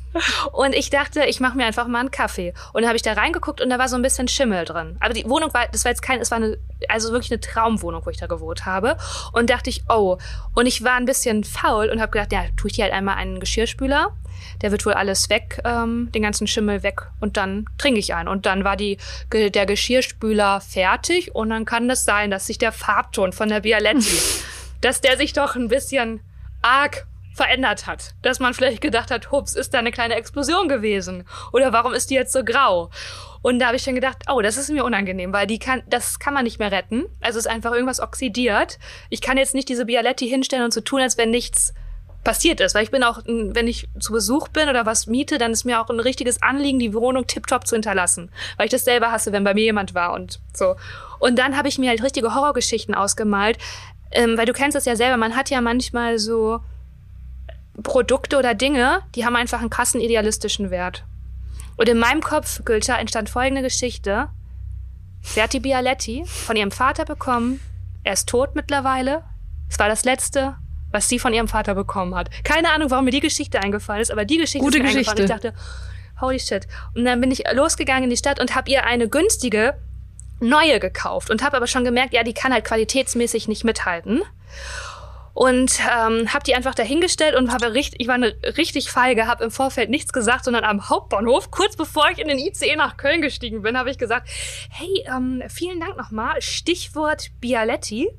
Und 0.51 0.73
ich 0.73 0.89
dachte, 0.89 1.25
ich 1.25 1.39
mache 1.39 1.57
mir 1.57 1.65
einfach 1.65 1.87
mal 1.87 1.99
einen 1.99 2.11
Kaffee. 2.11 2.53
Und 2.73 2.81
dann 2.81 2.87
habe 2.87 2.95
ich 2.95 3.01
da 3.01 3.13
reingeguckt 3.13 3.61
und 3.61 3.69
da 3.69 3.79
war 3.79 3.87
so 3.87 3.95
ein 3.95 4.01
bisschen 4.01 4.27
Schimmel 4.27 4.65
drin. 4.65 4.97
Aber 4.99 5.13
die 5.13 5.27
Wohnung 5.27 5.53
war, 5.53 5.67
das 5.71 5.85
war 5.85 5.91
jetzt 5.91 6.01
kein, 6.01 6.19
es 6.19 6.31
war 6.31 6.37
eine, 6.37 6.57
also 6.87 7.11
wirklich 7.11 7.31
eine 7.31 7.39
Traumwohnung, 7.39 8.05
wo 8.05 8.09
ich 8.09 8.17
da 8.17 8.27
gewohnt 8.27 8.65
habe. 8.65 8.97
Und 9.31 9.49
dachte 9.49 9.69
ich, 9.69 9.83
oh. 9.89 10.17
Und 10.53 10.65
ich 10.65 10.83
war 10.83 10.95
ein 10.95 11.05
bisschen 11.05 11.43
faul 11.43 11.89
und 11.89 12.01
habe 12.01 12.11
gedacht, 12.11 12.31
ja, 12.31 12.45
tue 12.57 12.69
ich 12.69 12.75
hier 12.75 12.85
halt 12.85 12.93
einmal 12.93 13.15
einen 13.15 13.39
Geschirrspüler. 13.39 14.15
Der 14.61 14.71
wird 14.71 14.85
wohl 14.85 14.93
alles 14.93 15.29
weg, 15.29 15.61
ähm, 15.63 16.11
den 16.13 16.21
ganzen 16.21 16.47
Schimmel 16.47 16.83
weg 16.83 17.01
und 17.21 17.37
dann 17.37 17.65
trinke 17.77 17.99
ich 17.99 18.13
einen. 18.13 18.27
Und 18.27 18.45
dann 18.45 18.63
war 18.63 18.75
die, 18.75 18.97
der 19.31 19.65
Geschirrspüler 19.65 20.59
fertig 20.61 21.33
und 21.33 21.49
dann 21.49 21.65
kann 21.65 21.87
das 21.87 22.03
sein, 22.03 22.29
dass 22.29 22.47
sich 22.47 22.57
der 22.57 22.71
Farbton 22.71 23.31
von 23.31 23.49
der 23.49 23.61
Bialetti, 23.61 24.17
dass 24.81 25.01
der 25.01 25.17
sich 25.17 25.33
doch 25.33 25.55
ein 25.55 25.69
bisschen 25.69 26.19
arg 26.61 27.05
verändert 27.33 27.87
hat. 27.87 28.13
Dass 28.21 28.39
man 28.39 28.53
vielleicht 28.53 28.81
gedacht 28.81 29.11
hat, 29.11 29.31
hups, 29.31 29.55
ist 29.55 29.73
da 29.73 29.79
eine 29.79 29.91
kleine 29.91 30.15
Explosion 30.15 30.67
gewesen? 30.67 31.25
Oder 31.51 31.73
warum 31.73 31.93
ist 31.93 32.09
die 32.09 32.15
jetzt 32.15 32.33
so 32.33 32.43
grau? 32.43 32.89
Und 33.41 33.59
da 33.59 33.67
habe 33.67 33.75
ich 33.75 33.83
dann 33.83 33.95
gedacht, 33.95 34.17
oh, 34.29 34.41
das 34.41 34.57
ist 34.57 34.69
mir 34.69 34.85
unangenehm, 34.85 35.33
weil 35.33 35.47
die 35.47 35.59
kann, 35.59 35.83
das 35.87 36.19
kann 36.19 36.33
man 36.33 36.45
nicht 36.45 36.59
mehr 36.59 36.71
retten. 36.71 37.05
Also 37.19 37.39
ist 37.39 37.47
einfach 37.47 37.73
irgendwas 37.73 37.99
oxidiert. 37.99 38.79
Ich 39.09 39.21
kann 39.21 39.37
jetzt 39.37 39.53
nicht 39.53 39.67
diese 39.67 39.85
Bialetti 39.85 40.27
hinstellen 40.27 40.63
und 40.63 40.73
so 40.73 40.81
tun, 40.81 41.01
als 41.01 41.17
wenn 41.17 41.31
nichts 41.31 41.73
passiert 42.23 42.61
ist. 42.61 42.73
Weil 42.73 42.83
ich 42.83 42.91
bin 42.91 43.03
auch, 43.03 43.19
wenn 43.25 43.67
ich 43.67 43.89
zu 43.99 44.13
Besuch 44.13 44.47
bin 44.47 44.69
oder 44.69 44.85
was 44.85 45.07
miete, 45.07 45.37
dann 45.37 45.51
ist 45.51 45.65
mir 45.65 45.81
auch 45.81 45.89
ein 45.89 45.99
richtiges 45.99 46.41
Anliegen, 46.41 46.79
die 46.79 46.93
Wohnung 46.93 47.27
tiptop 47.27 47.67
zu 47.67 47.75
hinterlassen. 47.75 48.31
Weil 48.57 48.67
ich 48.67 48.71
das 48.71 48.85
selber 48.85 49.11
hasse, 49.11 49.31
wenn 49.33 49.43
bei 49.43 49.53
mir 49.53 49.63
jemand 49.63 49.93
war 49.93 50.13
und 50.13 50.39
so. 50.53 50.75
Und 51.19 51.37
dann 51.37 51.57
habe 51.57 51.67
ich 51.67 51.77
mir 51.77 51.89
halt 51.89 52.01
richtige 52.03 52.33
Horrorgeschichten 52.33 52.95
ausgemalt. 52.95 53.57
Ähm, 54.11 54.37
weil 54.37 54.45
du 54.45 54.53
kennst 54.53 54.75
das 54.75 54.85
ja 54.85 54.95
selber, 54.95 55.17
man 55.17 55.35
hat 55.35 55.49
ja 55.49 55.59
manchmal 55.59 56.19
so 56.19 56.61
Produkte 57.81 58.37
oder 58.37 58.53
Dinge, 58.53 59.01
die 59.15 59.25
haben 59.25 59.35
einfach 59.35 59.59
einen 59.59 59.69
krassen 59.69 59.99
idealistischen 59.99 60.69
Wert. 60.69 61.05
Und 61.75 61.89
in 61.89 61.97
meinem 61.97 62.21
Kopf, 62.21 62.63
Gülter, 62.65 62.99
entstand 62.99 63.29
folgende 63.29 63.63
Geschichte. 63.63 64.29
Sie 65.21 65.41
hat 65.41 65.53
die 65.53 65.59
Bialetti 65.59 66.23
von 66.25 66.55
ihrem 66.55 66.71
Vater 66.71 67.05
bekommen. 67.05 67.59
Er 68.03 68.13
ist 68.13 68.29
tot 68.29 68.55
mittlerweile. 68.55 69.23
Es 69.69 69.79
war 69.79 69.87
das 69.87 70.03
Letzte, 70.03 70.55
was 70.91 71.09
sie 71.09 71.17
von 71.17 71.33
ihrem 71.33 71.47
Vater 71.47 71.73
bekommen 71.73 72.13
hat. 72.13 72.29
Keine 72.43 72.71
Ahnung, 72.71 72.91
warum 72.91 73.05
mir 73.05 73.11
die 73.11 73.21
Geschichte 73.21 73.59
eingefallen 73.59 74.01
ist, 74.01 74.11
aber 74.11 74.25
die 74.25 74.37
Geschichte 74.37 74.63
Gute 74.63 74.77
ist 74.77 74.83
mir 74.83 74.89
eingefallen. 74.89 75.23
Ich 75.23 75.25
Geschichte. 75.25 75.51
dachte, 75.51 76.21
holy 76.21 76.39
shit. 76.39 76.67
Und 76.93 77.05
dann 77.05 77.19
bin 77.21 77.31
ich 77.31 77.43
losgegangen 77.53 78.03
in 78.03 78.09
die 78.11 78.17
Stadt 78.17 78.39
und 78.39 78.53
habe 78.53 78.69
ihr 78.69 78.85
eine 78.85 79.09
günstige 79.09 79.75
neue 80.39 80.79
gekauft 80.79 81.29
und 81.29 81.43
habe 81.43 81.57
aber 81.57 81.67
schon 81.67 81.85
gemerkt, 81.85 82.13
ja, 82.13 82.23
die 82.23 82.33
kann 82.33 82.53
halt 82.53 82.65
qualitätsmäßig 82.65 83.47
nicht 83.47 83.63
mithalten. 83.63 84.21
Und 85.33 85.79
ähm, 85.79 86.31
habe 86.31 86.43
die 86.45 86.53
einfach 86.53 86.75
dahingestellt 86.75 87.35
und 87.35 87.51
habe 87.51 87.73
richtig, 87.73 87.99
ich 87.99 88.07
war 88.07 88.15
eine 88.15 88.35
richtig 88.57 88.91
feige, 88.91 89.25
habe 89.25 89.43
im 89.43 89.51
Vorfeld 89.51 89.89
nichts 89.89 90.13
gesagt, 90.13 90.45
sondern 90.45 90.63
am 90.63 90.89
Hauptbahnhof, 90.89 91.49
kurz 91.49 91.75
bevor 91.75 92.09
ich 92.11 92.19
in 92.19 92.27
den 92.27 92.37
ICE 92.37 92.75
nach 92.75 92.97
Köln 92.97 93.21
gestiegen 93.21 93.63
bin, 93.63 93.77
habe 93.77 93.89
ich 93.89 93.97
gesagt, 93.97 94.29
hey, 94.69 95.05
ähm, 95.07 95.41
vielen 95.49 95.79
Dank 95.79 95.97
nochmal, 95.97 96.39
Stichwort 96.41 97.31
Bialetti. 97.41 98.09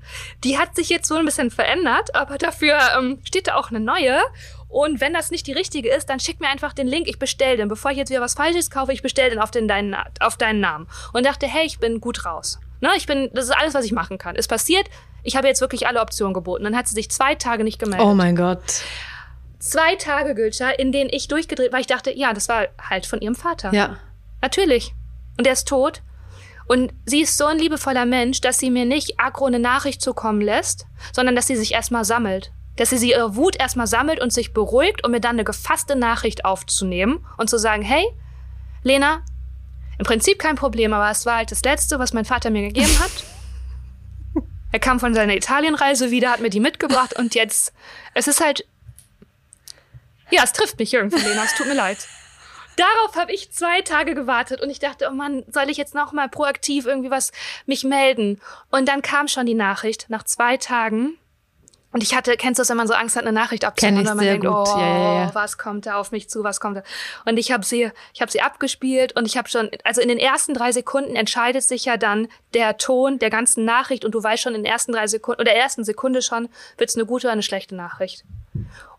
Die 0.43 0.59
hat 0.59 0.75
sich 0.75 0.89
jetzt 0.89 1.07
so 1.07 1.15
ein 1.15 1.25
bisschen 1.25 1.53
verändert, 1.53 2.15
aber 2.17 2.37
dafür 2.37 2.79
ähm, 2.99 3.21
steht 3.25 3.47
da 3.47 3.55
auch 3.55 3.71
eine 3.71 3.81
neue. 3.81 4.21
Und 4.69 5.01
wenn 5.01 5.13
das 5.13 5.31
nicht 5.31 5.47
die 5.47 5.53
richtige 5.53 5.95
ist, 5.95 6.07
dann 6.07 6.19
schick 6.19 6.41
mir 6.41 6.49
einfach 6.49 6.73
den 6.73 6.89
Link, 6.89 7.07
ich 7.07 7.21
bestell 7.21 7.57
den. 7.57 7.69
Bevor 7.69 7.93
ich 7.93 7.97
jetzt 7.97 8.11
wieder 8.11 8.21
was 8.21 8.35
Falsches 8.35 8.71
kaufe, 8.71 8.93
ich 8.93 9.03
bestell 9.03 9.31
den 9.31 9.39
auf, 9.39 9.53
den, 9.53 9.69
deinen, 9.69 9.95
auf 10.19 10.37
deinen 10.37 10.59
Namen. 10.59 10.89
Und 11.13 11.25
dachte, 11.27 11.47
hey, 11.47 11.65
ich 11.65 11.79
bin 11.79 12.01
gut 12.01 12.25
raus. 12.25 12.59
Ne, 12.81 12.91
ich 12.97 13.07
bin, 13.07 13.31
das 13.33 13.45
ist 13.45 13.53
alles, 13.53 13.75
was 13.75 13.85
ich 13.85 13.93
machen 13.93 14.19
kann. 14.19 14.35
Ist 14.35 14.49
passiert, 14.49 14.87
ich 15.25 15.37
habe 15.37 15.49
jetzt 15.49 15.61
wirklich 15.61 15.87
alle 15.87 16.01
Optionen 16.01 16.35
geboten. 16.35 16.65
Dann 16.65 16.77
hat 16.77 16.87
sie 16.87 16.95
sich 16.95 17.11
zwei 17.11 17.35
Tage 17.35 17.65
nicht 17.65 17.79
gemeldet. 17.79 18.07
Oh 18.07 18.15
mein 18.15 18.37
Gott. 18.37 18.61
Zwei 19.59 19.97
Tage, 19.97 20.35
Gülscher, 20.35 20.79
in 20.79 20.93
denen 20.93 21.11
ich 21.11 21.27
durchgedreht, 21.27 21.73
weil 21.73 21.81
ich 21.81 21.87
dachte, 21.87 22.17
ja, 22.17 22.35
das 22.35 22.49
war 22.49 22.67
halt 22.79 23.07
von 23.07 23.21
ihrem 23.21 23.35
Vater. 23.35 23.73
Ja. 23.73 23.97
Natürlich. 24.43 24.95
Und 25.39 25.47
er 25.47 25.55
ist 25.55 25.67
tot. 25.67 26.03
Und 26.67 26.93
sie 27.07 27.23
ist 27.23 27.37
so 27.37 27.47
ein 27.47 27.59
liebevoller 27.59 28.05
Mensch, 28.05 28.43
dass 28.43 28.59
sie 28.59 28.71
mir 28.71 28.85
nicht 28.85 29.19
aggro 29.19 29.47
eine 29.47 29.59
Nachricht 29.59 30.03
zukommen 30.03 30.43
lässt, 30.43 30.87
sondern 31.13 31.35
dass 31.35 31.47
sie 31.47 31.57
sich 31.57 31.73
erstmal 31.73 32.05
sammelt. 32.05 32.53
Dass 32.77 32.91
sie, 32.91 32.99
sie 32.99 33.11
ihre 33.11 33.37
Wut 33.37 33.57
erstmal 33.57 33.87
sammelt 33.87 34.21
und 34.21 34.33
sich 34.33 34.53
beruhigt, 34.53 35.05
um 35.05 35.13
mir 35.13 35.21
dann 35.21 35.37
eine 35.37 35.45
gefasste 35.45 35.97
Nachricht 35.97 36.45
aufzunehmen 36.45 37.25
und 37.39 37.49
zu 37.49 37.59
sagen, 37.59 37.83
hey, 37.83 38.05
Lena, 38.83 39.23
im 39.99 40.05
Prinzip 40.05 40.39
kein 40.39 40.57
Problem, 40.57 40.93
aber 40.93 41.11
es 41.11 41.25
war 41.25 41.37
halt 41.37 41.51
das 41.51 41.63
Letzte, 41.63 41.99
was 41.99 42.13
mein 42.13 42.25
Vater 42.25 42.51
mir 42.51 42.63
gegeben 42.63 42.99
hat. 42.99 43.11
Er 44.75 44.81
kam 44.81 44.99
von 44.99 45.15
seiner 45.15 45.37
Italienreise 45.37 46.11
wieder, 46.11 46.33
hat 46.33 46.41
mir 46.41 46.51
die 46.51 46.59
mitgebracht 46.59 47.17
und 47.17 47.37
jetzt, 47.37 47.73
es 48.13 48.27
ist 48.27 48.41
halt, 48.41 48.67
ja, 50.33 50.43
es 50.43 50.53
trifft 50.53 50.81
mich 50.81 50.93
irgendwie, 50.93 51.23
Lena, 51.23 51.45
es 51.45 51.55
tut 51.55 51.69
mir 51.69 51.75
leid. 51.75 52.09
Darauf 52.75 53.15
habe 53.15 53.33
ich 53.33 53.53
zwei 53.53 53.83
Tage 53.83 54.17
gewartet 54.17 54.61
und 54.61 54.71
ich 54.71 54.81
dachte, 54.81 55.07
oh 55.09 55.15
Mann, 55.15 55.45
soll 55.47 55.71
ich 55.71 55.77
jetzt 55.77 55.95
noch 55.95 56.11
mal 56.11 56.29
proaktiv 56.29 56.87
irgendwie 56.87 57.13
was 57.13 57.31
mich 57.67 57.85
melden? 57.85 58.41
Und 58.73 58.89
dann 58.89 59.01
kam 59.01 59.29
schon 59.29 59.47
die 59.47 59.55
Nachricht 59.55 60.07
nach 60.09 60.25
zwei 60.25 60.57
Tagen. 60.57 61.19
Und 61.95 62.03
ich 62.03 62.13
hatte, 62.17 62.37
kennst 62.37 62.59
du 62.59 62.63
das, 62.63 62.71
wenn 62.71 62.77
man 62.77 62.89
so 62.89 62.95
Angst 62.95 63.15
hat, 63.15 63.23
eine 63.23 63.31
Nachricht 63.31 63.65
abzuhören, 63.65 64.01
ich 64.01 64.05
weil 64.05 64.17
man 64.17 64.25
sehr 64.25 64.33
denkt, 64.33 64.49
gut. 64.49 64.67
oh, 64.67 64.79
Ja, 64.81 64.87
ja, 64.99 65.15
ja. 65.27 65.31
was 65.33 65.59
kommt 65.59 65.87
da 65.87 65.95
auf 65.95 66.11
mich 66.11 66.29
zu, 66.29 66.43
was 66.43 66.59
kommt 66.59 66.79
da? 66.79 66.83
Und 67.25 67.37
ich 67.37 67.53
habe 67.53 67.65
sie, 67.65 67.89
ich 68.13 68.21
habe 68.21 68.33
sie 68.33 68.41
abgespielt 68.41 69.15
und 69.15 69.27
ich 69.27 69.37
habe 69.37 69.49
schon, 69.49 69.71
also 69.85 70.01
in 70.01 70.09
den 70.09 70.19
ersten 70.19 70.55
drei 70.55 70.73
Sekunden 70.73 71.15
entscheidet 71.15 71.63
sich 71.63 71.85
ja 71.85 71.97
dann 71.97 72.27
der 72.53 72.79
Ton 72.79 73.21
der 73.21 73.31
ganzen 73.31 73.65
Nachricht 73.65 74.05
und 74.05 74.13
du 74.13 74.21
weißt 74.21 74.43
schon 74.43 74.57
in 74.57 74.65
den 74.65 74.73
ersten 74.73 74.91
drei 74.91 75.07
Sekunden 75.07 75.41
oder 75.41 75.53
der 75.53 75.63
ersten 75.63 75.85
Sekunde 75.85 76.21
schon, 76.21 76.49
wird's 76.79 76.97
eine 76.97 77.07
gute 77.07 77.29
oder 77.29 77.33
eine 77.33 77.45
schlechte 77.45 77.77
Nachricht. 77.77 78.25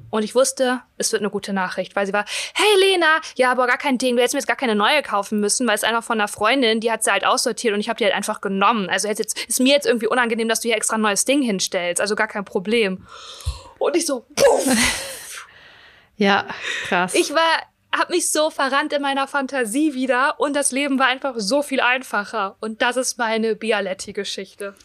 Und 0.10 0.24
ich 0.24 0.36
wusste, 0.36 0.82
es 0.97 1.12
wird 1.12 1.22
eine 1.22 1.30
gute 1.30 1.53
Nachricht, 1.53 1.95
weil 1.95 2.06
sie 2.06 2.14
war, 2.14 2.26
hey 2.53 2.80
Lena, 2.80 3.20
ja, 3.36 3.51
aber 3.51 3.68
gar 3.68 3.78
kein 3.78 3.97
Ding, 3.97 4.16
du 4.16 4.22
hättest 4.22 4.34
mir 4.34 4.39
jetzt 4.39 4.47
gar 4.47 4.56
keine 4.56 4.76
neue 4.76 5.01
kaufen 5.01 5.39
müssen, 5.39 5.68
weil 5.68 5.76
es 5.76 5.84
einfach 5.84 6.03
von 6.03 6.20
einer 6.20 6.28
Freundin, 6.28 6.80
die 6.80 6.91
hat 6.91 7.03
sie 7.03 7.12
halt 7.12 7.26
aussortiert 7.26 7.74
und 7.74 7.80
ich 7.80 7.89
habe 7.89 7.97
die 7.97 8.06
halt 8.06 8.16
einfach 8.16 8.41
genommen. 8.41 8.89
Also 8.89 9.08
jetzt, 9.08 9.38
ist 9.47 9.60
mir 9.60 9.74
jetzt 9.74 9.86
irgendwie 9.86 10.08
unangenehm, 10.08 10.47
dass 10.47 10.62
du 10.62 10.70
hier 10.70 10.78
extra 10.78 10.95
ein 10.95 11.01
neues 11.01 11.26
Ding 11.26 11.41
hinstellst, 11.41 12.01
also 12.01 12.16
gar 12.16 12.28
kein 12.28 12.45
Problem. 12.45 13.06
Und 13.78 13.95
ich 13.95 14.06
so, 14.06 14.26
puff. 14.36 14.66
Ja, 16.18 16.45
krass. 16.88 17.14
Ich 17.14 17.34
war, 17.34 17.62
hab 17.91 18.10
mich 18.10 18.32
so 18.32 18.49
verrannt 18.49 18.93
in 18.93 19.01
meiner 19.01 19.28
Fantasie 19.28 19.93
wieder 19.93 20.39
und 20.39 20.56
das 20.56 20.72
Leben 20.72 20.97
war 20.99 21.08
einfach 21.08 21.34
so 21.38 21.62
viel 21.62 21.82
einfacher. 21.82 22.56
Und 22.62 22.82
das 22.82 22.97
ist 22.97 23.18
meine 23.18 23.56
Bialetti-Geschichte. 23.56 24.76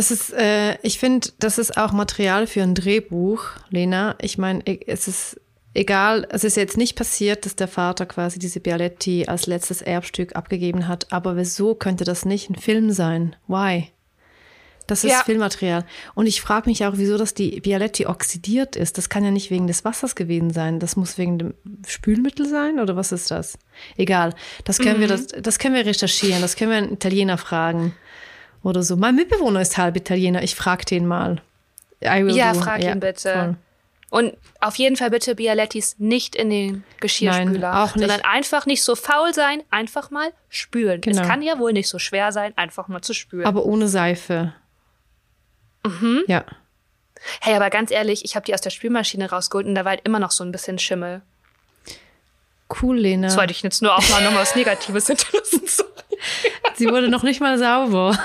Das 0.00 0.10
ist, 0.10 0.32
äh, 0.32 0.78
ich 0.80 0.98
finde, 0.98 1.28
das 1.40 1.58
ist 1.58 1.76
auch 1.76 1.92
Material 1.92 2.46
für 2.46 2.62
ein 2.62 2.74
Drehbuch, 2.74 3.44
Lena. 3.68 4.16
Ich 4.18 4.38
meine, 4.38 4.62
es 4.86 5.06
ist 5.06 5.38
egal, 5.74 6.26
es 6.30 6.42
ist 6.42 6.56
jetzt 6.56 6.78
nicht 6.78 6.96
passiert, 6.96 7.44
dass 7.44 7.54
der 7.54 7.68
Vater 7.68 8.06
quasi 8.06 8.38
diese 8.38 8.60
Bialetti 8.60 9.26
als 9.26 9.46
letztes 9.46 9.82
Erbstück 9.82 10.36
abgegeben 10.36 10.88
hat, 10.88 11.12
aber 11.12 11.36
wieso 11.36 11.74
könnte 11.74 12.04
das 12.04 12.24
nicht 12.24 12.48
ein 12.48 12.54
Film 12.54 12.92
sein? 12.92 13.36
Why? 13.46 13.88
Das 14.86 15.04
ist 15.04 15.10
ja. 15.10 15.22
Filmmaterial. 15.22 15.84
Und 16.14 16.26
ich 16.26 16.40
frage 16.40 16.70
mich 16.70 16.86
auch, 16.86 16.94
wieso 16.96 17.18
das 17.18 17.34
die 17.34 17.60
Bialetti 17.60 18.06
oxidiert 18.06 18.76
ist. 18.76 18.96
Das 18.96 19.10
kann 19.10 19.22
ja 19.22 19.30
nicht 19.30 19.50
wegen 19.50 19.66
des 19.66 19.84
Wassers 19.84 20.14
gewesen 20.14 20.50
sein. 20.50 20.80
Das 20.80 20.96
muss 20.96 21.18
wegen 21.18 21.38
dem 21.38 21.54
Spülmittel 21.86 22.48
sein 22.48 22.80
oder 22.80 22.96
was 22.96 23.12
ist 23.12 23.30
das? 23.30 23.58
Egal. 23.98 24.34
Das 24.64 24.78
können 24.78 24.96
mhm. 24.96 25.00
wir, 25.02 25.08
das, 25.08 25.26
das 25.26 25.58
können 25.58 25.74
wir 25.74 25.84
recherchieren. 25.84 26.40
Das 26.40 26.56
können 26.56 26.70
wir 26.70 26.78
einen 26.78 26.94
Italiener 26.94 27.36
fragen 27.36 27.92
oder 28.62 28.82
so. 28.82 28.96
Mein 28.96 29.14
Mitbewohner 29.14 29.60
ist 29.60 29.78
halb 29.78 29.96
Italiener. 29.96 30.42
Ich 30.42 30.54
frage 30.54 30.84
den 30.84 31.06
mal. 31.06 31.40
ja, 32.00 32.52
do. 32.52 32.60
frag 32.60 32.82
ja, 32.82 32.92
ihn 32.92 33.00
bitte. 33.00 33.32
Voll. 33.32 33.56
Und 34.10 34.36
auf 34.58 34.74
jeden 34.74 34.96
Fall 34.96 35.10
bitte 35.10 35.36
Bialettis 35.36 35.96
nicht 35.98 36.34
in 36.34 36.50
den 36.50 36.84
Geschirrspüler. 36.98 37.72
Nein, 37.72 37.74
auch 37.74 37.94
nicht. 37.94 38.08
Sondern 38.08 38.22
einfach 38.22 38.66
nicht 38.66 38.82
so 38.82 38.96
faul 38.96 39.32
sein, 39.32 39.62
einfach 39.70 40.10
mal 40.10 40.32
spülen. 40.48 41.00
Genau. 41.00 41.22
Es 41.22 41.26
kann 41.26 41.42
ja 41.42 41.60
wohl 41.60 41.72
nicht 41.72 41.88
so 41.88 42.00
schwer 42.00 42.32
sein, 42.32 42.52
einfach 42.56 42.88
mal 42.88 43.02
zu 43.02 43.14
spülen. 43.14 43.46
Aber 43.46 43.64
ohne 43.64 43.86
Seife. 43.86 44.52
Mhm. 45.86 46.24
Ja. 46.26 46.44
Hey, 47.40 47.54
aber 47.54 47.70
ganz 47.70 47.92
ehrlich, 47.92 48.24
ich 48.24 48.34
habe 48.34 48.44
die 48.44 48.54
aus 48.54 48.60
der 48.60 48.70
Spülmaschine 48.70 49.30
rausgeholt 49.30 49.66
und 49.66 49.76
da 49.76 49.84
war 49.84 49.90
halt 49.90 50.00
immer 50.04 50.18
noch 50.18 50.32
so 50.32 50.42
ein 50.42 50.50
bisschen 50.50 50.78
Schimmel. 50.78 51.22
Cool, 52.82 52.98
Lena. 52.98 53.28
Das 53.28 53.36
wollte 53.36 53.52
ich 53.52 53.62
jetzt 53.62 53.82
nur 53.82 53.96
auch 53.96 54.08
mal 54.10 54.22
noch 54.24 54.34
was 54.34 54.56
Negatives 54.56 55.06
hinterlassen. 55.08 55.86
Sie 56.74 56.88
wurde 56.88 57.08
noch 57.08 57.22
nicht 57.22 57.40
mal 57.40 57.58
sauber. 57.58 58.16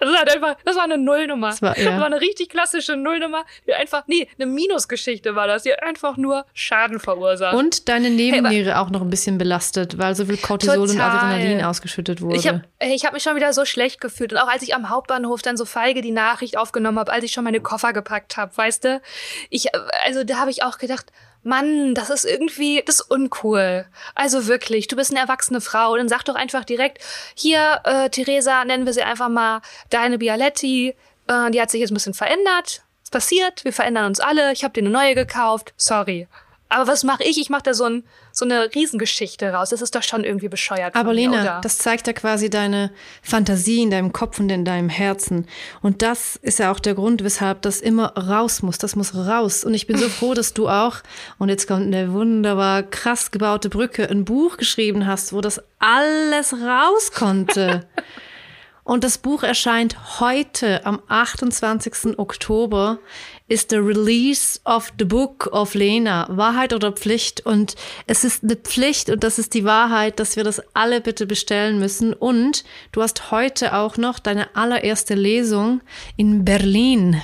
Das 0.00 0.08
war, 0.08 0.20
einfach, 0.20 0.56
das 0.64 0.76
war 0.76 0.84
eine 0.84 0.98
Nullnummer. 0.98 1.50
Das 1.50 1.62
war, 1.62 1.78
ja. 1.78 1.90
das 1.90 2.00
war 2.00 2.06
eine 2.06 2.20
richtig 2.20 2.48
klassische 2.48 2.96
Nullnummer, 2.96 3.44
die 3.66 3.74
einfach, 3.74 4.04
nee, 4.06 4.28
eine 4.38 4.46
Minusgeschichte 4.46 5.34
war 5.34 5.46
das, 5.46 5.62
die 5.64 5.74
einfach 5.74 6.16
nur 6.16 6.44
Schaden 6.52 7.00
verursacht. 7.00 7.54
Und 7.54 7.88
deine 7.88 8.10
Nebenniere 8.10 8.70
hey, 8.70 8.74
auch 8.74 8.90
noch 8.90 9.02
ein 9.02 9.10
bisschen 9.10 9.38
belastet, 9.38 9.98
weil 9.98 10.14
so 10.14 10.26
viel 10.26 10.36
Cortisol 10.36 10.86
total. 10.86 10.94
und 10.94 11.00
Adrenalin 11.00 11.64
ausgeschüttet 11.64 12.20
wurde. 12.20 12.36
Ich 12.36 12.48
habe 12.48 12.62
ich 12.80 13.04
hab 13.04 13.12
mich 13.12 13.22
schon 13.22 13.36
wieder 13.36 13.52
so 13.52 13.64
schlecht 13.64 14.00
gefühlt. 14.00 14.32
Und 14.32 14.38
auch 14.38 14.48
als 14.48 14.62
ich 14.62 14.74
am 14.74 14.90
Hauptbahnhof 14.90 15.42
dann 15.42 15.56
so 15.56 15.64
feige 15.64 16.02
die 16.02 16.12
Nachricht 16.12 16.56
aufgenommen 16.56 16.98
habe, 16.98 17.12
als 17.12 17.24
ich 17.24 17.32
schon 17.32 17.44
meine 17.44 17.60
Koffer 17.60 17.92
gepackt 17.92 18.36
habe, 18.36 18.56
weißt 18.56 18.84
du, 18.84 19.02
ich, 19.50 19.74
also 20.04 20.24
da 20.24 20.38
habe 20.38 20.50
ich 20.50 20.62
auch 20.62 20.78
gedacht, 20.78 21.10
Mann, 21.44 21.94
das 21.94 22.10
ist 22.10 22.24
irgendwie, 22.24 22.82
das 22.84 23.00
ist 23.00 23.10
uncool. 23.10 23.86
Also 24.14 24.46
wirklich, 24.46 24.88
du 24.88 24.96
bist 24.96 25.10
eine 25.10 25.20
erwachsene 25.20 25.60
Frau, 25.60 25.96
dann 25.96 26.08
sag 26.08 26.24
doch 26.24 26.34
einfach 26.34 26.64
direkt, 26.64 26.98
hier, 27.34 27.80
äh, 27.84 28.08
Theresa, 28.10 28.64
nennen 28.64 28.86
wir 28.86 28.92
sie 28.92 29.02
einfach 29.02 29.28
mal 29.28 29.60
deine 29.90 30.18
Bialetti, 30.18 30.96
äh, 31.28 31.50
die 31.50 31.60
hat 31.60 31.70
sich 31.70 31.80
jetzt 31.80 31.90
ein 31.90 31.94
bisschen 31.94 32.14
verändert. 32.14 32.82
Es 33.02 33.10
passiert, 33.10 33.64
wir 33.64 33.72
verändern 33.72 34.06
uns 34.06 34.20
alle, 34.20 34.52
ich 34.52 34.64
habe 34.64 34.72
dir 34.72 34.80
eine 34.80 34.90
neue 34.90 35.14
gekauft, 35.14 35.74
sorry. 35.76 36.26
Aber 36.68 36.86
was 36.86 37.04
mache 37.04 37.22
ich? 37.22 37.38
Ich 37.38 37.50
mache 37.50 37.62
da 37.62 37.74
so, 37.74 37.84
ein, 37.84 38.04
so 38.34 38.44
eine 38.44 38.74
Riesengeschichte 38.74 39.52
raus. 39.52 39.70
Das 39.70 39.80
ist 39.80 39.94
doch 39.94 40.02
schon 40.02 40.24
irgendwie 40.24 40.48
bescheuert. 40.48 40.96
Aber 40.96 41.14
Lena, 41.14 41.40
oder? 41.40 41.60
das 41.62 41.78
zeigt 41.78 42.08
ja 42.08 42.12
quasi 42.12 42.50
deine 42.50 42.90
Fantasie 43.22 43.82
in 43.82 43.90
deinem 43.92 44.12
Kopf 44.12 44.40
und 44.40 44.50
in 44.50 44.64
deinem 44.64 44.88
Herzen. 44.88 45.46
Und 45.82 46.02
das 46.02 46.34
ist 46.42 46.58
ja 46.58 46.72
auch 46.72 46.80
der 46.80 46.94
Grund, 46.94 47.22
weshalb 47.22 47.62
das 47.62 47.80
immer 47.80 48.08
raus 48.16 48.62
muss. 48.62 48.78
Das 48.78 48.96
muss 48.96 49.14
raus. 49.14 49.62
Und 49.62 49.72
ich 49.72 49.86
bin 49.86 49.96
so 49.96 50.08
froh, 50.08 50.34
dass 50.34 50.52
du 50.52 50.68
auch, 50.68 50.96
und 51.38 51.48
jetzt 51.48 51.68
kommt 51.68 51.86
eine 51.86 52.12
wunderbar 52.12 52.82
krass 52.82 53.30
gebaute 53.30 53.70
Brücke, 53.70 54.10
ein 54.10 54.24
Buch 54.24 54.56
geschrieben 54.56 55.06
hast, 55.06 55.32
wo 55.32 55.40
das 55.40 55.62
alles 55.78 56.52
raus 56.54 57.12
konnte. 57.12 57.86
Und 58.84 59.02
das 59.02 59.16
Buch 59.16 59.42
erscheint 59.42 60.20
heute 60.20 60.84
am 60.84 61.00
28. 61.08 62.18
Oktober 62.18 62.98
ist 63.46 63.70
the 63.70 63.76
release 63.76 64.60
of 64.64 64.92
the 64.98 65.04
book 65.04 65.48
of 65.52 65.74
Lena. 65.74 66.26
Wahrheit 66.30 66.72
oder 66.72 66.92
Pflicht? 66.92 67.44
Und 67.44 67.74
es 68.06 68.24
ist 68.24 68.42
eine 68.42 68.56
Pflicht 68.56 69.10
und 69.10 69.22
das 69.22 69.38
ist 69.38 69.54
die 69.54 69.64
Wahrheit, 69.64 70.18
dass 70.18 70.36
wir 70.36 70.44
das 70.44 70.62
alle 70.74 71.00
bitte 71.00 71.26
bestellen 71.26 71.78
müssen. 71.78 72.14
Und 72.14 72.64
du 72.92 73.02
hast 73.02 73.30
heute 73.30 73.74
auch 73.74 73.96
noch 73.96 74.18
deine 74.18 74.56
allererste 74.56 75.14
Lesung 75.14 75.82
in 76.16 76.44
Berlin. 76.44 77.20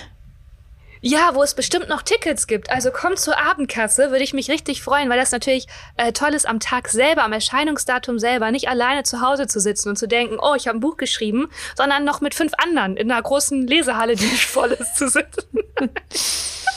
Ja, 1.03 1.35
wo 1.35 1.43
es 1.43 1.55
bestimmt 1.55 1.89
noch 1.89 2.03
Tickets 2.03 2.47
gibt. 2.47 2.71
Also 2.71 2.91
komm 2.93 3.17
zur 3.17 3.39
Abendkasse, 3.39 4.11
würde 4.11 4.23
ich 4.23 4.35
mich 4.35 4.51
richtig 4.51 4.83
freuen, 4.83 5.09
weil 5.09 5.19
das 5.19 5.33
natürlich 5.33 5.67
äh, 5.97 6.13
toll 6.13 6.35
ist, 6.35 6.47
am 6.47 6.61
Tag 6.61 6.89
selber, 6.89 7.25
am 7.25 7.33
Erscheinungsdatum 7.33 8.19
selber, 8.19 8.51
nicht 8.51 8.69
alleine 8.69 9.03
zu 9.03 9.23
Hause 9.23 9.47
zu 9.47 9.61
sitzen 9.61 9.89
und 9.89 9.97
zu 9.97 10.07
denken, 10.07 10.37
oh, 10.39 10.55
ich 10.55 10.69
habe 10.69 10.77
ein 10.77 10.81
Buch 10.81 10.99
geschrieben, 10.99 11.49
sondern 11.75 12.05
noch 12.05 12.21
mit 12.21 12.35
fünf 12.35 12.53
anderen 12.59 12.99
in 12.99 13.11
einer 13.11 13.23
großen 13.23 13.67
Lesehalle, 13.67 14.15
die 14.15 14.25
voll 14.27 14.73
ist, 14.73 14.97
zu 14.97 15.09
sitzen. 15.09 15.49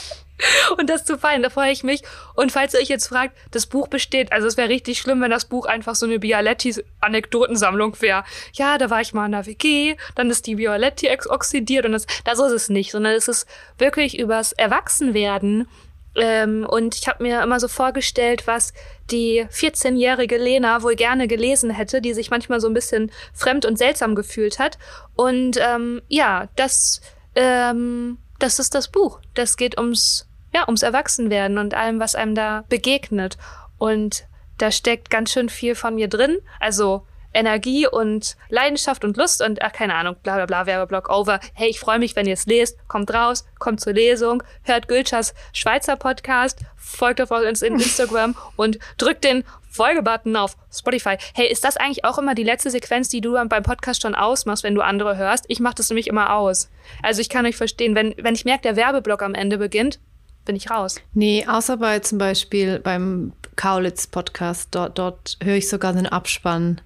und 0.78 0.90
das 0.90 1.04
zu 1.04 1.18
feiern, 1.18 1.42
da 1.42 1.50
freue 1.50 1.72
ich 1.72 1.84
mich. 1.84 2.02
Und 2.34 2.52
falls 2.52 2.74
ihr 2.74 2.80
euch 2.80 2.88
jetzt 2.88 3.08
fragt, 3.08 3.36
das 3.50 3.66
Buch 3.66 3.88
besteht, 3.88 4.32
also 4.32 4.46
es 4.46 4.56
wäre 4.56 4.68
richtig 4.68 4.98
schlimm, 4.98 5.20
wenn 5.20 5.30
das 5.30 5.44
Buch 5.44 5.66
einfach 5.66 5.94
so 5.94 6.06
eine 6.06 6.18
Bialetti-Anekdotensammlung 6.18 8.00
wäre. 8.00 8.24
Ja, 8.54 8.78
da 8.78 8.90
war 8.90 9.00
ich 9.00 9.14
mal 9.14 9.26
in 9.26 9.32
der 9.32 9.46
WG, 9.46 9.96
dann 10.14 10.30
ist 10.30 10.46
die 10.46 10.56
Bialetti 10.56 11.10
oxidiert 11.28 11.86
und 11.86 11.92
das, 11.92 12.06
das 12.24 12.38
ist 12.38 12.52
es 12.52 12.68
nicht, 12.68 12.92
sondern 12.92 13.14
es 13.14 13.28
ist 13.28 13.46
wirklich 13.78 14.18
übers 14.18 14.52
Erwachsenwerden. 14.52 15.68
Ähm, 16.16 16.64
und 16.68 16.94
ich 16.94 17.08
habe 17.08 17.22
mir 17.22 17.42
immer 17.42 17.58
so 17.58 17.68
vorgestellt, 17.68 18.46
was 18.46 18.72
die 19.10 19.46
14-jährige 19.50 20.36
Lena 20.36 20.82
wohl 20.82 20.94
gerne 20.94 21.26
gelesen 21.26 21.70
hätte, 21.70 22.00
die 22.00 22.14
sich 22.14 22.30
manchmal 22.30 22.60
so 22.60 22.68
ein 22.68 22.74
bisschen 22.74 23.10
fremd 23.32 23.64
und 23.64 23.78
seltsam 23.78 24.14
gefühlt 24.14 24.58
hat. 24.58 24.78
Und 25.16 25.58
ähm, 25.60 26.02
ja, 26.08 26.48
das, 26.56 27.00
ähm, 27.34 28.18
das 28.38 28.58
ist 28.58 28.74
das 28.74 28.88
Buch. 28.88 29.20
Das 29.34 29.56
geht 29.56 29.76
ums 29.76 30.28
ja, 30.54 30.62
ums 30.66 30.82
Erwachsenwerden 30.82 31.58
und 31.58 31.74
allem, 31.74 32.00
was 32.00 32.14
einem 32.14 32.34
da 32.34 32.64
begegnet. 32.68 33.36
Und 33.78 34.26
da 34.58 34.70
steckt 34.70 35.10
ganz 35.10 35.32
schön 35.32 35.48
viel 35.48 35.74
von 35.74 35.96
mir 35.96 36.08
drin. 36.08 36.38
Also 36.60 37.06
Energie 37.34 37.86
und 37.88 38.36
Leidenschaft 38.48 39.04
und 39.04 39.16
Lust 39.16 39.42
und 39.42 39.60
ach, 39.60 39.72
keine 39.72 39.96
Ahnung, 39.96 40.16
bla 40.22 40.36
bla 40.36 40.46
bla, 40.46 40.66
Werbeblock 40.66 41.10
over. 41.10 41.40
Hey, 41.52 41.68
ich 41.68 41.80
freue 41.80 41.98
mich, 41.98 42.14
wenn 42.14 42.26
ihr 42.26 42.34
es 42.34 42.46
lest. 42.46 42.88
Kommt 42.88 43.12
raus, 43.12 43.44
kommt 43.58 43.80
zur 43.80 43.92
Lesung, 43.92 44.42
hört 44.62 44.86
Gülschers 44.86 45.34
Schweizer 45.52 45.96
Podcast, 45.96 46.60
folgt 46.76 47.20
auf 47.20 47.32
uns 47.32 47.62
in 47.62 47.74
Instagram 47.74 48.36
und 48.56 48.78
drückt 48.96 49.24
den 49.24 49.42
Folgebutton 49.68 50.36
auf 50.36 50.56
Spotify. 50.72 51.16
Hey, 51.34 51.50
ist 51.50 51.64
das 51.64 51.76
eigentlich 51.76 52.04
auch 52.04 52.18
immer 52.18 52.36
die 52.36 52.44
letzte 52.44 52.70
Sequenz, 52.70 53.08
die 53.08 53.20
du 53.20 53.32
beim 53.32 53.64
Podcast 53.64 54.02
schon 54.02 54.14
ausmachst, 54.14 54.62
wenn 54.62 54.76
du 54.76 54.82
andere 54.82 55.16
hörst? 55.16 55.46
Ich 55.48 55.58
mache 55.58 55.74
das 55.74 55.90
nämlich 55.90 56.06
immer 56.06 56.34
aus. 56.34 56.70
Also 57.02 57.20
ich 57.20 57.28
kann 57.28 57.44
euch 57.44 57.56
verstehen, 57.56 57.96
wenn, 57.96 58.14
wenn 58.18 58.36
ich 58.36 58.44
merke, 58.44 58.62
der 58.62 58.76
Werbeblock 58.76 59.22
am 59.22 59.34
Ende 59.34 59.58
beginnt, 59.58 59.98
bin 60.44 60.56
ich 60.56 60.70
raus. 60.70 60.96
Nee, 61.12 61.46
außer 61.46 61.76
bei 61.76 61.98
zum 62.00 62.18
Beispiel 62.18 62.78
beim 62.78 63.32
Kaulitz-Podcast, 63.56 64.68
dort, 64.72 64.98
dort 64.98 65.38
höre 65.42 65.56
ich 65.56 65.68
sogar 65.68 65.92
den 65.92 66.06
Abspann, 66.06 66.80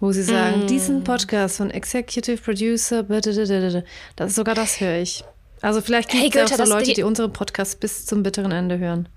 wo 0.00 0.12
sie 0.12 0.22
sagen, 0.22 0.64
mm. 0.64 0.66
diesen 0.66 1.04
Podcast 1.04 1.56
von 1.56 1.70
Executive 1.70 2.40
Producer, 2.42 3.02
das, 3.02 4.34
sogar 4.34 4.54
das 4.54 4.80
höre 4.80 4.98
ich. 4.98 5.24
Also 5.62 5.80
vielleicht 5.80 6.10
gibt 6.10 6.34
es 6.34 6.34
hey, 6.34 6.60
auch 6.60 6.66
so 6.66 6.72
Leute, 6.72 6.84
die, 6.86 6.94
die 6.94 7.02
unseren 7.02 7.32
Podcast 7.32 7.80
bis 7.80 8.06
zum 8.06 8.22
bitteren 8.22 8.52
Ende 8.52 8.78
hören. 8.78 9.08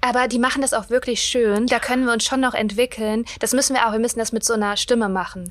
Aber 0.00 0.28
die 0.28 0.38
machen 0.38 0.60
das 0.60 0.74
auch 0.74 0.90
wirklich 0.90 1.22
schön. 1.22 1.66
Da 1.66 1.78
können 1.78 2.04
wir 2.04 2.12
uns 2.12 2.24
schon 2.24 2.40
noch 2.40 2.52
entwickeln. 2.52 3.24
Das 3.40 3.54
müssen 3.54 3.74
wir 3.74 3.86
auch. 3.86 3.92
Wir 3.92 3.98
müssen 3.98 4.18
das 4.18 4.32
mit 4.32 4.44
so 4.44 4.52
einer 4.52 4.76
Stimme 4.76 5.08
machen. 5.08 5.50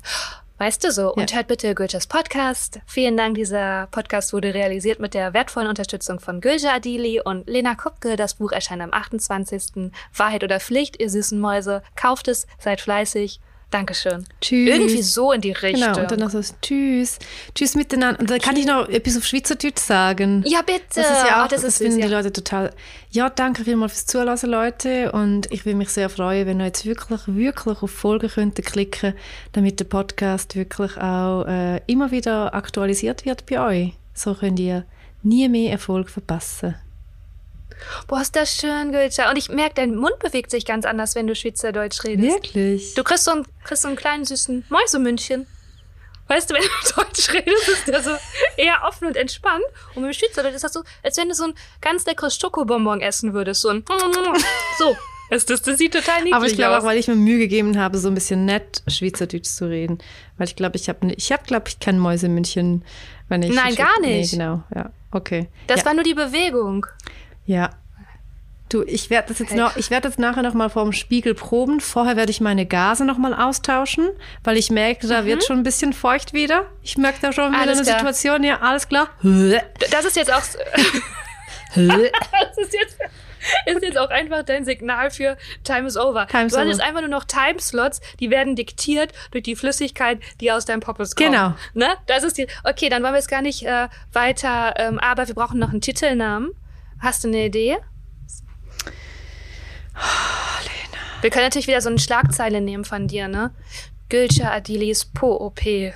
Weißt 0.58 0.84
du 0.84 0.92
so? 0.92 1.12
Und 1.12 1.32
ja. 1.32 1.38
hört 1.38 1.48
bitte 1.48 1.74
Gülschas 1.74 2.06
Podcast. 2.06 2.80
Vielen 2.86 3.16
Dank. 3.16 3.34
Dieser 3.34 3.88
Podcast 3.90 4.32
wurde 4.32 4.54
realisiert 4.54 5.00
mit 5.00 5.12
der 5.12 5.34
wertvollen 5.34 5.68
Unterstützung 5.68 6.20
von 6.20 6.40
Gülscha 6.40 6.72
Adili 6.74 7.20
und 7.20 7.48
Lena 7.48 7.74
Kupke. 7.74 8.14
Das 8.14 8.34
Buch 8.34 8.52
erscheint 8.52 8.80
am 8.80 8.92
28. 8.92 9.90
Wahrheit 10.16 10.44
oder 10.44 10.60
Pflicht, 10.60 11.00
ihr 11.00 11.10
süßen 11.10 11.40
Mäuse. 11.40 11.82
Kauft 11.96 12.28
es, 12.28 12.46
seid 12.60 12.80
fleißig. 12.80 13.40
Dankeschön. 13.70 14.24
Tschüss. 14.40 14.68
Irgendwie 14.68 15.02
so 15.02 15.32
in 15.32 15.40
die 15.40 15.52
Richtung. 15.52 15.92
Genau, 15.92 16.00
und 16.00 16.10
dann 16.10 16.20
noch 16.20 16.30
so 16.30 16.40
Tschüss. 16.62 17.18
Tschüss 17.54 17.74
miteinander. 17.74 18.20
Und 18.20 18.30
dann 18.30 18.38
kann 18.38 18.56
ich 18.56 18.66
noch 18.66 18.88
etwas 18.88 19.16
auf 19.16 19.24
Schweizerdeutsch 19.24 19.80
sagen. 19.80 20.44
Ja, 20.46 20.62
bitte. 20.62 20.82
Das 20.94 21.10
ist 21.10 21.26
ja 21.26 21.40
auch, 21.40 21.46
oh, 21.46 21.48
das, 21.50 21.62
das 21.62 21.78
finden 21.78 22.00
die 22.00 22.06
Leute 22.06 22.32
total. 22.32 22.72
Ja, 23.10 23.30
danke 23.30 23.64
vielmals 23.64 23.92
fürs 23.92 24.06
Zuhören, 24.06 24.50
Leute. 24.50 25.10
Und 25.12 25.50
ich 25.50 25.66
würde 25.66 25.76
mich 25.76 25.88
sehr 25.88 26.08
freuen, 26.08 26.46
wenn 26.46 26.60
ihr 26.60 26.66
jetzt 26.66 26.86
wirklich, 26.86 27.20
wirklich 27.26 27.82
auf 27.82 27.90
Folgen 27.90 28.28
könntet 28.28 28.66
klicken, 28.66 29.14
damit 29.52 29.80
der 29.80 29.86
Podcast 29.86 30.54
wirklich 30.54 30.96
auch 30.96 31.44
äh, 31.46 31.80
immer 31.86 32.10
wieder 32.10 32.54
aktualisiert 32.54 33.24
wird 33.24 33.44
bei 33.46 33.60
euch. 33.60 33.92
So 34.14 34.34
könnt 34.34 34.60
ihr 34.60 34.84
nie 35.22 35.48
mehr 35.48 35.72
Erfolg 35.72 36.10
verpassen. 36.10 36.76
Boah, 38.06 38.20
ist 38.20 38.36
das 38.36 38.54
schön, 38.56 38.92
Gülscha. 38.92 39.30
Und 39.30 39.36
ich 39.36 39.48
merke, 39.48 39.74
dein 39.76 39.94
Mund 39.96 40.18
bewegt 40.18 40.50
sich 40.50 40.64
ganz 40.64 40.84
anders, 40.84 41.14
wenn 41.14 41.26
du 41.26 41.34
Schweizerdeutsch 41.34 42.04
redest. 42.04 42.34
Wirklich? 42.34 42.94
Du 42.94 43.04
kriegst 43.04 43.24
so 43.24 43.32
einen, 43.32 43.46
kriegst 43.64 43.82
so 43.82 43.88
einen 43.88 43.96
kleinen 43.96 44.24
süßen 44.24 44.64
Mäusemündchen. 44.68 45.46
Weißt 46.28 46.48
du, 46.50 46.54
wenn 46.54 46.62
du 46.62 46.68
Deutsch 46.96 47.32
redest, 47.32 47.68
ist 47.68 47.88
der 47.88 48.02
so 48.02 48.12
eher 48.56 48.82
offen 48.86 49.08
und 49.08 49.16
entspannt. 49.16 49.64
Und 49.94 50.02
wenn 50.02 50.10
du 50.10 50.14
Schweizerdeutsch 50.14 50.54
ist 50.54 50.64
das 50.64 50.72
so, 50.72 50.82
als 51.02 51.16
wenn 51.16 51.28
du 51.28 51.34
so 51.34 51.44
ein 51.44 51.54
ganz 51.80 52.06
leckeres 52.06 52.36
Schokobonbon 52.36 53.00
essen 53.00 53.34
würdest. 53.34 53.60
So 53.60 53.68
ein 53.68 53.84
so. 54.78 54.96
Das, 55.30 55.46
das, 55.46 55.62
das 55.62 55.78
sieht 55.78 55.94
total 55.94 56.18
niedlich 56.18 56.34
Aber 56.34 56.46
ich 56.46 56.54
glaube 56.54 56.76
aus. 56.76 56.82
auch, 56.82 56.86
weil 56.86 56.98
ich 56.98 57.08
mir 57.08 57.14
Mühe 57.14 57.38
gegeben 57.38 57.78
habe, 57.78 57.98
so 57.98 58.08
ein 58.08 58.14
bisschen 58.14 58.44
nett 58.44 58.82
Schweizerdeutsch 58.86 59.48
zu 59.48 59.68
reden. 59.68 59.98
Weil 60.36 60.46
ich 60.46 60.56
glaube, 60.56 60.76
ich 60.76 60.88
habe, 60.88 61.12
ich 61.12 61.32
habe, 61.32 61.42
glaube 61.44 61.68
ich, 61.68 61.80
kein 61.80 61.98
Mäusemündchen, 61.98 62.84
wenn 63.28 63.42
ich. 63.42 63.54
Nein, 63.54 63.74
gar 63.74 64.00
nicht. 64.00 64.32
Nee, 64.32 64.38
genau, 64.38 64.62
ja, 64.74 64.90
okay. 65.10 65.48
das 65.66 65.80
ja. 65.80 65.86
war 65.86 65.94
nur 65.94 66.04
die 66.04 66.14
Bewegung. 66.14 66.86
Ja. 67.46 67.70
Du, 68.70 68.82
ich 68.82 69.10
werde 69.10 69.28
das 69.28 69.38
jetzt 69.38 69.54
noch, 69.54 69.76
ich 69.76 69.90
werde 69.90 70.08
jetzt 70.08 70.18
nachher 70.18 70.42
noch 70.42 70.54
mal 70.54 70.68
vorm 70.70 70.92
Spiegel 70.92 71.34
proben. 71.34 71.80
Vorher 71.80 72.16
werde 72.16 72.30
ich 72.30 72.40
meine 72.40 72.66
Gase 72.66 73.04
noch 73.04 73.18
mal 73.18 73.34
austauschen, 73.34 74.08
weil 74.42 74.56
ich 74.56 74.70
merke, 74.70 75.06
da 75.06 75.26
wird 75.26 75.44
schon 75.44 75.58
ein 75.58 75.62
bisschen 75.62 75.92
feucht 75.92 76.32
wieder. 76.32 76.66
Ich 76.82 76.96
merke 76.96 77.18
da 77.20 77.32
schon 77.32 77.52
wieder 77.52 77.58
Mhm. 77.58 77.68
Alles 77.68 77.78
eine 77.78 77.86
klar. 77.86 77.98
Situation, 78.12 78.42
ja, 78.42 78.60
alles 78.60 78.88
klar. 78.88 79.08
Das 79.22 80.04
ist 80.04 80.16
jetzt 80.16 80.32
auch, 80.32 80.40
das 81.74 82.58
ist 82.58 82.72
jetzt, 82.72 82.98
ist 83.66 83.82
jetzt 83.82 83.98
auch 83.98 84.08
einfach 84.10 84.42
dein 84.44 84.64
Signal 84.64 85.10
für 85.10 85.36
Time 85.62 85.86
is 85.86 85.96
over. 85.96 86.26
Time 86.26 86.46
is 86.46 86.54
du 86.54 86.58
hattest 86.58 86.80
over. 86.80 86.88
einfach 86.88 87.00
nur 87.00 87.10
noch 87.10 87.24
Timeslots, 87.24 88.00
die 88.18 88.30
werden 88.30 88.56
diktiert 88.56 89.12
durch 89.30 89.44
die 89.44 89.56
Flüssigkeit, 89.56 90.20
die 90.40 90.50
aus 90.50 90.64
deinem 90.64 90.80
Poppes 90.80 91.14
kommt. 91.14 91.30
Genau. 91.30 91.54
Ne? 91.74 91.88
Das 92.06 92.24
ist 92.24 92.38
die. 92.38 92.46
Okay, 92.64 92.88
dann 92.88 93.02
wollen 93.02 93.12
wir 93.12 93.18
es 93.18 93.28
gar 93.28 93.42
nicht 93.42 93.64
äh, 93.66 93.88
weiter, 94.12 94.74
ähm, 94.78 94.98
aber 94.98 95.28
wir 95.28 95.34
brauchen 95.34 95.58
noch 95.58 95.70
einen 95.70 95.82
Titelnamen. 95.82 96.50
Hast 97.00 97.24
du 97.24 97.28
eine 97.28 97.46
Idee? 97.46 97.76
Wir 101.20 101.30
können 101.30 101.44
natürlich 101.44 101.66
wieder 101.66 101.80
so 101.80 101.88
eine 101.88 101.98
Schlagzeile 101.98 102.60
nehmen 102.60 102.84
von 102.84 103.08
dir, 103.08 103.28
ne? 103.28 103.50
Gülscha 104.08 104.50
Adilis 104.50 105.04
Po-OP. 105.06 105.64
Nee, 105.64 105.92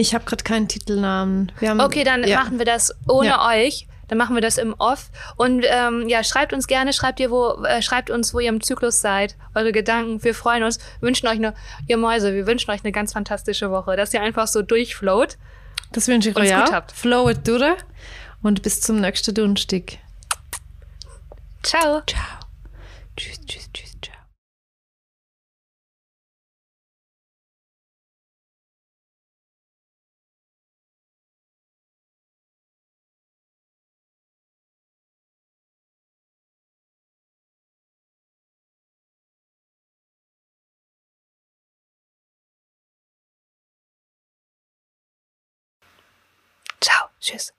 ich 0.00 0.14
habe 0.14 0.24
gerade 0.24 0.42
keinen 0.42 0.68
Titelnamen. 0.68 1.52
Haben, 1.60 1.80
Okay, 1.80 2.02
dann 2.04 2.24
ja. 2.26 2.38
machen 2.40 2.58
wir 2.58 2.64
das 2.64 2.94
ohne 3.08 3.28
Ja. 3.28 3.48
euch. 3.48 3.86
Dann 4.08 4.18
machen 4.18 4.34
wir 4.34 4.42
das 4.42 4.58
im 4.58 4.74
Off. 4.78 5.10
Und 5.36 5.64
ähm, 5.66 6.08
ja, 6.08 6.22
schreibt 6.24 6.52
uns 6.52 6.66
gerne, 6.66 6.92
schreibt 6.92 7.20
ihr, 7.20 7.30
wo, 7.30 7.62
äh, 7.64 7.80
schreibt 7.80 8.10
uns, 8.10 8.34
wo 8.34 8.38
ihr 8.40 8.50
im 8.50 8.62
Zyklus 8.62 9.00
seid, 9.00 9.34
eure 9.54 9.72
Gedanken. 9.72 10.22
Wir 10.22 10.34
freuen 10.34 10.62
uns, 10.62 10.78
wünschen 11.00 11.26
euch 11.26 11.36
eine, 11.36 11.54
ihr 11.86 11.96
Mäuse, 11.96 12.34
wir 12.34 12.46
wünschen 12.46 12.70
euch 12.70 12.84
eine 12.84 12.92
ganz 12.92 13.14
fantastische 13.14 13.70
Woche, 13.70 13.96
dass 13.96 14.12
ihr 14.12 14.20
einfach 14.20 14.46
so 14.46 14.60
durchfloat. 14.60 15.38
Das 15.92 16.06
wünsche 16.08 16.30
ich 16.30 16.36
euch 16.36 16.52
gut 16.54 16.68
auch. 16.68 16.72
habt. 16.72 16.92
Flow 16.92 17.30
it 17.30 17.46
durch 17.48 17.76
und 18.44 18.62
bis 18.62 18.80
zum 18.80 19.00
nächsten 19.00 19.34
Donnerstag. 19.34 19.98
Ciao. 21.62 22.02
Ciao. 22.06 22.40
Tschüss, 23.16 23.40
tschüss, 23.46 23.70
tschüss, 23.72 23.96
ciao. 24.02 24.14
Ciao. 46.80 47.08
Tschüss. 47.20 47.52